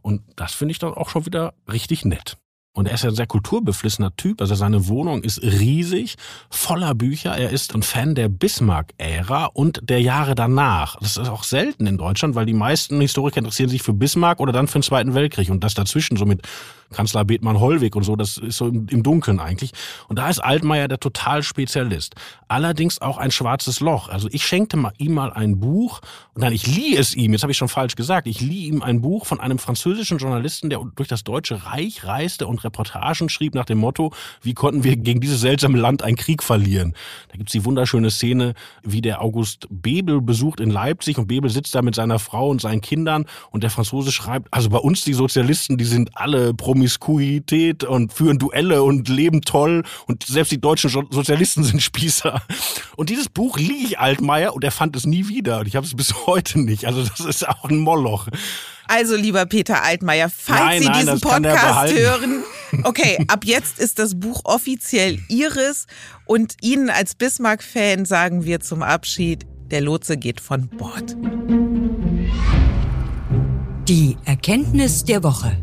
Und 0.02 0.22
das 0.36 0.54
finde 0.54 0.72
ich 0.72 0.78
dann 0.78 0.94
auch 0.94 1.08
schon 1.08 1.26
wieder 1.26 1.54
richtig 1.70 2.04
nett. 2.04 2.36
Und 2.76 2.86
er 2.86 2.94
ist 2.94 3.04
ja 3.04 3.08
ein 3.08 3.16
sehr 3.16 3.26
kulturbeflissener 3.26 4.14
Typ. 4.16 4.42
Also 4.42 4.54
seine 4.54 4.86
Wohnung 4.86 5.22
ist 5.22 5.42
riesig, 5.42 6.16
voller 6.50 6.94
Bücher. 6.94 7.34
Er 7.34 7.48
ist 7.48 7.74
ein 7.74 7.82
Fan 7.82 8.14
der 8.14 8.28
Bismarck-Ära 8.28 9.46
und 9.46 9.88
der 9.88 10.02
Jahre 10.02 10.34
danach. 10.34 10.96
Das 11.00 11.16
ist 11.16 11.30
auch 11.30 11.42
selten 11.42 11.86
in 11.86 11.96
Deutschland, 11.96 12.34
weil 12.34 12.44
die 12.44 12.52
meisten 12.52 13.00
Historiker 13.00 13.38
interessieren 13.38 13.70
sich 13.70 13.82
für 13.82 13.94
Bismarck 13.94 14.40
oder 14.40 14.52
dann 14.52 14.68
für 14.68 14.78
den 14.78 14.82
Zweiten 14.82 15.14
Weltkrieg. 15.14 15.48
Und 15.48 15.64
das 15.64 15.72
dazwischen, 15.72 16.18
so 16.18 16.26
mit 16.26 16.42
Kanzler 16.92 17.24
Bethmann 17.24 17.60
Hollweg 17.60 17.96
und 17.96 18.04
so, 18.04 18.16
das 18.16 18.36
ist 18.38 18.58
so 18.58 18.68
im, 18.68 18.86
im 18.88 19.02
Dunkeln 19.02 19.40
eigentlich. 19.40 19.72
Und 20.08 20.18
da 20.18 20.28
ist 20.28 20.38
Altmaier 20.38 20.88
der 20.88 21.00
Totalspezialist. 21.00 22.14
Allerdings 22.48 23.00
auch 23.00 23.18
ein 23.18 23.30
schwarzes 23.30 23.80
Loch. 23.80 24.08
Also 24.08 24.28
ich 24.30 24.46
schenkte 24.46 24.76
mal, 24.76 24.92
ihm 24.98 25.14
mal 25.14 25.32
ein 25.32 25.58
Buch 25.58 26.00
und 26.34 26.42
dann, 26.42 26.52
ich 26.52 26.66
lieh 26.66 26.96
es 26.96 27.14
ihm, 27.14 27.32
jetzt 27.32 27.42
habe 27.42 27.52
ich 27.52 27.58
schon 27.58 27.68
falsch 27.68 27.96
gesagt, 27.96 28.26
ich 28.26 28.40
lieh 28.40 28.66
ihm 28.66 28.82
ein 28.82 29.00
Buch 29.00 29.26
von 29.26 29.40
einem 29.40 29.58
französischen 29.58 30.18
Journalisten, 30.18 30.70
der 30.70 30.80
durch 30.94 31.08
das 31.08 31.24
Deutsche 31.24 31.66
Reich 31.66 32.04
reiste 32.04 32.46
und 32.46 32.62
Reportagen 32.64 33.28
schrieb 33.28 33.54
nach 33.54 33.64
dem 33.64 33.78
Motto, 33.78 34.12
wie 34.42 34.54
konnten 34.54 34.84
wir 34.84 34.96
gegen 34.96 35.20
dieses 35.20 35.40
seltsame 35.40 35.78
Land 35.78 36.02
einen 36.02 36.16
Krieg 36.16 36.42
verlieren? 36.42 36.94
Da 37.30 37.38
gibt's 37.38 37.52
die 37.52 37.64
wunderschöne 37.64 38.10
Szene, 38.10 38.54
wie 38.82 39.00
der 39.00 39.22
August 39.22 39.66
Bebel 39.70 40.20
besucht 40.20 40.60
in 40.60 40.70
Leipzig 40.70 41.18
und 41.18 41.26
Bebel 41.26 41.50
sitzt 41.50 41.74
da 41.74 41.82
mit 41.82 41.94
seiner 41.94 42.18
Frau 42.18 42.50
und 42.50 42.60
seinen 42.60 42.80
Kindern 42.80 43.26
und 43.50 43.62
der 43.62 43.70
Franzose 43.70 44.12
schreibt, 44.12 44.52
also 44.52 44.70
bei 44.70 44.78
uns 44.78 45.04
die 45.04 45.14
Sozialisten, 45.14 45.78
die 45.78 45.84
sind 45.84 46.16
alle 46.16 46.54
Promiskuität 46.76 47.84
und 47.84 48.12
führen 48.12 48.38
Duelle 48.38 48.82
und 48.82 49.08
leben 49.08 49.40
toll 49.40 49.82
und 50.06 50.24
selbst 50.24 50.52
die 50.52 50.60
deutschen 50.60 50.90
Sozialisten 50.90 51.64
sind 51.64 51.82
Spießer. 51.82 52.42
Und 52.96 53.08
dieses 53.08 53.30
Buch 53.30 53.58
lieh 53.58 53.86
ich 53.86 53.98
Altmaier 53.98 54.54
und 54.54 54.62
er 54.62 54.70
fand 54.70 54.94
es 54.94 55.06
nie 55.06 55.26
wieder 55.28 55.60
und 55.60 55.68
ich 55.68 55.74
habe 55.74 55.86
es 55.86 55.96
bis 55.96 56.26
heute 56.26 56.60
nicht. 56.60 56.84
Also 56.86 57.02
das 57.02 57.20
ist 57.20 57.48
auch 57.48 57.64
ein 57.64 57.78
Moloch. 57.78 58.28
Also, 58.88 59.16
lieber 59.16 59.46
Peter 59.46 59.82
Altmaier, 59.82 60.30
falls 60.30 60.60
Nein, 60.60 60.82
Sie 60.82 60.88
nein, 60.88 61.00
diesen 61.00 61.20
Podcast 61.20 61.92
hören, 61.92 62.44
okay, 62.84 63.18
ab 63.26 63.44
jetzt 63.44 63.80
ist 63.80 63.98
das 63.98 64.20
Buch 64.20 64.42
offiziell 64.44 65.18
Ihres 65.28 65.86
und 66.24 66.54
Ihnen 66.60 66.90
als 66.90 67.16
Bismarck-Fan 67.16 68.04
sagen 68.04 68.44
wir 68.44 68.60
zum 68.60 68.82
Abschied, 68.82 69.44
der 69.72 69.80
Lotse 69.80 70.18
geht 70.18 70.40
von 70.40 70.68
Bord. 70.68 71.16
Die 73.88 74.16
Erkenntnis 74.24 75.04
der 75.04 75.24
Woche. 75.24 75.56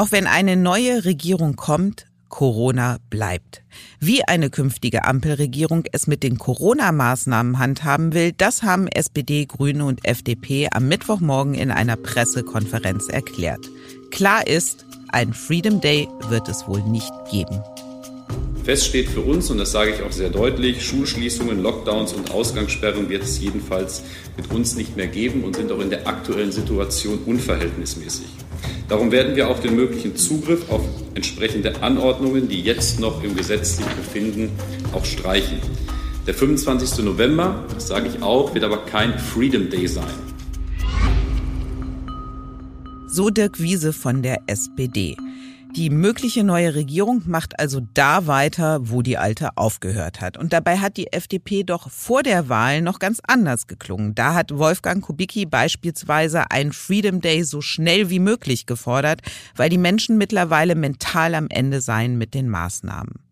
Auch 0.00 0.12
wenn 0.12 0.26
eine 0.26 0.56
neue 0.56 1.04
Regierung 1.04 1.56
kommt, 1.56 2.06
Corona 2.30 2.96
bleibt. 3.10 3.60
Wie 3.98 4.24
eine 4.24 4.48
künftige 4.48 5.04
Ampelregierung 5.04 5.84
es 5.92 6.06
mit 6.06 6.22
den 6.22 6.38
Corona-Maßnahmen 6.38 7.58
handhaben 7.58 8.14
will, 8.14 8.32
das 8.32 8.62
haben 8.62 8.88
SPD, 8.88 9.44
Grüne 9.44 9.84
und 9.84 10.08
FDP 10.08 10.68
am 10.72 10.88
Mittwochmorgen 10.88 11.52
in 11.52 11.70
einer 11.70 11.96
Pressekonferenz 11.96 13.08
erklärt. 13.08 13.68
Klar 14.10 14.46
ist, 14.46 14.86
ein 15.10 15.34
Freedom 15.34 15.82
Day 15.82 16.08
wird 16.30 16.48
es 16.48 16.66
wohl 16.66 16.80
nicht 16.84 17.12
geben. 17.30 17.62
Fest 18.64 18.86
steht 18.86 19.10
für 19.10 19.20
uns, 19.20 19.50
und 19.50 19.58
das 19.58 19.72
sage 19.72 19.90
ich 19.90 20.02
auch 20.02 20.12
sehr 20.12 20.30
deutlich, 20.30 20.82
Schulschließungen, 20.82 21.62
Lockdowns 21.62 22.14
und 22.14 22.30
Ausgangssperren 22.30 23.10
wird 23.10 23.24
es 23.24 23.38
jedenfalls 23.38 24.02
mit 24.38 24.50
uns 24.50 24.76
nicht 24.76 24.96
mehr 24.96 25.08
geben 25.08 25.44
und 25.44 25.56
sind 25.56 25.70
auch 25.70 25.80
in 25.80 25.90
der 25.90 26.08
aktuellen 26.08 26.52
Situation 26.52 27.18
unverhältnismäßig. 27.26 28.28
Darum 28.88 29.12
werden 29.12 29.36
wir 29.36 29.48
auch 29.48 29.60
den 29.60 29.76
möglichen 29.76 30.16
Zugriff 30.16 30.70
auf 30.70 30.82
entsprechende 31.14 31.82
Anordnungen, 31.82 32.48
die 32.48 32.60
jetzt 32.60 32.98
noch 33.00 33.22
im 33.22 33.36
Gesetz 33.36 33.76
sich 33.76 33.86
befinden, 33.86 34.50
auch 34.92 35.04
streichen. 35.04 35.58
Der 36.26 36.34
25. 36.34 37.04
November, 37.04 37.64
das 37.74 37.88
sage 37.88 38.08
ich 38.08 38.22
auch, 38.22 38.54
wird 38.54 38.64
aber 38.64 38.84
kein 38.84 39.18
Freedom 39.18 39.70
Day 39.70 39.86
sein. 39.86 40.04
So 43.08 43.30
Dirk 43.30 43.60
Wiese 43.60 43.92
von 43.92 44.22
der 44.22 44.38
SPD. 44.46 45.16
Die 45.76 45.88
mögliche 45.88 46.42
neue 46.42 46.74
Regierung 46.74 47.22
macht 47.26 47.60
also 47.60 47.80
da 47.94 48.26
weiter, 48.26 48.90
wo 48.90 49.02
die 49.02 49.18
alte 49.18 49.56
aufgehört 49.56 50.20
hat. 50.20 50.36
Und 50.36 50.52
dabei 50.52 50.78
hat 50.78 50.96
die 50.96 51.12
FDP 51.12 51.62
doch 51.62 51.90
vor 51.90 52.24
der 52.24 52.48
Wahl 52.48 52.82
noch 52.82 52.98
ganz 52.98 53.20
anders 53.26 53.68
geklungen. 53.68 54.16
Da 54.16 54.34
hat 54.34 54.56
Wolfgang 54.58 55.02
Kubicki 55.02 55.46
beispielsweise 55.46 56.50
einen 56.50 56.72
Freedom 56.72 57.20
Day 57.20 57.44
so 57.44 57.60
schnell 57.60 58.10
wie 58.10 58.18
möglich 58.18 58.66
gefordert, 58.66 59.20
weil 59.54 59.70
die 59.70 59.78
Menschen 59.78 60.18
mittlerweile 60.18 60.74
mental 60.74 61.36
am 61.36 61.46
Ende 61.48 61.80
seien 61.80 62.18
mit 62.18 62.34
den 62.34 62.48
Maßnahmen. 62.48 63.29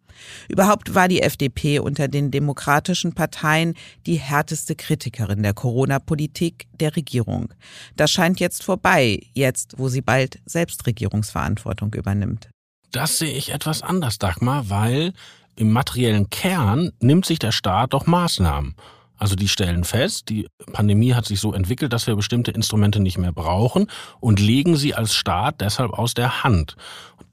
Überhaupt 0.49 0.95
war 0.95 1.09
die 1.09 1.23
FDP 1.23 1.79
unter 1.79 2.09
den 2.09 2.31
demokratischen 2.31 3.15
Parteien 3.15 3.75
die 4.07 4.17
härteste 4.17 4.75
Kritikerin 4.75 5.43
der 5.43 5.55
Corona-Politik 5.55 6.67
der 6.79 6.97
Regierung. 6.97 7.53
Das 7.97 8.11
scheint 8.11 8.41
jetzt 8.41 8.63
vorbei, 8.63 9.21
jetzt 9.35 9.75
wo 9.79 9.89
sie 9.89 10.03
bald 10.03 10.41
Selbstregierungsverantwortung 10.47 11.95
übernimmt. 11.95 12.49
Das 12.91 13.19
sehe 13.19 13.33
ich 13.33 13.53
etwas 13.53 13.83
anders, 13.83 14.19
Dagmar, 14.19 14.71
weil 14.71 15.13
im 15.57 15.73
materiellen 15.73 16.31
Kern 16.31 16.93
nimmt 17.01 17.27
sich 17.27 17.39
der 17.39 17.53
Staat 17.53 17.93
doch 17.93 18.07
Maßnahmen. 18.07 18.75
Also 19.19 19.35
die 19.35 19.49
stellen 19.49 19.83
fest, 19.83 20.29
die 20.29 20.47
Pandemie 20.73 21.13
hat 21.13 21.27
sich 21.27 21.41
so 21.41 21.53
entwickelt, 21.53 21.93
dass 21.93 22.07
wir 22.07 22.15
bestimmte 22.15 22.53
Instrumente 22.53 23.01
nicht 23.01 23.19
mehr 23.19 23.33
brauchen 23.33 23.91
und 24.21 24.39
legen 24.39 24.77
sie 24.77 24.95
als 24.95 25.13
Staat 25.13 25.61
deshalb 25.61 25.93
aus 25.93 26.15
der 26.15 26.45
Hand. 26.45 26.77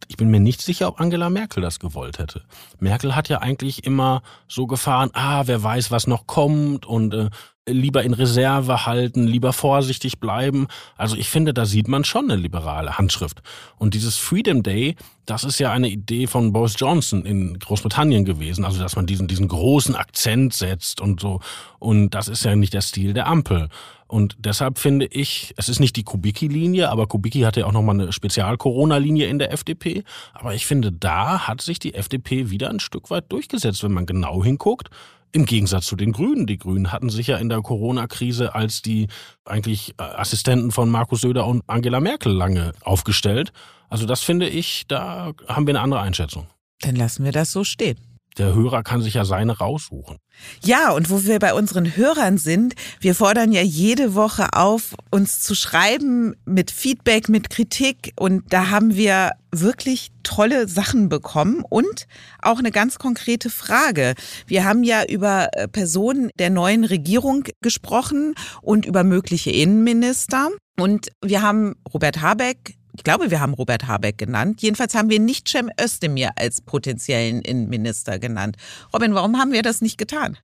Ich 0.08 0.18
bin 0.18 0.30
mir 0.30 0.40
nicht 0.40 0.62
sicher, 0.62 0.88
ob 0.88 1.00
Angela 1.00 1.30
Merkel 1.30 1.62
das 1.62 1.80
gewollt 1.80 2.20
hätte. 2.20 2.44
Merkel 2.80 3.16
hat 3.16 3.30
ja 3.30 3.40
eigentlich 3.40 3.86
immer 3.86 4.22
so 4.48 4.68
gefahren, 4.68 5.10
ah, 5.14 5.44
wer 5.46 5.62
weiß, 5.62 5.92
was 5.92 6.08
noch 6.08 6.28
kommt 6.28 6.86
und 6.86 7.14
äh, 7.14 7.30
lieber 7.68 8.04
in 8.04 8.14
Reserve 8.14 8.86
halten, 8.86 9.26
lieber 9.26 9.52
vorsichtig 9.52 10.20
bleiben. 10.20 10.68
Also 10.98 11.16
ich 11.16 11.30
finde, 11.30 11.54
da 11.54 11.66
sieht 11.66 11.88
man 11.88 12.04
schon 12.04 12.30
eine 12.30 12.40
liberale 12.40 12.98
Handschrift. 12.98 13.42
Und 13.78 13.94
dieses 13.94 14.18
Freedom 14.18 14.62
Day, 14.62 14.96
das 15.26 15.44
ist 15.44 15.60
ja 15.60 15.72
eine 15.72 15.90
Idee 15.90 16.28
von 16.28 16.54
Boris 16.54 16.76
Johnson 16.78 17.26
in 17.26 17.58
Großbritannien 17.58 18.26
gewesen, 18.26 18.66
also 18.66 18.80
dass 18.80 18.96
man 18.96 19.08
diesen, 19.08 19.28
diesen 19.28 19.48
großen 19.48 19.96
Akzent 19.96 20.54
setzt 20.54 21.02
und 21.02 21.20
so. 21.20 21.40
Und 21.80 22.12
das 22.12 22.28
ist 22.28 22.46
ja 22.46 22.56
nicht 22.56 22.74
der 22.74 22.82
Stil 22.82 23.14
der 23.14 23.28
Ampel. 23.28 23.70
Und 24.08 24.36
deshalb 24.38 24.78
finde 24.78 25.08
ich, 25.08 25.54
es 25.58 25.68
ist 25.68 25.80
nicht 25.80 25.96
die 25.96 26.04
Kubicki-Linie, 26.04 26.90
aber 26.90 27.08
Kubicki 27.08 27.42
hatte 27.42 27.62
ja 27.62 27.66
auch 27.66 27.72
nochmal 27.72 28.00
eine 28.00 28.12
Spezial-Corona-Linie 28.12 29.28
in 29.28 29.40
der 29.40 29.52
FDP. 29.52 30.04
Aber 30.34 30.54
ich 30.54 30.66
finde, 30.66 30.92
da 30.92 31.48
hat 31.48 31.62
sich 31.62 31.80
die 31.80 31.96
FDP 31.96 32.52
wieder 32.52 32.70
ein 32.70 32.80
Stück 32.80 33.10
weit 33.10 33.32
durchgesetzt, 33.32 33.84
wenn 33.84 33.94
man 33.94 34.06
genau 34.06 34.44
hinguckt. 34.44 34.90
Im 35.32 35.46
Gegensatz 35.46 35.88
zu 35.88 35.96
den 35.96 36.12
Grünen. 36.12 36.46
Die 36.46 36.58
Grünen 36.58 36.92
hatten 36.92 37.10
sich 37.10 37.28
ja 37.28 37.38
in 37.38 37.50
der 37.50 37.62
Corona-Krise 37.62 38.56
als 38.56 38.82
die 38.82 39.08
eigentlich 39.44 39.96
Assistenten 39.98 40.72
von 40.72 40.90
Markus 40.90 41.22
Söder 41.22 41.48
und 41.48 41.64
Angela 41.68 42.00
Merkel 42.00 42.32
lange 42.32 42.74
aufgestellt. 42.82 43.52
Also 43.90 44.06
das 44.06 44.22
finde 44.22 44.48
ich, 44.48 44.88
da 44.88 45.34
haben 45.48 45.68
wir 45.68 45.74
eine 45.74 45.82
andere 45.82 46.02
Einschätzung. 46.02 46.48
Dann 46.82 46.96
lassen 46.96 47.26
wir 47.26 47.32
das 47.32 47.52
so 47.52 47.64
stehen. 47.64 47.98
Der 48.38 48.54
Hörer 48.54 48.84
kann 48.84 49.02
sich 49.02 49.14
ja 49.14 49.24
seine 49.24 49.58
raussuchen. 49.58 50.18
Ja, 50.64 50.92
und 50.92 51.10
wo 51.10 51.24
wir 51.24 51.40
bei 51.40 51.54
unseren 51.54 51.96
Hörern 51.96 52.38
sind, 52.38 52.76
wir 53.00 53.16
fordern 53.16 53.54
ja 53.54 53.62
jede 53.62 54.14
Woche 54.14 54.54
auf, 54.54 54.96
uns 55.10 55.40
zu 55.40 55.56
schreiben 55.56 56.36
mit 56.46 56.72
Feedback, 56.72 57.30
mit 57.30 57.50
Kritik. 57.50 58.12
Und 58.18 58.44
da 58.52 58.70
haben 58.70 58.96
wir 58.96 59.32
wirklich 59.52 60.12
tolle 60.24 60.68
Sachen 60.68 61.08
bekommen 61.08 61.64
und 61.70 62.08
auch 62.42 62.60
eine 62.60 62.72
ganz 62.72 63.00
konkrete 63.00 63.50
Frage. 63.50 64.16
Wir 64.48 64.66
haben 64.66 64.84
ja 64.84 65.06
über 65.06 65.48
äh, 65.54 65.68
Personen 65.70 66.30
der 66.38 66.50
neuen 66.50 66.84
Regierung 66.84 67.46
gesprochen 67.62 68.36
und 68.62 68.86
über 68.86 69.06
mögliche 69.06 69.52
Innenminister. 69.52 70.50
Und 70.78 71.08
wir 71.24 71.42
haben 71.42 71.76
Robert 71.94 72.22
Habeck, 72.22 72.76
ich 72.98 73.04
glaube, 73.04 73.32
wir 73.32 73.42
haben 73.42 73.54
Robert 73.54 73.88
Habeck 73.88 74.18
genannt. 74.18 74.62
Jedenfalls 74.62 74.96
haben 74.96 75.10
wir 75.10 75.20
nicht 75.20 75.48
Cem 75.50 75.70
Özdemir 75.80 76.32
als 76.36 76.62
potenziellen 76.62 77.42
Innenminister 77.42 78.20
genannt. 78.20 78.58
Robin, 78.94 79.14
warum 79.14 79.38
haben 79.38 79.52
wir 79.52 79.62
das 79.62 79.82
nicht 79.82 79.98
getan? 79.98 80.38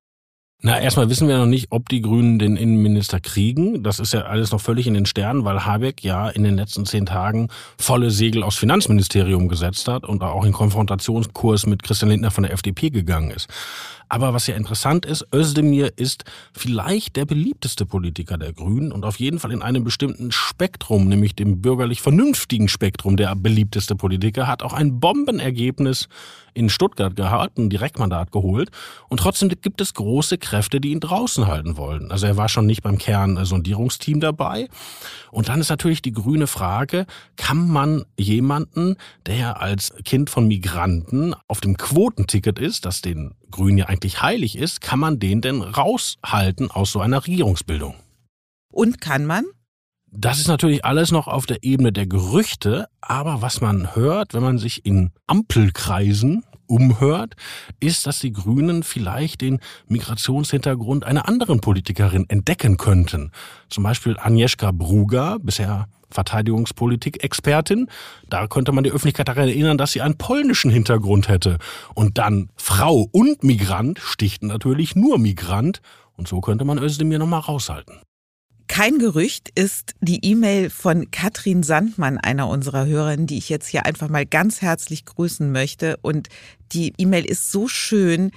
Na, 0.63 0.79
erstmal 0.79 1.09
wissen 1.09 1.27
wir 1.27 1.39
noch 1.39 1.47
nicht, 1.47 1.67
ob 1.71 1.89
die 1.89 2.01
Grünen 2.01 2.37
den 2.37 2.55
Innenminister 2.55 3.19
kriegen. 3.19 3.81
Das 3.81 3.97
ist 3.97 4.13
ja 4.13 4.21
alles 4.21 4.51
noch 4.51 4.61
völlig 4.61 4.85
in 4.85 4.93
den 4.93 5.07
Sternen, 5.07 5.43
weil 5.43 5.65
Habeck 5.65 6.03
ja 6.03 6.29
in 6.29 6.43
den 6.43 6.55
letzten 6.55 6.85
zehn 6.85 7.07
Tagen 7.07 7.47
volle 7.79 8.11
Segel 8.11 8.43
aufs 8.43 8.57
Finanzministerium 8.57 9.47
gesetzt 9.47 9.87
hat 9.87 10.03
und 10.03 10.21
auch 10.21 10.45
in 10.45 10.51
Konfrontationskurs 10.51 11.65
mit 11.65 11.81
Christian 11.81 12.11
Lindner 12.11 12.29
von 12.29 12.43
der 12.43 12.53
FDP 12.53 12.91
gegangen 12.91 13.31
ist. 13.31 13.47
Aber 14.11 14.33
was 14.33 14.45
ja 14.45 14.55
interessant 14.55 15.05
ist, 15.05 15.25
Özdemir 15.33 15.93
ist 15.95 16.25
vielleicht 16.51 17.15
der 17.15 17.23
beliebteste 17.23 17.85
Politiker 17.85 18.37
der 18.37 18.51
Grünen 18.51 18.91
und 18.91 19.05
auf 19.05 19.21
jeden 19.21 19.39
Fall 19.39 19.53
in 19.53 19.61
einem 19.61 19.85
bestimmten 19.85 20.33
Spektrum, 20.33 21.07
nämlich 21.07 21.33
dem 21.33 21.61
bürgerlich 21.61 22.01
vernünftigen 22.01 22.67
Spektrum 22.67 23.15
der 23.15 23.33
beliebteste 23.37 23.95
Politiker, 23.95 24.47
hat 24.47 24.63
auch 24.63 24.73
ein 24.73 24.99
Bombenergebnis 24.99 26.09
in 26.53 26.67
Stuttgart 26.67 27.15
gehabt, 27.15 27.57
ein 27.57 27.69
Direktmandat 27.69 28.33
geholt. 28.33 28.69
Und 29.07 29.21
trotzdem 29.21 29.47
gibt 29.47 29.79
es 29.79 29.93
große 29.93 30.37
Kräfte, 30.37 30.81
die 30.81 30.91
ihn 30.91 30.99
draußen 30.99 31.47
halten 31.47 31.77
wollen. 31.77 32.11
Also 32.11 32.27
er 32.27 32.35
war 32.35 32.49
schon 32.49 32.65
nicht 32.65 32.83
beim 32.83 32.97
Kernsondierungsteam 32.97 34.19
dabei. 34.19 34.67
Und 35.31 35.47
dann 35.47 35.61
ist 35.61 35.69
natürlich 35.69 36.01
die 36.01 36.11
grüne 36.11 36.47
Frage, 36.47 37.05
kann 37.37 37.69
man 37.69 38.03
jemanden, 38.17 38.97
der 39.25 39.61
als 39.61 39.93
Kind 40.03 40.29
von 40.29 40.49
Migranten 40.49 41.33
auf 41.47 41.61
dem 41.61 41.77
Quotenticket 41.77 42.59
ist, 42.59 42.83
das 42.83 42.99
den 42.99 43.35
Grünen 43.51 43.77
ja 43.77 43.85
eigentlich 43.85 44.21
heilig 44.21 44.57
ist, 44.57 44.81
kann 44.81 44.99
man 44.99 45.19
den 45.19 45.41
denn 45.41 45.61
raushalten 45.61 46.71
aus 46.71 46.91
so 46.91 46.99
einer 46.99 47.25
Regierungsbildung? 47.25 47.95
Und 48.71 49.01
kann 49.01 49.25
man? 49.25 49.45
Das 50.13 50.39
ist 50.39 50.47
natürlich 50.47 50.83
alles 50.83 51.11
noch 51.11 51.27
auf 51.27 51.45
der 51.45 51.63
Ebene 51.63 51.93
der 51.93 52.05
Gerüchte, 52.05 52.87
aber 52.99 53.41
was 53.41 53.61
man 53.61 53.95
hört, 53.95 54.33
wenn 54.33 54.43
man 54.43 54.57
sich 54.57 54.85
in 54.85 55.11
Ampelkreisen 55.27 56.43
umhört, 56.71 57.35
ist, 57.79 58.07
dass 58.07 58.19
die 58.19 58.31
Grünen 58.31 58.83
vielleicht 58.83 59.41
den 59.41 59.59
Migrationshintergrund 59.87 61.05
einer 61.05 61.27
anderen 61.27 61.59
Politikerin 61.59 62.25
entdecken 62.29 62.77
könnten. 62.77 63.31
Zum 63.69 63.83
Beispiel 63.83 64.17
Agnieszka 64.17 64.71
Bruger, 64.71 65.37
bisher 65.39 65.87
Verteidigungspolitik-Expertin. 66.09 67.87
Da 68.29 68.47
könnte 68.47 68.71
man 68.71 68.83
die 68.83 68.91
Öffentlichkeit 68.91 69.27
daran 69.27 69.47
erinnern, 69.47 69.77
dass 69.77 69.91
sie 69.91 70.01
einen 70.01 70.17
polnischen 70.17 70.71
Hintergrund 70.71 71.27
hätte. 71.27 71.57
Und 71.93 72.17
dann 72.17 72.49
Frau 72.55 73.07
und 73.11 73.43
Migrant 73.43 73.99
sticht 73.99 74.43
natürlich 74.43 74.95
nur 74.95 75.17
Migrant. 75.17 75.81
Und 76.17 76.27
so 76.27 76.41
könnte 76.41 76.65
man 76.65 76.77
Özdemir 76.77 77.19
nochmal 77.19 77.39
raushalten. 77.39 77.99
Kein 78.71 78.99
Gerücht 78.99 79.49
ist 79.53 79.95
die 79.99 80.25
E-Mail 80.25 80.69
von 80.69 81.11
Katrin 81.11 81.61
Sandmann, 81.61 82.17
einer 82.17 82.47
unserer 82.47 82.85
Hörerinnen, 82.85 83.27
die 83.27 83.37
ich 83.37 83.49
jetzt 83.49 83.67
hier 83.67 83.85
einfach 83.85 84.07
mal 84.07 84.25
ganz 84.25 84.61
herzlich 84.61 85.03
grüßen 85.03 85.51
möchte. 85.51 85.97
Und 85.97 86.29
die 86.71 86.93
E-Mail 86.97 87.25
ist 87.25 87.51
so 87.51 87.67
schön. 87.67 88.31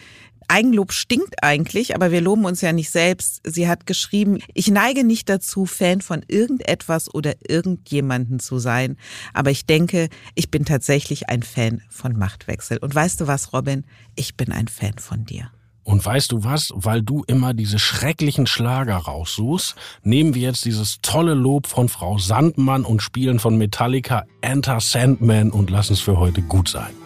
Eigenlob 0.49 0.93
stinkt 0.93 1.45
eigentlich, 1.45 1.95
aber 1.95 2.11
wir 2.11 2.21
loben 2.21 2.47
uns 2.47 2.63
ja 2.63 2.73
nicht 2.73 2.91
selbst. 2.91 3.43
Sie 3.45 3.69
hat 3.69 3.87
geschrieben, 3.87 4.41
ich 4.55 4.67
neige 4.73 5.05
nicht 5.05 5.29
dazu, 5.29 5.67
Fan 5.67 6.01
von 6.01 6.25
irgendetwas 6.27 7.15
oder 7.15 7.35
irgendjemanden 7.47 8.41
zu 8.41 8.59
sein, 8.59 8.97
aber 9.35 9.53
ich 9.53 9.67
denke, 9.67 10.09
ich 10.35 10.51
bin 10.51 10.65
tatsächlich 10.65 11.29
ein 11.29 11.45
Fan 11.45 11.81
von 11.89 12.19
Machtwechsel. 12.19 12.79
Und 12.79 12.93
weißt 12.93 13.21
du 13.21 13.29
was, 13.29 13.53
Robin? 13.53 13.85
Ich 14.17 14.37
bin 14.37 14.51
ein 14.51 14.67
Fan 14.67 14.99
von 14.99 15.25
dir. 15.25 15.53
Und 15.85 16.05
weißt 16.05 16.33
du 16.33 16.45
was? 16.45 16.71
Weil 16.75 17.03
du 17.03 17.25
immer 17.27 17.55
diese 17.55 17.79
schrecklichen 17.79 18.47
Schlager 18.47 18.97
raussuchst, 18.97 19.77
nehmen 20.03 20.35
wir 20.35 20.43
jetzt 20.43 20.65
dieses 20.65 21.01
tolle 21.03 21.35
Lob 21.35 21.67
von 21.67 21.89
Frau 21.89 22.19
Sandmann 22.19 22.85
und 22.85 23.03
spielen 23.03 23.39
von 23.39 23.57
Metallica 23.57 24.25
Enter 24.41 24.81
Sandman 24.81 25.51
und 25.51 25.71
lassen 25.71 25.93
es 25.93 26.01
für 26.01 26.19
heute 26.19 26.43
gut 26.43 26.69
sein. 26.69 27.04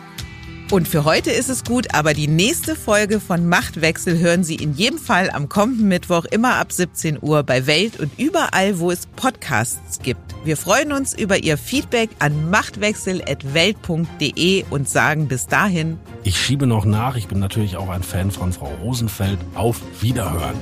Und 0.70 0.86
für 0.86 1.04
heute 1.04 1.30
ist 1.30 1.48
es 1.48 1.64
gut, 1.64 1.94
aber 1.94 2.12
die 2.12 2.28
nächste 2.28 2.76
Folge 2.76 3.20
von 3.20 3.48
Machtwechsel 3.48 4.18
hören 4.18 4.44
Sie 4.44 4.56
in 4.56 4.74
jedem 4.74 4.98
Fall 4.98 5.30
am 5.30 5.48
kommenden 5.48 5.88
Mittwoch 5.88 6.26
immer 6.26 6.56
ab 6.56 6.72
17 6.72 7.16
Uhr 7.22 7.42
bei 7.42 7.66
Welt 7.66 7.98
und 7.98 8.18
überall, 8.18 8.78
wo 8.78 8.90
es 8.90 9.06
Podcasts 9.06 10.00
gibt. 10.00 10.20
Wir 10.44 10.58
freuen 10.58 10.92
uns 10.92 11.14
über 11.14 11.42
Ihr 11.42 11.56
Feedback 11.56 12.10
an 12.18 12.50
machtwechsel.welt.de 12.50 14.64
und 14.68 14.90
sagen 14.90 15.26
bis 15.26 15.46
dahin. 15.46 15.98
Ich 16.22 16.38
schiebe 16.38 16.66
noch 16.66 16.84
nach, 16.84 17.16
ich 17.16 17.28
bin 17.28 17.38
natürlich 17.38 17.78
auch 17.78 17.88
ein 17.88 18.02
Fan 18.02 18.30
von 18.30 18.52
Frau 18.52 18.70
Rosenfeld. 18.82 19.38
Auf 19.54 19.80
Wiederhören. 20.02 20.56